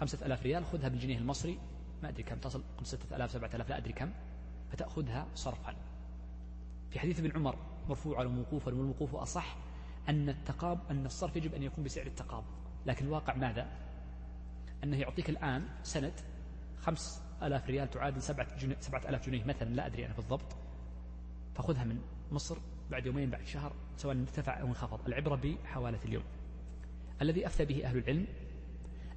خمسة 0.00 0.26
ألاف 0.26 0.42
ريال 0.42 0.64
خذها 0.64 0.88
بالجنيه 0.88 1.18
المصري 1.18 1.58
ما 2.02 2.08
أدري 2.08 2.22
كم 2.22 2.38
تصل 2.38 2.62
خمسة 2.78 2.98
ألاف 3.12 3.30
سبعة 3.30 3.50
ألاف 3.54 3.68
لا 3.68 3.76
أدري 3.76 3.92
كم 3.92 4.10
فتأخذها 4.72 5.26
صرفا. 5.34 5.74
في 6.90 6.98
حديث 6.98 7.20
ابن 7.20 7.36
عمر 7.36 7.56
مرفوعا 7.88 8.24
وموقوفا 8.24 8.74
والموقوف 8.74 9.14
أصح 9.14 9.56
أن 10.08 10.28
التقاب 10.28 10.80
أن 10.90 11.06
الصرف 11.06 11.36
يجب 11.36 11.54
أن 11.54 11.62
يكون 11.62 11.84
بسعر 11.84 12.06
التقابض 12.06 12.46
لكن 12.86 13.06
الواقع 13.06 13.34
ماذا؟ 13.34 13.66
أنه 14.84 14.96
يعطيك 14.96 15.30
الآن 15.30 15.68
سند 15.82 16.12
خمس 16.80 17.22
ألاف 17.42 17.66
ريال 17.66 17.90
تعادل 17.90 18.22
سبعة, 18.22 18.56
جنيه 18.58 18.76
سبعة 18.80 19.08
ألاف 19.08 19.26
جنيه 19.26 19.44
مثلا 19.44 19.68
لا 19.68 19.86
أدري 19.86 20.06
أنا 20.06 20.14
بالضبط. 20.14 20.56
فخذها 21.54 21.84
من 21.84 22.00
مصر 22.32 22.58
بعد 22.90 23.06
يومين 23.06 23.30
بعد 23.30 23.44
شهر 23.44 23.72
سواء 23.96 24.20
ارتفع 24.20 24.60
أو 24.60 24.66
انخفض. 24.66 25.06
العبرة 25.06 25.36
بحوالة 25.36 25.98
اليوم. 26.04 26.24
الذي 27.22 27.46
أفتى 27.46 27.64
به 27.64 27.84
أهل 27.84 27.98
العلم 27.98 28.26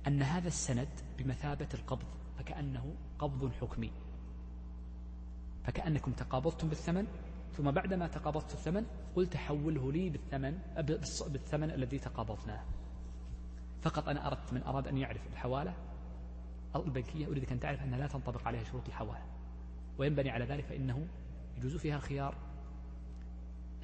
أن 0.07 0.21
هذا 0.21 0.47
السند 0.47 0.89
بمثابة 1.17 1.67
القبض. 1.73 2.20
فكأنه 2.41 2.95
قبض 3.19 3.51
حكمي. 3.61 3.91
فكأنكم 5.63 6.11
تقابضتم 6.11 6.69
بالثمن 6.69 7.07
ثم 7.57 7.71
بعدما 7.71 8.07
تقابضت 8.07 8.53
الثمن 8.53 8.85
قلت 9.15 9.37
حوله 9.37 9.91
لي 9.91 10.09
بالثمن 10.09 10.59
بالثمن 11.27 11.71
الذي 11.71 11.99
تقابضناه. 11.99 12.63
فقط 13.81 14.09
أنا 14.09 14.27
أردت 14.27 14.53
من 14.53 14.63
أراد 14.63 14.87
أن 14.87 14.97
يعرف 14.97 15.27
الحوالة 15.27 15.73
البنكية 16.75 17.27
أريدك 17.27 17.51
أن 17.51 17.59
تعرف 17.59 17.83
أنها 17.83 17.99
لا 17.99 18.07
تنطبق 18.07 18.47
عليها 18.47 18.63
شروط 18.63 18.87
الحوالة 18.87 19.25
وينبني 19.97 20.29
على 20.29 20.45
ذلك 20.45 20.65
فإنه 20.65 21.07
يجوز 21.57 21.75
فيها 21.75 21.95
الخيار 21.95 22.35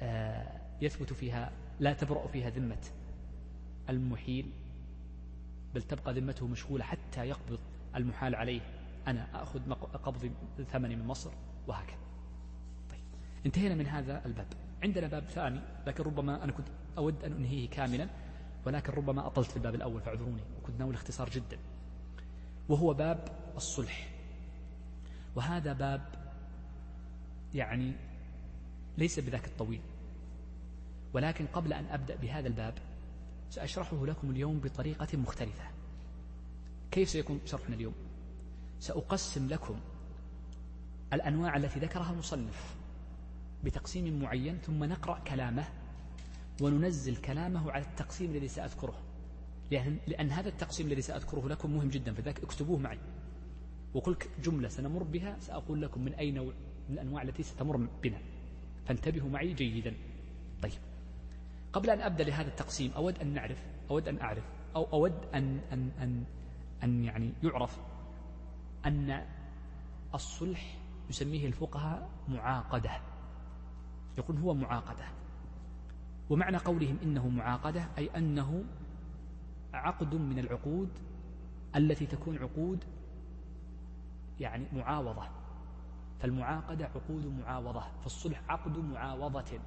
آه، 0.00 0.60
يثبت 0.80 1.12
فيها 1.12 1.52
لا 1.80 1.92
تبرأ 1.92 2.26
فيها 2.26 2.50
ذمة 2.50 2.86
المحيل 3.88 4.52
بل 5.74 5.82
تبقى 5.82 6.14
ذمته 6.14 6.46
مشغولة 6.46 6.84
حتى 6.84 7.28
يقبض 7.28 7.58
المحال 7.96 8.34
عليه. 8.34 8.60
أنا 9.06 9.42
أخذ 9.42 9.72
قبض 9.72 10.30
ثمني 10.72 10.96
من 10.96 11.06
مصر 11.06 11.30
وهكذا. 11.66 11.98
طيب 12.90 13.00
انتهينا 13.46 13.74
من 13.74 13.86
هذا 13.86 14.26
الباب. 14.26 14.46
عندنا 14.82 15.06
باب 15.06 15.24
ثاني 15.24 15.60
لكن 15.86 16.04
ربما 16.04 16.44
أنا 16.44 16.52
كنت 16.52 16.68
أود 16.98 17.24
أن 17.24 17.32
أنهيه 17.32 17.70
كاملا 17.70 18.08
ولكن 18.66 18.92
ربما 18.92 19.26
أطلت 19.26 19.50
في 19.50 19.56
الباب 19.56 19.74
الأول 19.74 20.00
فاعذروني. 20.00 20.42
وكنت 20.58 20.78
ناوي 20.78 20.90
الاختصار 20.90 21.30
جدا. 21.30 21.58
وهو 22.68 22.94
باب 22.94 23.28
الصلح. 23.56 24.08
وهذا 25.36 25.72
باب 25.72 26.02
يعني 27.54 27.92
ليس 28.98 29.20
بذاك 29.20 29.46
الطويل. 29.46 29.80
ولكن 31.12 31.46
قبل 31.46 31.72
أن 31.72 31.84
أبدأ 31.84 32.16
بهذا 32.16 32.48
الباب 32.48 32.74
سأشرحه 33.50 34.06
لكم 34.06 34.30
اليوم 34.30 34.58
بطريقة 34.58 35.18
مختلفة. 35.18 35.77
كيف 36.90 37.08
سيكون 37.08 37.40
شرحنا 37.44 37.74
اليوم؟ 37.74 37.94
سأقسم 38.80 39.48
لكم 39.48 39.80
الأنواع 41.12 41.56
التي 41.56 41.80
ذكرها 41.80 42.12
المصنف 42.12 42.76
بتقسيم 43.64 44.20
معين 44.22 44.58
ثم 44.58 44.84
نقرأ 44.84 45.18
كلامه 45.18 45.64
وننزل 46.60 47.16
كلامه 47.16 47.72
على 47.72 47.84
التقسيم 47.84 48.30
الذي 48.30 48.48
سأذكره. 48.48 48.98
لأن, 49.70 49.98
لأن 50.06 50.30
هذا 50.30 50.48
التقسيم 50.48 50.86
الذي 50.86 51.02
سأذكره 51.02 51.48
لكم 51.48 51.76
مهم 51.76 51.88
جدا 51.88 52.14
فذلك 52.14 52.42
اكتبوه 52.42 52.78
معي. 52.78 52.98
وكل 53.94 54.16
جملة 54.42 54.68
سنمر 54.68 55.02
بها 55.02 55.36
سأقول 55.40 55.82
لكم 55.82 56.04
من 56.04 56.14
أي 56.14 56.30
نوع 56.30 56.52
من 56.88 56.94
الأنواع 56.94 57.22
التي 57.22 57.42
ستمر 57.42 57.76
بنا. 57.76 58.18
فانتبهوا 58.86 59.30
معي 59.30 59.52
جيدا. 59.52 59.94
طيب. 60.62 60.72
قبل 61.72 61.90
أن 61.90 62.00
أبدأ 62.00 62.24
لهذا 62.24 62.48
التقسيم 62.48 62.90
أود 62.96 63.18
أن 63.18 63.34
نعرف 63.34 63.58
أود 63.90 64.08
أن 64.08 64.20
أعرف 64.20 64.44
أو 64.76 64.84
أود 64.92 65.12
أن, 65.34 65.60
أن, 65.72 65.90
أن, 66.02 66.24
أن 66.84 67.04
يعني 67.04 67.32
يعرف 67.42 67.78
أن 68.86 69.26
الصلح 70.14 70.78
يسميه 71.10 71.46
الفقهاء 71.46 72.08
معاقدة. 72.28 73.00
يقول 74.18 74.38
هو 74.38 74.54
معاقدة. 74.54 75.04
ومعنى 76.30 76.56
قولهم 76.56 76.98
إنه 77.02 77.28
معاقدة 77.28 77.88
أي 77.98 78.10
أنه 78.16 78.64
عقد 79.72 80.14
من 80.14 80.38
العقود 80.38 80.88
التي 81.76 82.06
تكون 82.06 82.38
عقود 82.38 82.84
يعني 84.40 84.66
معاوضة. 84.72 85.28
فالمعاقدة 86.20 86.84
عقود 86.84 87.26
معاوضة 87.26 87.82
فالصلح 88.02 88.42
عقد 88.48 88.78
معاوضة 88.78 89.60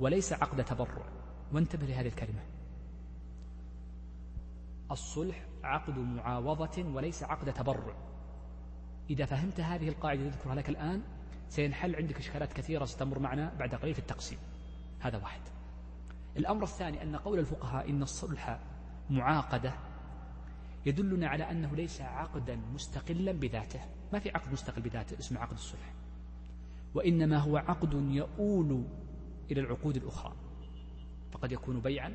وليس 0.00 0.32
عقد 0.32 0.64
تبرع. 0.64 1.04
وانتبه 1.52 1.86
لهذه 1.86 2.08
الكلمة. 2.08 2.40
الصلح 4.90 5.46
عقد 5.64 5.98
معاوضة 5.98 6.84
وليس 6.84 7.22
عقد 7.22 7.52
تبرع. 7.52 7.94
إذا 9.10 9.24
فهمت 9.24 9.60
هذه 9.60 9.88
القاعدة 9.88 10.28
ذكرها 10.28 10.54
لك 10.54 10.68
الآن 10.68 11.02
سينحل 11.48 11.96
عندك 11.96 12.16
إشكالات 12.16 12.52
كثيرة 12.52 12.84
ستمر 12.84 13.18
معنا 13.18 13.54
بعد 13.58 13.74
قليل 13.74 13.94
في 13.94 14.00
التقسيم. 14.00 14.38
هذا 15.00 15.18
واحد. 15.18 15.40
الأمر 16.36 16.62
الثاني 16.62 17.02
أن 17.02 17.16
قول 17.16 17.38
الفقهاء 17.38 17.90
إن 17.90 18.02
الصلح 18.02 18.60
معاقدة 19.10 19.74
يدلنا 20.86 21.28
على 21.28 21.50
أنه 21.50 21.76
ليس 21.76 22.00
عقدا 22.00 22.56
مستقلا 22.56 23.32
بذاته. 23.32 23.80
ما 24.12 24.18
في 24.18 24.30
عقد 24.30 24.52
مستقل 24.52 24.82
بذاته 24.82 25.18
اسمه 25.18 25.40
عقد 25.40 25.52
الصلح. 25.52 25.92
وإنما 26.94 27.38
هو 27.38 27.56
عقد 27.56 27.94
يؤول 27.94 28.84
إلى 29.50 29.60
العقود 29.60 29.96
الأخرى. 29.96 30.32
فقد 31.32 31.52
يكون 31.52 31.80
بيعا 31.80 32.12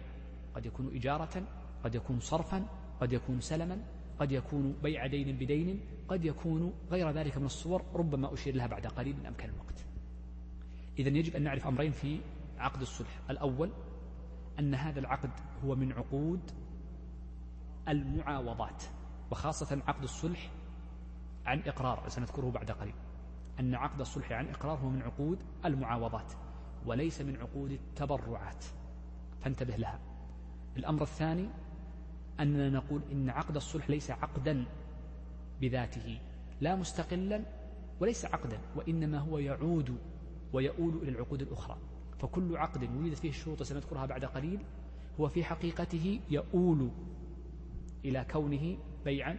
قد 0.55 0.65
يكون 0.65 0.95
إجارة 0.95 1.43
قد 1.85 1.95
يكون 1.95 2.19
صرفا 2.19 2.65
قد 3.01 3.13
يكون 3.13 3.41
سلما 3.41 3.77
قد 4.19 4.31
يكون 4.31 4.75
بيع 4.83 5.07
دين 5.07 5.37
بدين 5.37 5.79
قد 6.07 6.25
يكون 6.25 6.73
غير 6.91 7.11
ذلك 7.11 7.37
من 7.37 7.45
الصور 7.45 7.85
ربما 7.93 8.33
أشير 8.33 8.55
لها 8.55 8.67
بعد 8.67 8.87
قليل 8.87 9.17
من 9.17 9.25
أمكان 9.25 9.49
الوقت. 9.49 9.85
إذا 10.99 11.09
يجب 11.09 11.35
أن 11.35 11.43
نعرف 11.43 11.67
أمرين 11.67 11.91
في 11.91 12.19
عقد 12.57 12.81
الصلح. 12.81 13.19
الأول 13.29 13.71
أن 14.59 14.75
هذا 14.75 14.99
العقد 14.99 15.29
هو 15.65 15.75
من 15.75 15.91
عقود 15.91 16.51
المعاوضات 17.87 18.83
وخاصة 19.31 19.81
عقد 19.87 20.03
الصلح 20.03 20.51
عن 21.45 21.59
إقرار 21.59 22.09
سنذكره 22.09 22.51
بعد 22.51 22.71
قليل. 22.71 22.95
أن 23.59 23.75
عقد 23.75 23.99
الصلح 23.99 24.31
عن 24.31 24.47
إقرار 24.47 24.77
هو 24.77 24.89
من 24.89 25.01
عقود 25.01 25.39
المعاوضات 25.65 26.33
وليس 26.85 27.21
من 27.21 27.37
عقود 27.37 27.71
التبرعات. 27.71 28.65
فانتبه 29.41 29.75
لها. 29.75 29.99
الأمر 30.77 31.01
الثاني 31.01 31.49
أننا 32.39 32.69
نقول 32.69 33.01
إن 33.11 33.29
عقد 33.29 33.55
الصلح 33.55 33.89
ليس 33.89 34.11
عقدا 34.11 34.65
بذاته 35.61 36.19
لا 36.61 36.75
مستقلا 36.75 37.41
وليس 37.99 38.25
عقدا 38.25 38.59
وإنما 38.75 39.19
هو 39.19 39.37
يعود 39.37 39.97
ويؤول 40.53 40.97
إلى 41.01 41.09
العقود 41.09 41.41
الأخرى. 41.41 41.77
فكل 42.19 42.57
عقد 42.57 42.83
وجدت 42.83 43.17
فيه 43.17 43.29
الشروط 43.29 43.63
سنذكرها 43.63 44.05
بعد 44.05 44.25
قليل 44.25 44.59
هو 45.19 45.27
في 45.27 45.43
حقيقته 45.43 46.19
يؤول 46.29 46.89
إلى 48.05 48.25
كونه 48.31 48.77
بيعا 49.05 49.37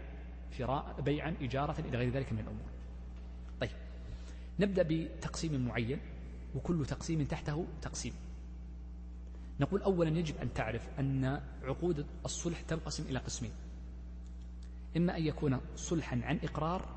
شراء 0.58 1.00
بيعا 1.00 1.36
إجارة 1.40 1.80
إلى 1.80 1.98
غير 1.98 2.10
ذلك 2.10 2.32
من 2.32 2.38
الأمور. 2.38 2.70
طيب 3.60 3.70
نبدأ 4.60 4.82
بتقسيم 4.82 5.66
معين 5.66 5.98
وكل 6.54 6.86
تقسيم 6.86 7.24
تحته 7.24 7.66
تقسيم. 7.82 8.12
نقول 9.60 9.82
أولا 9.82 10.18
يجب 10.18 10.36
أن 10.36 10.54
تعرف 10.54 10.88
أن 10.98 11.40
عقود 11.62 12.06
الصلح 12.24 12.60
تنقسم 12.60 13.04
إلى 13.04 13.18
قسمين. 13.18 13.52
إما 14.96 15.16
أن 15.16 15.26
يكون 15.26 15.60
صلحا 15.76 16.20
عن 16.24 16.40
إقرار 16.42 16.88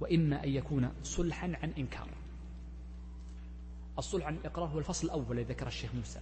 وإما 0.00 0.44
أن 0.44 0.48
يكون 0.48 0.92
صلحا 1.02 1.52
عن 1.62 1.70
إنكار. 1.70 2.08
الصلح 3.98 4.26
عن 4.26 4.34
الإقرار 4.34 4.68
هو 4.68 4.78
الفصل 4.78 5.06
الأول 5.06 5.38
الذي 5.38 5.52
ذكر 5.52 5.66
الشيخ 5.66 5.94
موسى 5.94 6.20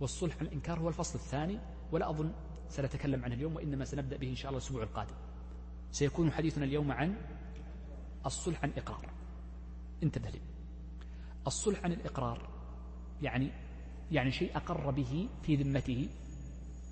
والصلح 0.00 0.36
عن 0.40 0.46
الإنكار 0.46 0.78
هو 0.78 0.88
الفصل 0.88 1.18
الثاني 1.18 1.58
ولا 1.92 2.10
أظن 2.10 2.32
سنتكلم 2.68 3.24
عنه 3.24 3.34
اليوم 3.34 3.56
وإنما 3.56 3.84
سنبدأ 3.84 4.16
به 4.16 4.30
إن 4.30 4.36
شاء 4.36 4.50
الله 4.50 4.58
الأسبوع 4.58 4.82
القادم. 4.82 5.14
سيكون 5.92 6.32
حديثنا 6.32 6.64
اليوم 6.64 6.92
عن 6.92 7.16
الصلح 8.26 8.64
عن 8.64 8.72
إقرار. 8.76 9.08
انتبه 10.02 10.30
لي. 10.30 10.40
الصلح 11.46 11.84
عن 11.84 11.92
الإقرار 11.92 12.51
يعني 13.22 13.50
يعني 14.12 14.30
شيء 14.30 14.56
أقر 14.56 14.90
به 14.90 15.28
في 15.42 15.56
ذمته. 15.56 16.08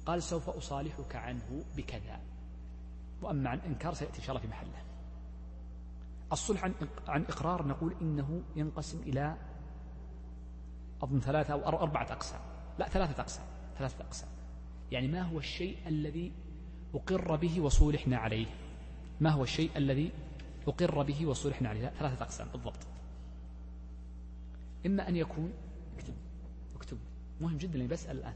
قال 0.06 0.22
سوف 0.22 0.48
أصالحك 0.48 1.16
عنه 1.16 1.64
بكذا. 1.76 2.20
وأما 3.22 3.50
عن 3.50 3.58
إنكار 3.58 3.94
سيأتي 3.94 4.18
إن 4.18 4.22
شاء 4.22 4.30
الله 4.30 4.40
في 4.40 4.48
محله. 4.48 4.82
الصلح 6.32 6.64
عن 6.64 6.74
عن 7.08 7.22
إقرار 7.22 7.66
نقول 7.66 7.94
إنه 8.00 8.42
ينقسم 8.56 8.98
إلى 8.98 9.36
أظن 11.02 11.20
ثلاثة 11.20 11.54
أو 11.54 11.78
أربعة 11.82 12.12
أقسام. 12.12 12.40
لا 12.78 12.88
ثلاثة 12.88 13.22
أقسام 13.22 13.44
ثلاثة 13.78 14.04
أقسام. 14.04 14.28
يعني 14.92 15.08
ما 15.08 15.22
هو 15.22 15.38
الشيء 15.38 15.76
الذي 15.86 16.32
أقر 16.94 17.36
به 17.36 17.60
وصولحنا 17.60 18.16
عليه؟ 18.16 18.46
ما 19.20 19.30
هو 19.30 19.42
الشيء 19.42 19.70
الذي 19.76 20.12
أقر 20.68 21.02
به 21.02 21.26
وصولحنا 21.26 21.68
عليه؟ 21.68 21.80
لا 21.80 21.90
ثلاثة 21.90 22.24
أقسام 22.24 22.48
بالضبط. 22.52 22.86
إما 24.86 25.08
أن 25.08 25.16
يكون 25.16 25.52
مهم 27.40 27.58
جدا 27.58 27.74
اللي 27.74 27.86
بسأل 27.86 28.16
الآن. 28.16 28.34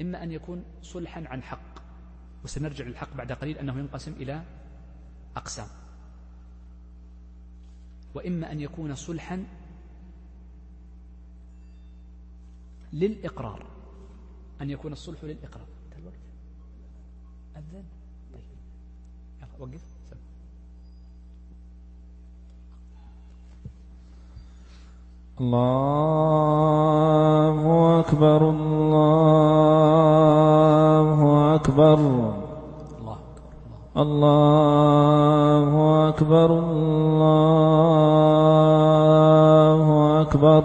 إما 0.00 0.22
أن 0.22 0.32
يكون 0.32 0.64
صلحا 0.82 1.24
عن 1.26 1.42
حق 1.42 1.82
وسنرجع 2.44 2.84
للحق 2.84 3.14
بعد 3.16 3.32
قليل 3.32 3.58
أنه 3.58 3.78
ينقسم 3.78 4.12
إلى 4.12 4.44
أقسام. 5.36 5.68
وإما 8.14 8.52
أن 8.52 8.60
يكون 8.60 8.94
صلحا 8.94 9.44
للإقرار 12.92 13.66
أن 14.60 14.70
يكون 14.70 14.92
الصلح 14.92 15.24
للإقرار. 15.24 15.66
أذن. 17.56 17.84
طيب. 18.32 18.42
يلا 19.40 19.48
وقف. 19.58 19.91
الله 25.40 26.00
أكبر 28.00 28.50
الله 28.50 29.54
أكبر. 31.54 31.98
الله 33.96 36.08
أكبر 36.08 36.50
الله 39.32 40.20
أكبر. 40.22 40.64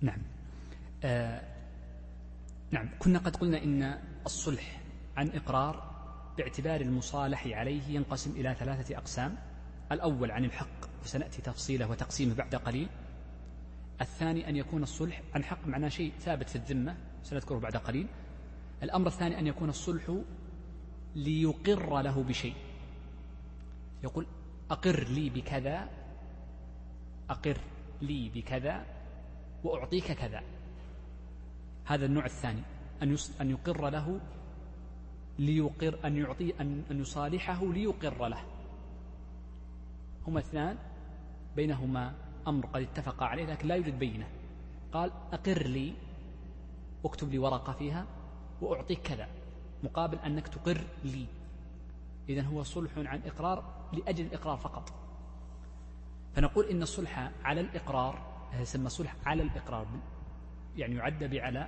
نعم. 0.00 0.18
آه 1.04 1.40
نعم. 2.70 2.88
كنا 2.98 3.18
قد 3.18 3.36
قلنا 3.36 3.62
إن 3.64 3.98
الصلح 4.26 4.80
عن 5.16 5.30
إقرار 5.34 5.93
باعتبار 6.38 6.80
المصالح 6.80 7.46
عليه 7.46 7.82
ينقسم 7.88 8.30
إلى 8.30 8.54
ثلاثة 8.54 8.96
أقسام. 8.96 9.36
الأول 9.92 10.30
عن 10.30 10.44
الحق 10.44 10.88
وسنأتي 11.02 11.42
تفصيله 11.42 11.90
وتقسيمه 11.90 12.34
بعد 12.34 12.54
قليل. 12.54 12.88
الثاني 14.00 14.48
أن 14.48 14.56
يكون 14.56 14.82
الصلح 14.82 15.22
عن 15.34 15.44
حق 15.44 15.66
معناه 15.66 15.88
شيء 15.88 16.12
ثابت 16.20 16.48
في 16.48 16.56
الذمة 16.56 16.96
سنذكره 17.22 17.58
بعد 17.58 17.76
قليل. 17.76 18.06
الأمر 18.82 19.06
الثاني 19.06 19.38
أن 19.38 19.46
يكون 19.46 19.68
الصلح 19.68 20.18
ليقر 21.14 22.02
له 22.02 22.22
بشيء. 22.22 22.54
يقول 24.02 24.26
أقر 24.70 25.04
لي 25.08 25.30
بكذا 25.30 25.88
أقر 27.30 27.58
لي 28.02 28.28
بكذا 28.28 28.84
وأعطيك 29.64 30.12
كذا. 30.12 30.42
هذا 31.84 32.06
النوع 32.06 32.24
الثاني 32.24 32.62
أن 33.02 33.16
أن 33.40 33.50
يقر 33.50 33.90
له 33.90 34.20
ليقر 35.38 35.98
أن 36.04 36.16
يعطي 36.16 36.54
أن 36.60 36.82
أن 36.90 37.00
يصالحه 37.00 37.72
ليقر 37.72 38.28
له. 38.28 38.44
هما 40.26 40.38
اثنان. 40.40 40.76
بينهما 41.56 42.14
أمر 42.46 42.66
قد 42.66 42.82
اتفق 42.82 43.22
عليه 43.22 43.46
لكن 43.46 43.68
لا 43.68 43.74
يوجد 43.74 43.98
بينة. 43.98 44.28
قال 44.92 45.10
أقر 45.32 45.66
لي 45.66 45.92
اكتب 47.04 47.30
لي 47.30 47.38
ورقة 47.38 47.72
فيها 47.72 48.06
وأعطيك 48.60 49.02
كذا 49.02 49.28
مقابل 49.84 50.18
أنك 50.18 50.48
تقر 50.48 50.80
لي. 51.04 51.26
إذا 52.28 52.42
هو 52.42 52.62
صلح 52.62 52.90
عن 52.96 53.20
إقرار 53.26 53.64
لأجل 53.92 54.26
الإقرار 54.26 54.56
فقط. 54.56 54.92
فنقول 56.34 56.64
إن 56.64 56.82
الصلح 56.82 57.30
على 57.44 57.60
الإقرار 57.60 58.34
يسمى 58.60 58.88
صلح 58.88 59.16
على 59.26 59.42
الإقرار 59.42 59.86
يعني 60.76 60.94
يعد 60.94 61.24
بعلى 61.24 61.66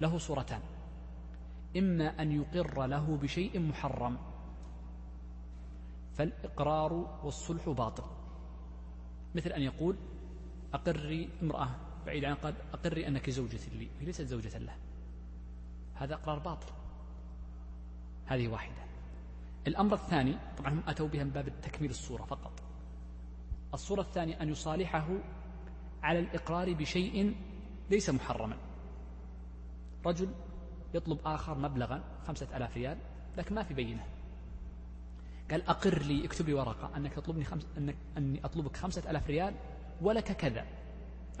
له 0.00 0.18
صورتان. 0.18 0.60
إما 1.78 2.22
أن 2.22 2.32
يقر 2.32 2.86
له 2.86 3.16
بشيء 3.22 3.60
محرم. 3.60 4.18
فالإقرار 6.14 7.20
والصلح 7.24 7.68
باطل. 7.68 8.04
مثل 9.34 9.50
أن 9.50 9.62
يقول 9.62 9.96
أقري 10.74 11.28
امرأة 11.42 11.68
بعيد 12.06 12.24
عن 12.24 12.34
قد 12.34 12.54
أقري 12.72 13.08
أنك 13.08 13.30
زوجة 13.30 13.60
لي 13.72 13.88
وهي 13.96 14.06
ليست 14.06 14.22
زوجة 14.22 14.58
له. 14.58 14.76
هذا 15.94 16.14
إقرار 16.14 16.38
باطل. 16.38 16.72
هذه 18.26 18.48
واحدة. 18.48 18.82
الأمر 19.66 19.94
الثاني 19.94 20.36
طبعا 20.58 20.72
هم 20.72 20.82
أتوا 20.86 21.08
بها 21.08 21.24
من 21.24 21.30
باب 21.30 21.60
تكميل 21.62 21.90
الصورة 21.90 22.22
فقط. 22.22 22.52
الصورة 23.74 24.00
الثانية 24.00 24.42
أن 24.42 24.48
يصالحه 24.48 25.08
على 26.02 26.18
الإقرار 26.18 26.72
بشيء 26.72 27.34
ليس 27.90 28.10
محرما. 28.10 28.56
رجل 30.06 30.28
يطلب 30.94 31.18
آخر 31.24 31.58
مبلغا 31.58 32.02
خمسة 32.26 32.56
ألاف 32.56 32.76
ريال 32.76 32.98
لكن 33.36 33.54
ما 33.54 33.62
في 33.62 33.74
بينة. 33.74 34.06
قال 35.50 35.68
أقر 35.68 36.02
لي 36.02 36.24
اكتب 36.24 36.46
لي 36.46 36.54
ورقة 36.54 36.96
أنك 36.96 37.12
تطلبني 37.12 37.44
خمس 37.44 37.66
أنك 37.78 37.96
أني 38.16 38.44
أطلبك 38.44 38.76
خمسة 38.76 39.10
ألاف 39.10 39.26
ريال 39.26 39.54
ولك 40.02 40.32
كذا. 40.32 40.66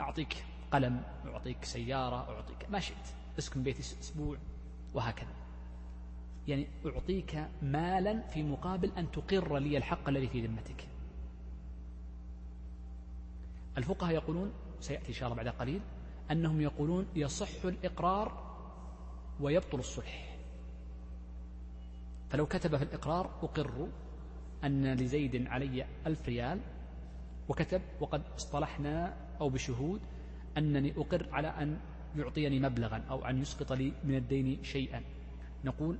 أعطيك 0.00 0.44
قلم 0.72 1.02
أعطيك 1.26 1.64
سيارة 1.64 2.16
أعطيك 2.16 2.70
ما 2.70 2.80
شئت. 2.80 3.14
اسكن 3.38 3.62
بيتي 3.62 3.80
أسبوع 3.80 4.36
وهكذا. 4.94 5.32
يعني 6.48 6.66
أعطيك 6.86 7.48
مالا 7.62 8.20
في 8.20 8.42
مقابل 8.42 8.92
أن 8.98 9.10
تقر 9.10 9.58
لي 9.58 9.76
الحق 9.76 10.08
الذي 10.08 10.28
في 10.28 10.46
ذمتك. 10.46 10.88
الفقهاء 13.78 14.14
يقولون 14.14 14.52
سيأتي 14.80 15.08
إن 15.08 15.14
شاء 15.14 15.28
الله 15.28 15.42
بعد 15.42 15.54
قليل 15.54 15.80
أنهم 16.30 16.60
يقولون 16.60 17.06
يصح 17.16 17.64
الإقرار 17.64 18.47
ويبطل 19.40 19.78
الصلح. 19.78 20.38
فلو 22.30 22.46
كتب 22.46 22.76
في 22.76 22.82
الإقرار 22.82 23.26
أقر 23.42 23.88
أن 24.64 24.94
لزيد 24.94 25.46
علي 25.46 25.86
ألف 26.06 26.28
ريال 26.28 26.60
وكتب 27.48 27.82
وقد 28.00 28.22
اصطلحنا 28.36 29.16
أو 29.40 29.48
بشهود 29.48 30.00
أنني 30.58 30.92
أقر 30.96 31.28
على 31.32 31.48
أن 31.48 31.80
يعطيني 32.16 32.60
مبلغا 32.60 33.04
أو 33.10 33.24
أن 33.24 33.38
يسقط 33.38 33.72
لي 33.72 33.92
من 34.04 34.14
الدين 34.14 34.64
شيئا. 34.64 35.02
نقول 35.64 35.98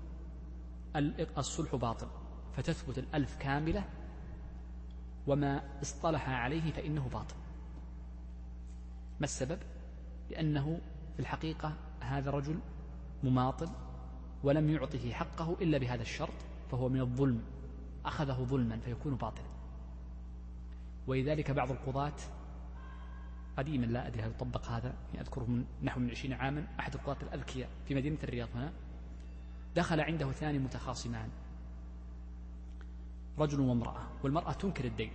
الصلح 1.39 1.75
باطل 1.77 2.09
فتثبت 2.57 2.99
الألف 2.99 3.37
كاملة 3.37 3.85
وما 5.27 5.81
اصطلح 5.83 6.29
عليه 6.29 6.73
فإنه 6.73 7.09
باطل. 7.09 7.37
ما 9.21 9.25
السبب؟ 9.25 9.59
لأنه 10.31 10.81
في 11.15 11.21
الحقيقة 11.21 11.77
هذا 12.01 12.31
رجل 12.31 12.59
مماطل 13.25 13.69
ولم 14.43 14.71
يعطه 14.71 15.13
حقه 15.13 15.57
إلا 15.61 15.79
بهذا 15.79 16.03
الشرط 16.03 16.35
فهو 16.71 16.89
من 16.89 17.01
الظلم 17.01 17.43
أخذه 18.05 18.45
ظلما 18.45 18.79
فيكون 18.79 19.15
باطلا. 19.15 19.47
ولذلك 21.07 21.51
بعض 21.51 21.71
القضاة 21.71 22.13
قديما 23.57 23.87
لا 23.87 24.07
أدري 24.07 24.23
هل 24.23 24.31
يطبق 24.31 24.67
هذا 24.67 24.95
يعني 25.15 25.21
أذكره 25.21 25.45
من 25.45 25.65
نحو 25.83 26.01
من 26.01 26.11
عشرين 26.11 26.33
عاما 26.33 26.67
أحد 26.81 26.95
القضاة 26.95 27.17
الأذكياء 27.23 27.69
في 27.89 27.95
مدينة 27.95 28.19
الرياض 28.23 28.49
هنا 28.55 28.73
دخل 29.77 30.01
عنده 30.01 30.31
اثنان 30.31 30.59
متخاصمان 30.59 31.29
رجل 33.39 33.61
وامرأة 33.61 34.03
والمرأة 34.23 34.53
تنكر 34.53 34.85
الدين. 34.85 35.11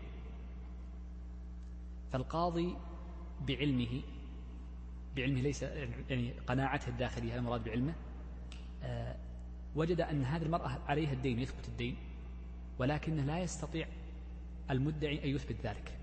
فالقاضي 2.12 2.76
بعلمه 3.48 4.02
بعلمه 5.16 5.42
ليس 5.42 5.64
يعني 6.10 6.32
قناعته 6.48 6.90
الداخلية 6.90 7.32
هذا 7.32 7.40
المراد 7.40 7.64
بعلمه. 7.64 7.96
آه، 8.84 9.16
وجد 9.76 10.02
أن 10.02 10.24
هذه 10.24 10.44
المرأة 10.44 10.80
عليها 10.88 11.14
الدين 11.14 11.40
يثبت 11.40 11.68
الدين 11.68 11.98
ولكنه 12.80 13.24
لا 13.24 13.40
يستطيع 13.40 13.88
المدعي 14.72 15.24
أن 15.24 15.30
يثبت 15.30 15.56
ذلك. 15.64 16.00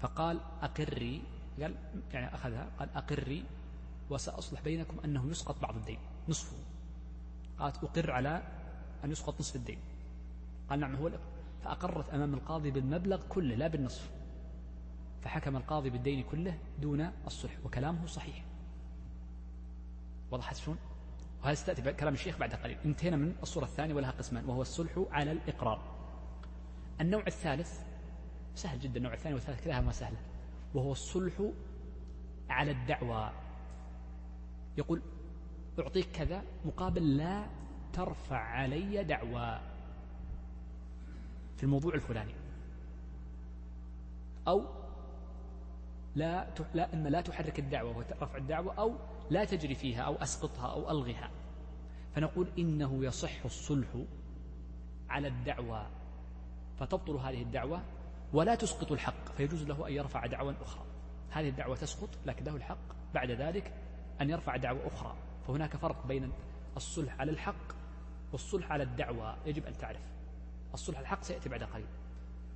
فقال 0.00 0.40
أقري 0.62 1.22
قال 1.60 1.74
يعني 2.12 2.34
أخذها 2.34 2.70
قال 2.78 2.88
أقري 2.94 3.44
وسأصلح 4.10 4.60
بينكم 4.60 5.00
أنه 5.04 5.30
يسقط 5.30 5.62
بعض 5.62 5.76
الدين 5.76 5.98
نصفه. 6.28 6.56
قالت 7.58 7.84
أقر 7.84 8.10
على 8.10 8.42
أن 9.04 9.10
يسقط 9.10 9.40
نصف 9.40 9.56
الدين. 9.56 9.78
قال 10.70 10.80
نعم 10.80 10.96
هو 10.96 11.10
فأقرت 11.64 12.10
أمام 12.10 12.34
القاضي 12.34 12.70
بالمبلغ 12.70 13.22
كله 13.28 13.54
لا 13.54 13.68
بالنصف. 13.68 14.21
فحكم 15.22 15.56
القاضي 15.56 15.90
بالدين 15.90 16.22
كله 16.22 16.58
دون 16.80 17.10
الصلح 17.26 17.58
وكلامه 17.64 18.06
صحيح. 18.06 18.44
وضحت 20.30 20.56
شلون؟ 20.56 20.76
وهذا 21.42 21.54
ستأتي 21.54 21.92
كلام 21.92 22.14
الشيخ 22.14 22.38
بعد 22.38 22.54
قليل. 22.54 22.78
انتهينا 22.84 23.16
من 23.16 23.36
الصورة 23.42 23.64
الثانية 23.64 23.94
ولها 23.94 24.10
قسمان 24.10 24.44
وهو 24.44 24.62
الصلح 24.62 25.04
على 25.10 25.32
الإقرار. 25.32 25.80
النوع 27.00 27.24
الثالث 27.26 27.80
سهل 28.54 28.80
جدا 28.80 28.96
النوع 28.96 29.12
الثاني 29.12 29.34
والثالث 29.34 29.64
كلاهما 29.64 29.92
سهلة. 29.92 30.18
وهو 30.74 30.92
الصلح 30.92 31.42
على 32.50 32.70
الدعوى. 32.70 33.32
يقول 34.78 35.02
أعطيك 35.78 36.06
كذا 36.12 36.42
مقابل 36.64 37.16
لا 37.16 37.46
ترفع 37.92 38.36
علي 38.36 39.04
دعوى. 39.04 39.60
في 41.56 41.62
الموضوع 41.62 41.94
الفلاني. 41.94 42.34
أو 44.48 44.81
لا 46.14 46.46
لا 46.74 46.94
إما 46.94 47.08
لا 47.08 47.20
تحرك 47.20 47.58
الدعوة 47.58 47.96
ورفع 47.96 48.36
الدعوة 48.36 48.74
أو 48.74 48.94
لا 49.30 49.44
تجري 49.44 49.74
فيها 49.74 50.02
أو 50.02 50.14
أسقطها 50.14 50.72
أو 50.72 50.90
ألغها 50.90 51.30
فنقول 52.14 52.48
إنه 52.58 53.04
يصح 53.04 53.44
الصلح 53.44 53.88
على 55.08 55.28
الدعوة. 55.28 55.86
فتبطل 56.78 57.16
هذه 57.16 57.42
الدعوة 57.42 57.82
ولا 58.32 58.54
تسقط 58.54 58.92
الحق. 58.92 59.32
فيجوز 59.36 59.62
له 59.62 59.88
أن 59.88 59.92
يرفع 59.92 60.26
دعوى 60.26 60.54
أخرى. 60.62 60.84
هذه 61.30 61.48
الدعوة 61.48 61.76
تسقط 61.76 62.08
لكن 62.26 62.44
له 62.44 62.56
الحق 62.56 63.12
بعد 63.14 63.30
ذلك 63.30 63.72
أن 64.20 64.30
يرفع 64.30 64.56
دعوة 64.56 64.86
أخرى. 64.86 65.16
فهناك 65.46 65.76
فرق 65.76 66.06
بين 66.06 66.32
الصلح 66.76 67.20
على 67.20 67.30
الحق 67.30 67.72
والصلح 68.32 68.72
على 68.72 68.82
الدعوة. 68.82 69.36
يجب 69.46 69.66
أن 69.66 69.78
تعرف. 69.78 70.02
الصلح 70.74 70.96
على 70.96 71.02
الحق 71.02 71.22
سيأتي 71.22 71.48
بعد 71.48 71.62
قليل. 71.62 71.86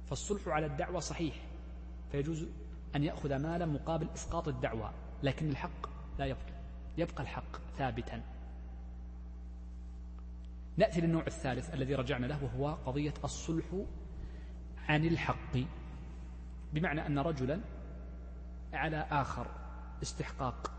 فالصلح 0.06 0.48
على 0.48 0.66
الدعوة 0.66 1.00
صحيح. 1.00 1.34
فيجوز 2.12 2.46
أن 2.96 3.04
يأخذ 3.04 3.36
مالا 3.36 3.66
مقابل 3.66 4.08
إسقاط 4.14 4.48
الدعوة 4.48 4.92
لكن 5.22 5.48
الحق 5.48 5.86
لا 6.18 6.24
يبقى 6.26 6.56
يبقى 6.98 7.22
الحق 7.22 7.56
ثابتا. 7.78 8.22
نأتي 10.76 11.00
للنوع 11.00 11.26
الثالث 11.26 11.74
الذي 11.74 11.94
رجعنا 11.94 12.26
له 12.26 12.44
وهو 12.44 12.74
قضية 12.74 13.14
الصلح 13.24 13.64
عن 14.88 15.04
الحق. 15.04 15.58
بمعنى 16.72 17.06
أن 17.06 17.18
رجلا 17.18 17.60
على 18.72 19.06
آخر 19.10 19.46
استحقاق 20.02 20.72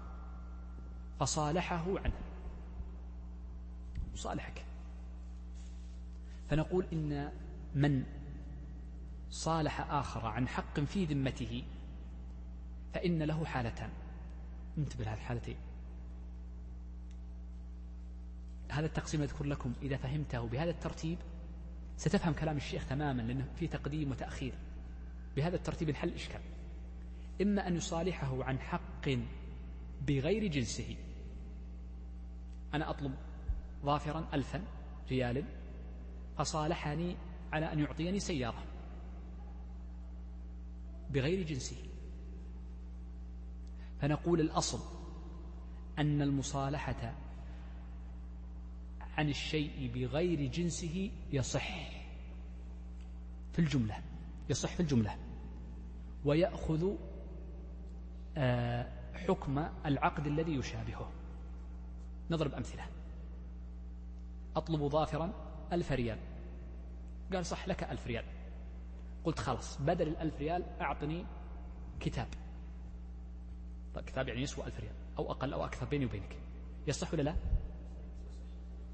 فصالحه 1.19 1.99
عنه. 1.99 2.19
صالحك. 4.15 4.65
فنقول 6.49 6.85
إن 6.93 7.31
من 7.75 8.03
صالح 9.29 9.91
آخر 9.91 10.25
عن 10.25 10.47
حق 10.47 10.79
في 10.79 11.05
ذمته 11.05 11.63
فإن 12.93 13.23
له 13.23 13.45
حالتان. 13.45 13.89
انتبه 14.77 15.03
لهذه 15.03 15.17
الحالتين 15.17 15.57
هذا 18.69 18.85
التقسيم 18.85 19.21
أذكر 19.21 19.45
لكم 19.45 19.73
إذا 19.81 19.97
فهمته 19.97 20.47
بهذا 20.47 20.69
الترتيب 20.69 21.17
ستفهم 21.97 22.33
كلام 22.33 22.57
الشيخ 22.57 22.85
تماما 22.85 23.21
لأنه 23.21 23.47
في 23.55 23.67
تقديم 23.67 24.11
وتأخير. 24.11 24.53
بهذا 25.35 25.55
الترتيب 25.55 25.89
الحل 25.89 26.13
إشكال 26.13 26.41
إما 27.41 27.67
أن 27.67 27.75
يصالحه 27.75 28.43
عن 28.43 28.59
حق 28.59 29.09
بغير 30.07 30.47
جنسه. 30.47 30.95
أنا 32.73 32.89
أطلب 32.89 33.15
ظافرا 33.83 34.27
ألفا 34.33 34.63
ريال 35.09 35.43
فصالحني 36.37 37.15
على 37.53 37.73
أن 37.73 37.79
يعطيني 37.79 38.19
سيارة 38.19 38.63
بغير 41.09 41.43
جنسه. 41.43 41.86
فنقول 44.01 44.39
الأصل 44.39 44.79
أن 45.99 46.21
المصالحة 46.21 47.13
عن 49.17 49.29
الشيء 49.29 49.91
بغير 49.93 50.51
جنسه 50.51 51.11
يصح 51.31 51.89
في 53.53 53.59
الجملة 53.59 53.95
يصح 54.49 54.73
في 54.73 54.79
الجملة 54.79 55.17
ويأخذ 56.25 56.95
آه، 58.37 58.87
حكم 59.13 59.65
العقد 59.85 60.27
الذي 60.27 60.55
يشابهه. 60.55 61.11
نضرب 62.31 62.53
أمثلة. 62.53 62.85
أطلب 64.55 64.87
ظافرا 64.87 65.33
ألف 65.73 65.91
ريال. 65.91 66.17
قال 67.33 67.45
صح 67.45 67.67
لك 67.67 67.83
ألف 67.83 68.07
ريال. 68.07 68.25
قلت 69.23 69.39
خلاص 69.39 69.81
بدل 69.81 70.07
الألف 70.07 70.39
ريال 70.39 70.63
أعطني 70.81 71.25
كتاب. 71.99 72.27
طيب 73.97 74.05
كتاب 74.05 74.27
يعني 74.27 74.41
يسوى 74.41 74.65
ألف 74.65 74.79
ريال 74.79 74.93
أو 75.17 75.31
أقل 75.31 75.53
أو 75.53 75.65
أكثر 75.65 75.85
بيني 75.85 76.05
وبينك. 76.05 76.37
يصح 76.87 77.13
ولا 77.13 77.21
لا؟ 77.21 77.35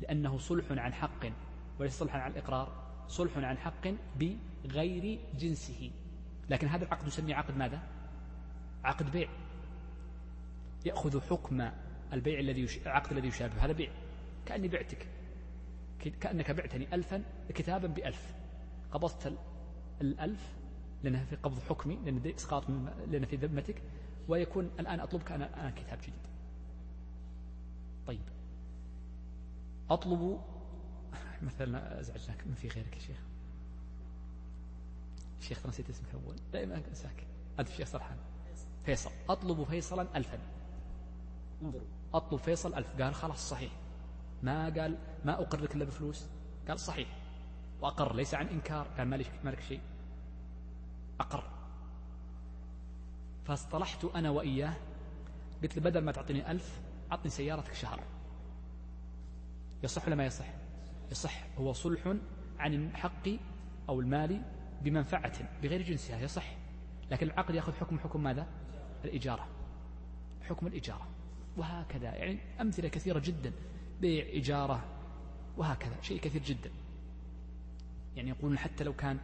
لأنه 0.02 0.38
صلح 0.38 0.72
عن 0.72 0.94
حق 0.94 1.26
وليس 1.80 2.00
صلحا 2.00 2.20
عن 2.20 2.32
الإقرار 2.32 2.84
صلح 3.08 3.38
عن 3.38 3.58
حق 3.58 3.88
بغير 4.20 5.20
جنسه. 5.40 5.92
لكن 6.50 6.68
هذا 6.68 6.86
العقد 6.86 7.08
نسميه 7.08 7.36
عقد 7.36 7.58
ماذا؟ 7.58 7.82
عقد 8.84 9.12
بيع. 9.12 9.30
يأخذ 10.86 11.22
حكم 11.22 11.72
البيع 12.14 12.40
الذي 12.40 12.62
يش... 12.62 12.78
العقد 12.78 13.12
الذي 13.12 13.28
يشابه. 13.28 13.66
هذا 13.66 13.74
بيع. 13.74 13.92
كأني 14.46 14.68
بعتك. 14.68 15.08
كأنك 16.22 16.52
بعتني 16.52 16.96
ألفا 16.96 17.24
كتابا 17.50 17.88
بألف. 17.88 18.34
قبضت 18.92 19.38
الألف 20.02 20.54
لأنها 21.04 21.26
في 21.26 21.36
قبض 21.36 21.60
حكمي 21.60 21.96
لأن 21.96 22.34
إسقاط 22.36 22.70
لأن 23.08 23.26
في 23.26 23.36
ذمتك. 23.36 23.82
ويكون 24.28 24.72
الآن 24.80 25.00
أطلبك 25.00 25.32
أنا, 25.32 25.62
أنا 25.62 25.72
كتاب 25.72 26.00
جديد. 26.02 26.28
طيب. 28.08 28.22
أطلب 29.90 30.42
مثلا 31.42 32.00
أزعجناك 32.00 32.48
من 32.48 32.54
في 32.56 32.68
غيرك 32.68 32.96
يا 32.96 33.00
شيخ. 33.02 33.18
الشيخ 35.40 35.68
نسيت 35.68 35.90
اسمك 35.90 36.08
أول. 36.14 36.36
دائما 36.54 36.82
أنساك. 36.90 37.28
أنت 37.60 37.70
الشيخ 37.70 37.88
سرحان. 37.88 38.18
فيصل. 38.86 39.12
أطلب 39.30 39.64
فيصلا 39.64 40.18
ألفا. 40.18 40.40
انظروا. 41.62 41.88
أطلب 42.14 42.40
فيصل 42.40 42.74
ألف. 42.74 43.02
قال 43.02 43.16
خلاص 43.16 43.50
صحيح. 43.50 43.72
ما 44.44 44.64
قال 44.66 44.98
ما 45.26 45.34
أقر 45.42 45.62
لك 45.62 45.76
إلا 45.76 45.86
بفلوس. 45.86 46.26
قال 46.68 46.80
صحيح. 46.80 47.18
وأقر 47.82 48.16
ليس 48.16 48.34
عن 48.34 48.48
إنكار. 48.48 48.88
قال 48.98 49.08
مالك, 49.08 49.32
مالك 49.44 49.60
شيء. 49.60 49.82
أقر. 51.20 51.63
فاصطلحت 53.46 54.06
أنا 54.06 54.30
وإياه. 54.30 54.74
قلت 55.64 55.78
له 55.78 55.84
بدل 55.84 56.02
ما 56.02 56.12
تعطيني 56.12 56.52
ألف 56.52 56.82
أعطني 57.12 57.30
سيارتك 57.30 57.74
شهر. 57.74 58.04
يصح 59.84 60.08
ولا 60.08 60.16
ما 60.16 60.26
يصح؟ 60.26 60.46
يصح. 61.12 61.46
هو 61.58 61.74
صلح 61.74 62.16
عن 62.60 62.74
الحق 62.74 63.30
أو 63.90 64.00
المال 64.00 64.42
بمنفعة 64.82 65.62
بغير 65.62 65.82
جنسها 65.82 66.20
يصح. 66.20 66.56
لكن 67.12 67.28
العقد 67.28 67.56
يأخذ 67.56 67.74
حكم 67.74 68.00
حكم 68.00 68.24
ماذا؟ 68.24 68.48
الإجارة. 69.06 69.48
حكم 70.42 70.68
الإجارة. 70.68 71.08
وهكذا. 71.58 72.16
يعني 72.16 72.40
أمثلة 72.62 72.88
كثيرة 72.88 73.20
جدا. 73.20 73.52
بيع 74.02 74.26
إجارة 74.38 74.84
وهكذا. 75.58 76.02
شيء 76.02 76.20
كثير 76.20 76.44
جدا. 76.44 76.72
يعني 78.16 78.30
يقولون 78.30 78.58
حتى 78.58 78.84
لو 78.84 78.94
كان 78.94 79.20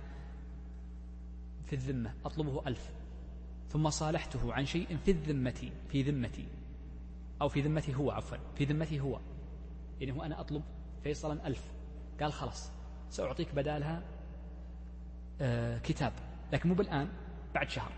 في 1.66 1.74
الذمة 1.74 2.14
أطلبه 2.26 2.68
ألف. 2.68 2.99
ثم 3.70 3.90
صالحته 3.90 4.54
عن 4.54 4.66
شيء 4.66 4.98
في 4.98 5.12
الذمة 5.12 5.72
في 5.90 6.02
ذمتي. 6.02 6.48
أو 7.42 7.50
في 7.50 7.62
ذمتي 7.62 7.96
هو 7.96 8.12
عفوا 8.12 8.38
في 8.56 8.66
ذمتي 8.66 9.00
هو. 9.00 9.20
يعني 10.00 10.12
هو 10.12 10.24
أنا 10.24 10.40
أطلب 10.40 10.64
فيصلا 11.04 11.48
ألف. 11.48 11.72
قال 12.22 12.34
خلاص 12.34 12.72
سأعطيك 13.10 13.56
بدالها 13.56 14.04
آه 15.42 15.78
كتاب. 15.78 16.14
لكن 16.54 16.70
مو 16.70 16.76
بالآن 16.76 17.10
بعد 17.56 17.70
شهر. 17.70 17.92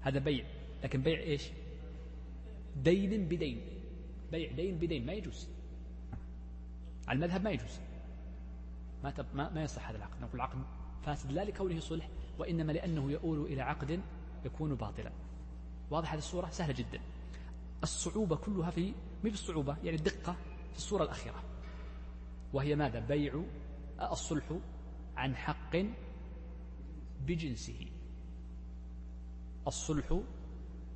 هذا 0.00 0.18
بيع. 0.18 0.44
لكن 0.84 1.02
بيع 1.02 1.18
إيش؟ 1.18 1.48
دين 2.76 3.28
بدين. 3.28 3.60
بيع 4.32 4.52
دين 4.52 4.78
بدين. 4.78 5.06
ما 5.06 5.12
يجوز. 5.12 5.48
على 7.08 7.16
المذهب 7.16 7.44
ما 7.44 7.50
يجوز. 7.50 7.80
ما 9.04 9.14
ما, 9.34 9.50
ما 9.50 9.62
يصح 9.62 9.88
هذا 9.88 9.98
العقد. 9.98 10.20
نقول 10.20 10.34
العقد 10.34 10.58
فاسد 11.02 11.32
لا 11.32 11.44
لكونه 11.44 11.80
صلح 11.80 12.08
وإنما 12.38 12.72
لأنه 12.72 13.10
يؤول 13.10 13.46
إلى 13.46 13.62
عقد 13.62 14.00
يكون 14.44 14.74
باطلا. 14.74 15.12
واضح 15.90 16.12
هذه 16.12 16.18
الصورة؟ 16.18 16.50
سهلة 16.50 16.72
جدا. 16.72 17.00
الصعوبة 17.82 18.36
كلها 18.36 18.70
في 18.70 18.92
مي 19.24 19.30
بالصعوبة 19.30 19.76
يعني 19.84 19.96
الدقة 19.96 20.36
في 20.72 20.76
الصورة 20.76 21.02
الأخيرة. 21.02 21.42
وهي 22.52 22.76
ماذا؟ 22.76 23.00
بيع 23.00 23.42
الصلح 24.00 24.44
عن 25.16 25.36
حق 25.36 25.76
بجنسه. 27.26 27.86
الصلح 29.66 30.20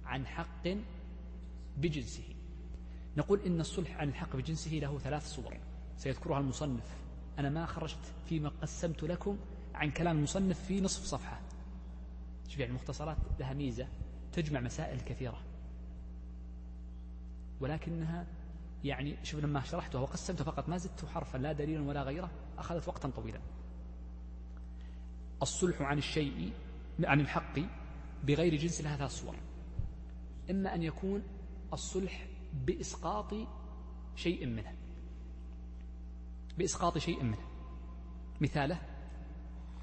عن 0.04 0.26
حق 0.26 0.68
بجنسه. 1.76 2.34
نقول 3.16 3.40
إن 3.40 3.60
الصلح 3.60 3.96
عن 3.96 4.08
الحق 4.08 4.36
بجنسه 4.36 4.70
له 4.70 4.98
ثلاث 4.98 5.34
صور. 5.34 5.56
سيذكرها 5.96 6.38
المصنف. 6.38 6.96
أنا 7.38 7.50
ما 7.50 7.66
خرجت 7.66 8.14
فيما 8.28 8.48
قسمت 8.62 9.02
لكم 9.02 9.36
عن 9.80 9.90
كلام 9.90 10.16
المصنف 10.16 10.64
في 10.64 10.80
نصف 10.80 11.04
صفحة. 11.04 11.40
شوف 12.48 12.58
يعني 12.58 12.70
المختصرات 12.70 13.16
لها 13.38 13.54
ميزة 13.54 13.88
تجمع 14.32 14.60
مسائل 14.60 15.00
كثيرة. 15.00 15.42
ولكنها 17.60 18.26
يعني 18.84 19.24
شوف 19.24 19.40
لما 19.40 19.60
شرحتها 19.60 20.00
وقسمتها 20.00 20.44
فقط 20.44 20.68
ما 20.68 20.76
زدت 20.76 21.04
حرفا 21.04 21.38
لا 21.38 21.52
دليلا 21.52 21.82
ولا 21.82 22.02
غيره 22.02 22.30
أخذت 22.58 22.88
وقتا 22.88 23.08
طويلا. 23.10 23.40
الصلح 25.42 25.82
عن 25.82 25.98
الشيء 25.98 26.52
عن 27.04 27.20
الحق 27.20 27.58
بغير 28.24 28.54
جنس 28.54 28.80
لها 28.80 28.96
ثلاث 28.96 29.10
صور 29.10 29.36
إما 30.50 30.74
أن 30.74 30.82
يكون 30.82 31.22
الصلح 31.72 32.26
بإسقاط 32.66 33.34
شيء 34.16 34.46
منه. 34.46 34.74
بإسقاط 36.58 36.98
شيء 36.98 37.22
منه. 37.22 37.46
مثاله 38.40 38.89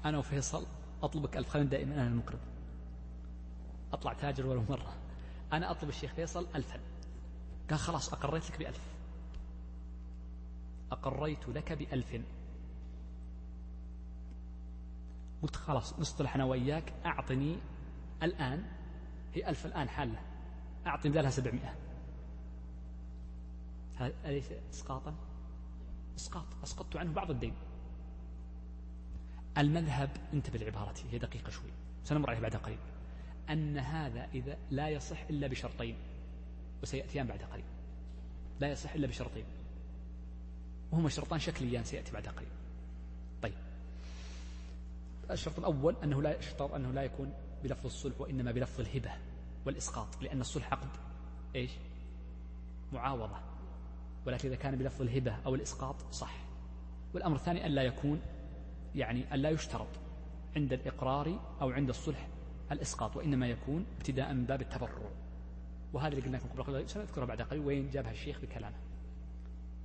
أنا 0.04 0.18
وفيصل 0.18 0.66
أطلبك 1.02 1.36
ألف 1.36 1.48
خلينا 1.48 1.68
دائما 1.68 1.94
أنا 1.94 2.06
المقرض 2.06 2.38
أطلع 3.92 4.12
تاجر 4.12 4.46
ولو 4.46 4.62
مرة. 4.68 4.94
أنا 5.52 5.70
أطلب 5.70 5.88
الشيخ 5.88 6.12
فيصل 6.12 6.46
ألفا. 6.54 6.80
قال 7.70 7.78
خلاص 7.78 8.12
أقريت 8.12 8.50
لك 8.50 8.58
بألف. 8.58 8.80
أقريت 10.92 11.48
لك 11.48 11.72
بألف. 11.72 12.20
قلت 15.42 15.56
خلاص 15.56 15.98
نصطلح 15.98 16.34
أنا 16.34 16.44
وإياك 16.44 16.92
أعطني 17.06 17.56
الآن 18.22 18.64
هي 19.34 19.48
ألف 19.48 19.66
الآن 19.66 19.88
حالة. 19.88 20.20
أعطني 20.86 21.12
بدلها 21.12 21.30
سبعمائة. 21.30 21.74
أليس 24.00 24.52
إسقاطا؟ 24.72 25.14
إسقاط. 26.16 26.46
أسقطت 26.62 26.96
عنه 26.96 27.12
بعض 27.12 27.30
الدين. 27.30 27.54
المذهب 29.58 30.10
انتبه 30.32 30.58
لعبارتي 30.58 31.04
هي 31.12 31.18
دقيقة 31.18 31.50
شوي 31.50 31.70
سنمر 32.04 32.30
عليها 32.30 32.42
بعد 32.42 32.56
قليل. 32.56 32.78
أن 33.50 33.78
هذا 33.78 34.28
إذا 34.34 34.56
لا 34.70 34.88
يصح 34.88 35.22
إلا 35.30 35.46
بشرطين 35.46 35.96
وسيأتيان 36.82 37.26
بعد 37.26 37.42
قليل. 37.42 37.64
لا 38.60 38.68
يصح 38.72 38.92
إلا 38.92 39.06
بشرطين. 39.06 39.44
وهما 40.92 41.08
شرطان 41.08 41.38
شكليان 41.38 41.84
سيأتي 41.84 42.12
بعد 42.12 42.28
قليل. 42.28 42.48
طيب. 43.42 43.54
الشرط 45.30 45.58
الأول 45.58 45.96
أنه 46.04 46.22
لا 46.22 46.38
يشترط 46.38 46.72
أنه 46.72 46.90
لا 46.90 47.02
يكون 47.02 47.32
بلفظ 47.64 47.86
الصلح 47.86 48.20
وإنما 48.20 48.52
بلفظ 48.52 48.80
الهبة 48.80 49.10
والإسقاط 49.66 50.22
لأن 50.22 50.40
الصلح 50.40 50.72
عقد 50.72 50.88
إيش؟ 51.54 51.70
معاوضة. 52.92 53.38
ولكن 54.26 54.48
إذا 54.48 54.56
كان 54.56 54.76
بلفظ 54.76 55.02
الهبة 55.02 55.36
أو 55.46 55.54
الإسقاط 55.54 55.96
صح. 56.12 56.34
والأمر 57.14 57.36
الثاني 57.36 57.66
ألا 57.66 57.82
يكون 57.82 58.20
يعني 58.94 59.34
ألا 59.34 59.50
يشترط 59.50 59.88
عند 60.56 60.72
الإقرار 60.72 61.40
أو 61.60 61.70
عند 61.70 61.88
الصلح 61.88 62.28
الإسقاط 62.72 63.16
وإنما 63.16 63.48
يكون 63.48 63.86
ابتداء 63.96 64.34
من 64.34 64.44
باب 64.44 64.60
التبرع. 64.60 65.10
وهذا 65.92 66.08
اللي 66.08 66.24
قلنا 66.24 66.36
لكم 66.36 66.48
قبل 66.48 66.62
قليل 66.62 66.88
سنذكره 66.88 67.24
بعد 67.24 67.42
قليل. 67.42 67.62
وين 67.62 67.90
جابها 67.90 68.10
الشيخ 68.10 68.40
بكلامه؟ 68.40 68.76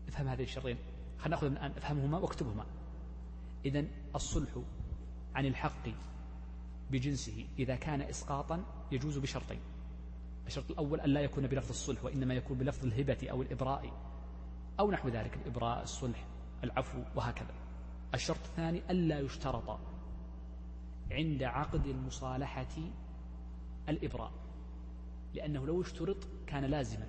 افهم 0.08 0.28
هذه 0.28 0.44
الشرطين 0.44 0.78
خلينا 1.18 1.36
نأخذ 1.36 1.48
الآن 1.48 1.72
افهمهما 1.78 2.18
واكتبهما. 2.18 2.66
إذا 3.66 3.86
الصلح 4.16 4.50
عن 5.36 5.46
الحق 5.46 5.90
بجنسه 6.92 7.46
إذا 7.60 7.76
كان 7.76 8.02
إسقاطا 8.02 8.64
يجوز 8.92 9.18
بشرطين. 9.18 9.60
الشرط 10.48 10.72
الأول 10.72 11.00
أن 11.00 11.10
لا 11.10 11.22
يكون 11.22 11.48
بلفظ 11.48 11.70
الصلح 11.70 12.04
وإنما 12.04 12.34
يكون 12.34 12.58
بلفظ 12.58 12.86
الهبة 12.86 13.30
أو 13.32 13.42
الإبراء 13.42 13.92
أو 14.80 14.92
نحو 14.92 15.10
ذلك 15.10 15.38
الإبراء 15.38 15.84
الصلح 15.84 16.26
العفو 16.64 17.00
وهكذا. 17.16 17.63
الشرط 18.14 18.46
الثاني 18.46 18.82
ألا 18.90 19.20
يشترط 19.20 19.80
عند 21.12 21.44
عقد 21.44 21.86
المصالحة 21.86 22.76
الإبراء 23.90 24.32
لأنه 25.34 25.66
لو 25.66 25.82
اشترط 25.82 26.28
كان 26.48 26.66
لازما 26.66 27.08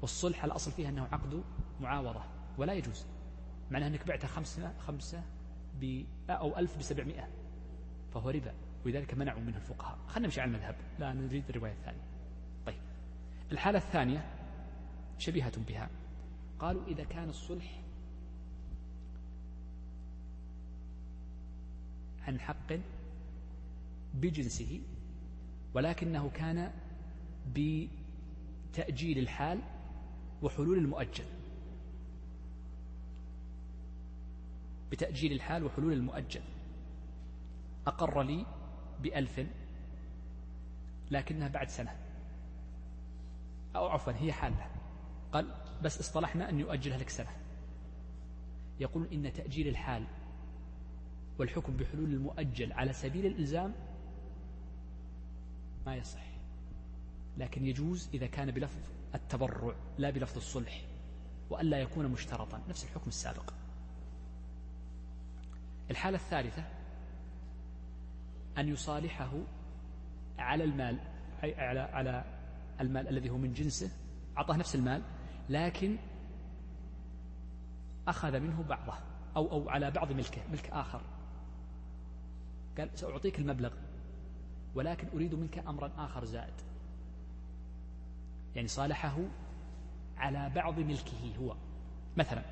والصلح 0.00 0.44
الأصل 0.44 0.72
فيها 0.72 0.88
أنه 0.88 1.02
عقد 1.12 1.44
معاوضة 1.80 2.22
ولا 2.58 2.72
يجوز 2.72 3.06
معناه 3.70 3.86
أنك 3.86 4.06
بعت 4.06 4.26
خمسة, 4.26 4.72
خمسة 4.78 5.22
أو 6.30 6.58
ألف 6.58 6.78
بسبعمائة 6.78 7.28
فهو 8.14 8.30
ربا 8.30 8.54
ولذلك 8.84 9.14
منعوا 9.14 9.40
منه 9.40 9.56
الفقهاء. 9.56 9.98
خلينا 10.08 10.26
نمشي 10.26 10.40
على 10.40 10.48
المذهب 10.48 10.76
لا 10.98 11.12
نريد 11.12 11.44
الرواية 11.48 11.72
الثانية. 11.72 12.04
طيب 12.66 12.80
الحالة 13.52 13.78
الثانية 13.78 14.30
شبيهة 15.18 15.52
بها 15.68 15.90
قالوا 16.58 16.86
إذا 16.86 17.04
كان 17.04 17.28
الصلح 17.28 17.82
عن 22.26 22.40
حق 22.40 22.72
بجنسه 24.14 24.80
ولكنه 25.74 26.30
كان 26.34 26.72
بتأجيل 27.54 29.18
الحال 29.18 29.60
وحلول 30.42 30.78
المؤجل. 30.78 31.24
بتأجيل 34.90 35.32
الحال 35.32 35.64
وحلول 35.64 35.92
المؤجل. 35.92 36.40
أقر 37.86 38.22
لي 38.22 38.46
بألف 39.02 39.46
لكنها 41.10 41.48
بعد 41.48 41.68
سنة. 41.68 41.96
أو 43.76 43.86
عفوا 43.86 44.12
هي 44.12 44.32
حالة. 44.32 44.70
قال 45.32 45.54
بس 45.82 46.00
اصطلحنا 46.00 46.48
أن 46.48 46.60
يؤجلها 46.60 46.98
لك 46.98 47.08
سنة. 47.08 47.30
يقول 48.80 49.06
إن 49.12 49.32
تأجيل 49.32 49.68
الحال 49.68 50.06
والحكم 51.38 51.76
بحلول 51.76 52.10
المؤجل 52.14 52.72
على 52.72 52.92
سبيل 52.92 53.26
الإلزام 53.26 53.72
ما 55.86 55.96
يصح. 55.96 56.26
لكن 57.38 57.64
يجوز 57.64 58.08
إذا 58.14 58.26
كان 58.26 58.50
بلفظ 58.50 58.80
التبرع 59.14 59.74
لا 59.98 60.10
بلفظ 60.10 60.36
الصلح 60.36 60.84
وألا 61.50 61.78
يكون 61.78 62.08
مشترطا. 62.08 62.62
نفس 62.68 62.84
الحكم 62.84 63.08
السابق. 63.08 63.52
الحالة 65.90 66.16
الثالثة 66.16 66.64
أن 68.58 68.68
يصالحه 68.68 69.32
على 70.38 70.64
المال 70.64 70.98
على 71.42 71.80
على 71.80 72.24
المال 72.80 73.08
الذي 73.08 73.30
هو 73.30 73.36
من 73.38 73.52
جنسه 73.52 73.90
أعطاه 74.38 74.56
نفس 74.56 74.74
المال 74.74 75.02
لكن 75.48 75.96
أخذ 78.08 78.40
منه 78.40 78.62
بعضه 78.62 78.94
أو 79.36 79.50
أو 79.50 79.70
على 79.70 79.90
بعض 79.90 80.12
ملكه 80.12 80.40
ملك 80.52 80.70
آخر. 80.70 81.00
قال 82.78 82.90
سأعطيك 82.94 83.38
المبلغ 83.38 83.72
ولكن 84.74 85.08
أريد 85.14 85.34
منك 85.34 85.58
أمرا 85.58 85.92
آخر 85.98 86.24
زائد. 86.24 86.54
يعني 88.56 88.68
صالحه 88.68 89.18
على 90.16 90.50
بعض 90.54 90.78
ملكه 90.78 91.36
هو. 91.40 91.56
مثلا 92.16 92.42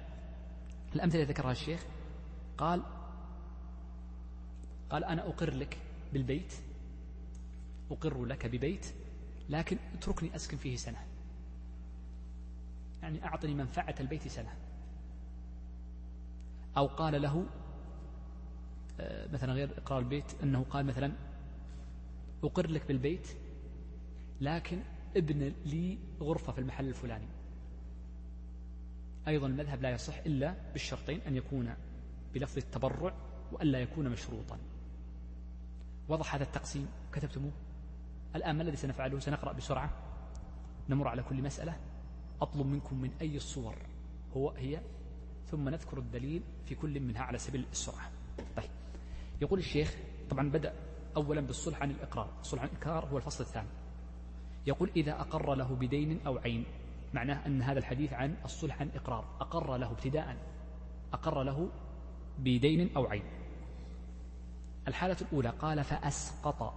الأمثلة 0.95 1.23
ذكرها 1.23 1.53
الشيخ 1.53 1.87
قال 2.59 2.83
قال 4.91 5.05
أنا 5.05 5.29
أقر 5.29 5.55
لك 5.55 5.79
بالبيت 6.13 6.53
أقر 7.91 8.25
لك 8.25 8.47
ببيت 8.47 8.87
لكن 9.49 9.77
اتركني 9.95 10.37
أسكن 10.37 10.57
فيه 10.57 10.77
سنة. 10.77 11.07
يعني 13.03 13.25
أعطني 13.25 13.55
منفعة 13.55 13.95
البيت 14.01 14.29
سنة. 14.29 14.55
أو 16.77 16.87
قال 16.87 17.23
له 17.23 17.47
مثلا 19.01 19.53
غير 19.53 19.79
إقرار 19.79 19.99
البيت 19.99 20.43
أنه 20.43 20.65
قال 20.71 20.87
مثلا 20.87 21.13
أقر 22.45 22.71
لك 22.71 22.87
بالبيت 22.87 23.29
لكن 24.41 24.83
ابن 25.17 25.53
لي 25.67 25.99
غرفة 26.21 26.53
في 26.53 26.59
المحل 26.59 26.89
الفلاني. 26.89 27.29
أيضا 29.29 29.47
المذهب 29.47 29.83
لا 29.83 29.91
يصح 29.91 30.19
إلا 30.19 30.55
بالشرطين 30.73 31.21
أن 31.21 31.37
يكون 31.37 31.75
بلفظ 32.35 32.57
التبرع 32.59 33.15
وألا 33.53 33.81
يكون 33.81 34.09
مشروطا. 34.09 34.59
وضح 36.09 36.35
هذا 36.35 36.45
التقسيم؟ 36.45 36.89
كتبتموه؟ 37.13 37.53
الآن 38.37 38.57
ما 38.57 38.63
الذي 38.63 38.77
سنفعله؟ 38.77 39.19
سنقرأ 39.19 39.53
بسرعة. 39.53 39.91
نمر 40.89 41.09
على 41.09 41.23
كل 41.23 41.43
مسألة. 41.43 41.77
أطلب 42.41 42.67
منكم 42.67 43.01
من 43.01 43.11
أي 43.21 43.37
الصور 43.37 43.75
هو 44.37 44.51
هي 44.51 44.81
ثم 45.51 45.69
نذكر 45.69 45.99
الدليل 45.99 46.43
في 46.65 46.75
كل 46.75 47.01
منها 47.01 47.23
على 47.23 47.39
سبيل 47.39 47.67
السرعة. 47.73 48.11
طيب. 48.57 48.71
يقول 49.41 49.59
الشيخ 49.59 49.95
طبعا 50.31 50.51
بدأ 50.51 50.73
أولا 51.17 51.41
بالصلح 51.41 51.83
عن 51.83 51.91
الإقرار. 51.91 52.29
الصلح 52.41 52.63
عن 52.63 52.69
الإقرار 52.69 53.07
هو 53.07 53.17
الفصل 53.17 53.45
الثاني. 53.45 53.69
يقول 54.67 54.91
إذا 54.97 55.21
أقر 55.21 55.55
له 55.55 55.75
بدين 55.75 56.21
أو 56.27 56.39
عين 56.39 56.65
معناه 57.15 57.47
أن 57.47 57.63
هذا 57.63 57.79
الحديث 57.79 58.13
عن 58.13 58.37
الصلح 58.45 58.81
عن 58.81 58.91
إقرار 58.95 59.25
أقر 59.41 59.77
له 59.77 59.91
ابتداء 59.91 60.37
أقر 61.13 61.43
له 61.43 61.69
بدين 62.39 62.97
أو 62.97 63.07
عين. 63.07 63.25
الحالة 64.89 65.17
الأولى 65.21 65.49
قال 65.49 65.85
فأسقط 65.85 66.75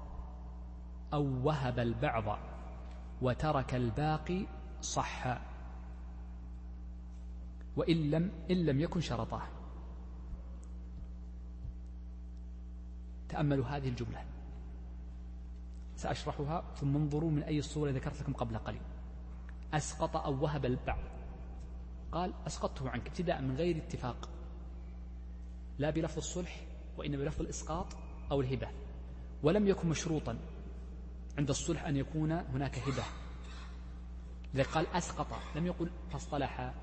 أو 1.14 1.48
وهب 1.48 1.80
البعض 1.80 2.40
وترك 3.22 3.76
الباقي 3.76 4.46
صح 4.82 5.38
وإن 7.76 8.12
لم 8.12 8.32
إن 8.52 8.66
لم 8.66 8.80
يكن 8.80 9.02
شرطاه 9.02 9.42
تأملوا 13.30 13.66
هذه 13.66 13.90
الجملة. 13.90 14.26
سأشرحها 15.96 16.64
ثم 16.76 16.96
انظروا 16.96 17.32
من 17.32 17.44
أي 17.44 17.60
الصورة 17.60 17.92
ذكرت 17.92 18.22
لكم 18.22 18.34
قبل 18.34 18.58
قليل. 18.58 18.82
أسقط 19.74 20.18
أو 20.18 20.44
وهب 20.44 20.66
البعض. 20.66 21.00
قال 22.12 22.34
أسقطته 22.48 22.90
عنك 22.90 23.08
ابتداء 23.08 23.42
من 23.42 23.56
غير 23.56 23.78
اتفاق. 23.78 24.30
لا 25.80 25.90
بلفظ 25.90 26.18
الصلح 26.18 26.66
وإنما 26.98 27.24
بلفظ 27.24 27.42
الإسقاط 27.42 27.88
أو 28.32 28.42
الهبة. 28.42 28.68
ولم 29.44 29.68
يكن 29.68 29.90
مشروطا 29.90 30.40
عند 31.38 31.50
الصلح 31.50 31.86
أن 31.86 31.98
يكون 31.98 32.32
هناك 32.32 32.80
هبة. 32.80 33.04
لذلك 34.54 34.68
قال 34.68 34.88
أسقط 34.88 35.28
لم 35.56 35.66
يقل 35.66 35.90
فاصطلح. 36.10 36.74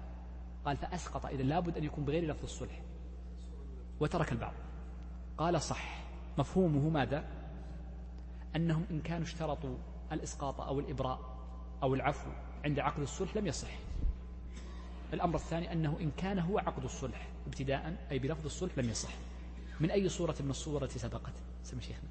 قال 0.64 0.76
فأسقط 0.76 1.26
إذا 1.26 1.42
لابد 1.42 1.76
أن 1.76 1.84
يكون 1.84 2.04
بغير 2.04 2.30
لفظ 2.30 2.42
الصلح. 2.42 2.82
وترك 4.00 4.32
البعض. 4.32 4.54
قال 5.38 5.62
صح. 5.62 6.03
مفهومه 6.38 6.88
ماذا؟ 6.88 7.24
أنهم 8.56 8.84
إن 8.90 9.00
كانوا 9.00 9.22
اشترطوا 9.22 9.76
الإسقاط 10.12 10.60
أو 10.60 10.80
الإبراء 10.80 11.20
أو 11.82 11.94
العفو 11.94 12.30
عند 12.64 12.78
عقد 12.78 13.02
الصلح 13.02 13.36
لم 13.36 13.46
يصح 13.46 13.70
الأمر 15.12 15.36
الثاني 15.36 15.72
أنه 15.72 15.96
إن 16.00 16.10
كان 16.16 16.38
هو 16.38 16.58
عقد 16.58 16.84
الصلح 16.84 17.28
ابتداء 17.46 18.06
أي 18.10 18.18
بلفظ 18.18 18.44
الصلح 18.44 18.78
لم 18.78 18.88
يصح 18.90 19.10
من 19.80 19.90
أي 19.90 20.08
صورة 20.08 20.34
من 20.40 20.50
الصور 20.50 20.84
التي 20.84 20.98
سبقت؟ 20.98 21.32
سمي 21.62 21.80
شيخنا. 21.80 22.08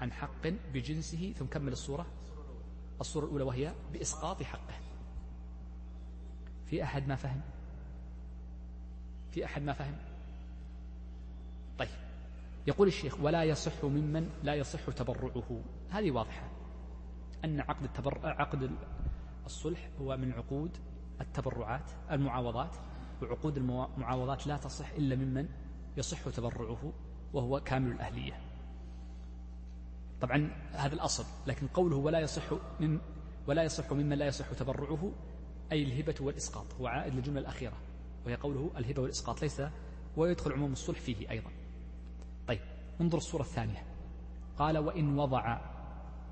عن 0.00 0.12
حق 0.12 0.48
بجنسه 0.74 1.34
ثم 1.38 1.46
كمل 1.46 1.72
الصورة. 1.72 2.06
الصورة 3.00 3.24
الأولى 3.24 3.44
وهي 3.44 3.72
بإسقاط 3.92 4.42
حقه. 4.42 4.74
في 6.66 6.82
أحد 6.82 7.08
ما 7.08 7.16
فهم؟ 7.16 7.40
في 9.30 9.44
أحد 9.44 9.62
ما 9.62 9.72
فهم؟ 9.72 9.96
يقول 12.66 12.88
الشيخ 12.88 13.20
ولا 13.20 13.44
يصح 13.44 13.84
ممن 13.84 14.30
لا 14.42 14.54
يصح 14.54 14.90
تبرعه. 14.90 15.60
هذه 15.90 16.10
واضحة. 16.10 16.48
أن 17.44 17.60
عقد 17.60 17.84
التبرع 17.84 18.40
عقد 18.40 18.70
الصلح 19.46 19.90
هو 20.00 20.16
من 20.16 20.32
عقود 20.32 20.76
التبرعات 21.20 21.90
المعاوضات 22.10 22.76
وعقود 23.22 23.56
المعاوضات 23.56 24.46
لا 24.46 24.56
تصح 24.56 24.90
إلا 24.90 25.16
ممن 25.16 25.48
يصح 25.96 26.28
تبرعه 26.28 26.92
وهو 27.32 27.60
كامل 27.60 27.92
الأهلية. 27.92 28.40
طبعا 30.20 30.50
هذا 30.72 30.94
الأصل 30.94 31.24
لكن 31.46 31.66
قوله 31.66 31.96
ولا 31.96 32.20
يصح 32.20 32.42
من 32.80 32.98
ولا 33.46 33.62
يصح 33.62 33.92
ممن 33.92 34.18
لا 34.18 34.26
يصح 34.26 34.52
تبرعه 34.52 35.12
أي 35.72 35.82
الهبة 35.82 36.14
والإسقاط 36.20 36.74
هو 36.80 36.86
عائد 36.86 37.14
للجملة 37.14 37.40
الأخيرة 37.40 37.76
وهي 38.26 38.34
قوله 38.34 38.70
الهبة 38.76 39.02
والإسقاط 39.02 39.42
ليس 39.42 39.62
ويدخل 40.16 40.52
عموم 40.52 40.72
الصلح 40.72 41.00
فيه 41.00 41.30
أيضا. 41.30 41.50
انظر 43.00 43.18
الصورة 43.18 43.42
الثانية. 43.42 43.82
قال 44.58 44.78
وإن 44.78 45.18
وضع 45.18 45.58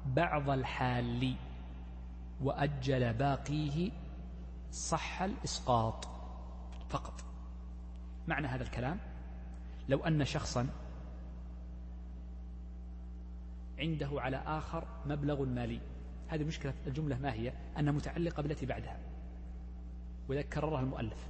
بعض 0.06 0.50
الحال 0.50 1.36
وأجل 2.40 3.12
باقيه 3.12 3.90
صح 4.70 5.22
الإسقاط. 5.22 6.08
فقط. 6.88 7.24
معنى 8.28 8.46
هذا 8.46 8.62
الكلام؟ 8.62 8.98
لو 9.88 10.06
أن 10.06 10.24
شخصا 10.24 10.68
عنده 13.78 14.08
على 14.12 14.36
آخر 14.36 14.84
مبلغ 15.06 15.44
مالي. 15.44 15.80
هذه 16.28 16.44
مشكلة 16.44 16.74
الجملة 16.86 17.18
ما 17.18 17.32
هي؟ 17.32 17.52
أنها 17.78 17.92
متعلقة 17.92 18.42
بالتي 18.42 18.66
بعدها. 18.66 18.98
وإذا 20.28 20.42
كررها 20.42 20.80
المؤلف. 20.80 21.28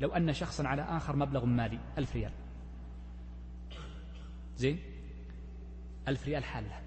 لو 0.00 0.08
أن 0.08 0.32
شخصا 0.32 0.66
على 0.68 0.82
آخر 0.82 1.16
مبلغ 1.16 1.44
مالي 1.44 1.78
ألف 1.98 2.14
ريال. 2.14 2.32
زين؟ 4.58 4.78
ألف 6.08 6.26
ريال 6.26 6.44
حالة 6.44 6.80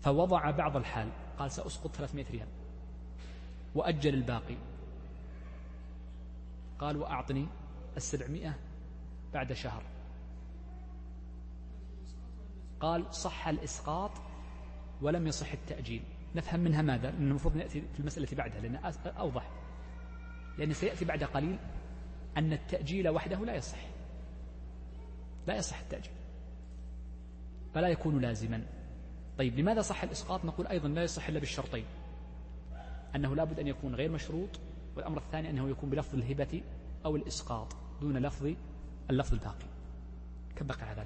فوضع 0.00 0.50
بعض 0.50 0.76
الحال 0.76 1.10
قال 1.38 1.50
سأسقط 1.50 1.96
ثلاثمائة 1.96 2.30
ريال. 2.30 2.48
وأجل 3.74 4.14
الباقي. 4.14 4.56
قال 6.78 6.96
وأعطني 6.96 7.46
السبعمائة 7.96 8.54
بعد 9.32 9.52
شهر. 9.52 9.82
قال 12.80 13.14
صح 13.14 13.48
الإسقاط 13.48 14.10
ولم 15.02 15.26
يصح 15.26 15.52
التأجيل. 15.52 16.02
نفهم 16.34 16.60
منها 16.60 16.82
ماذا؟ 16.82 17.10
لأنه 17.10 17.30
المفروض 17.30 17.56
نأتي 17.56 17.80
في 17.80 18.00
المسألة 18.00 18.36
بعدها 18.36 18.60
لأن 18.60 18.92
أوضح. 19.06 19.50
لأن 20.58 20.72
سيأتي 20.72 21.04
بعد 21.04 21.24
قليل 21.24 21.58
أن 22.36 22.52
التأجيل 22.52 23.08
وحده 23.08 23.44
لا 23.44 23.54
يصح. 23.54 23.78
لا 25.46 25.56
يصح 25.56 25.78
التأجيل. 25.78 26.17
فلا 27.78 27.88
يكون 27.88 28.20
لازما. 28.20 28.62
طيب 29.38 29.58
لماذا 29.58 29.82
صح 29.82 30.02
الإسقاط؟ 30.02 30.44
نقول 30.44 30.66
أيضا 30.66 30.88
لا 30.88 31.02
يصح 31.02 31.28
إلا 31.28 31.38
بالشرطين. 31.38 31.84
أنه 33.16 33.36
لابد 33.36 33.60
أن 33.60 33.66
يكون 33.66 33.94
غير 33.94 34.10
مشروط 34.10 34.48
والأمر 34.96 35.18
الثاني 35.18 35.50
أنه 35.50 35.68
يكون 35.68 35.90
بلفظ 35.90 36.14
الهبة 36.14 36.62
أو 37.04 37.16
الإسقاط 37.16 37.76
دون 38.00 38.18
لفظ 38.18 38.52
اللفظ 39.10 39.32
الباقي. 39.32 39.66
كم 40.56 40.66
بقى 40.66 40.78
على 40.80 40.90
ذلك. 40.90 40.96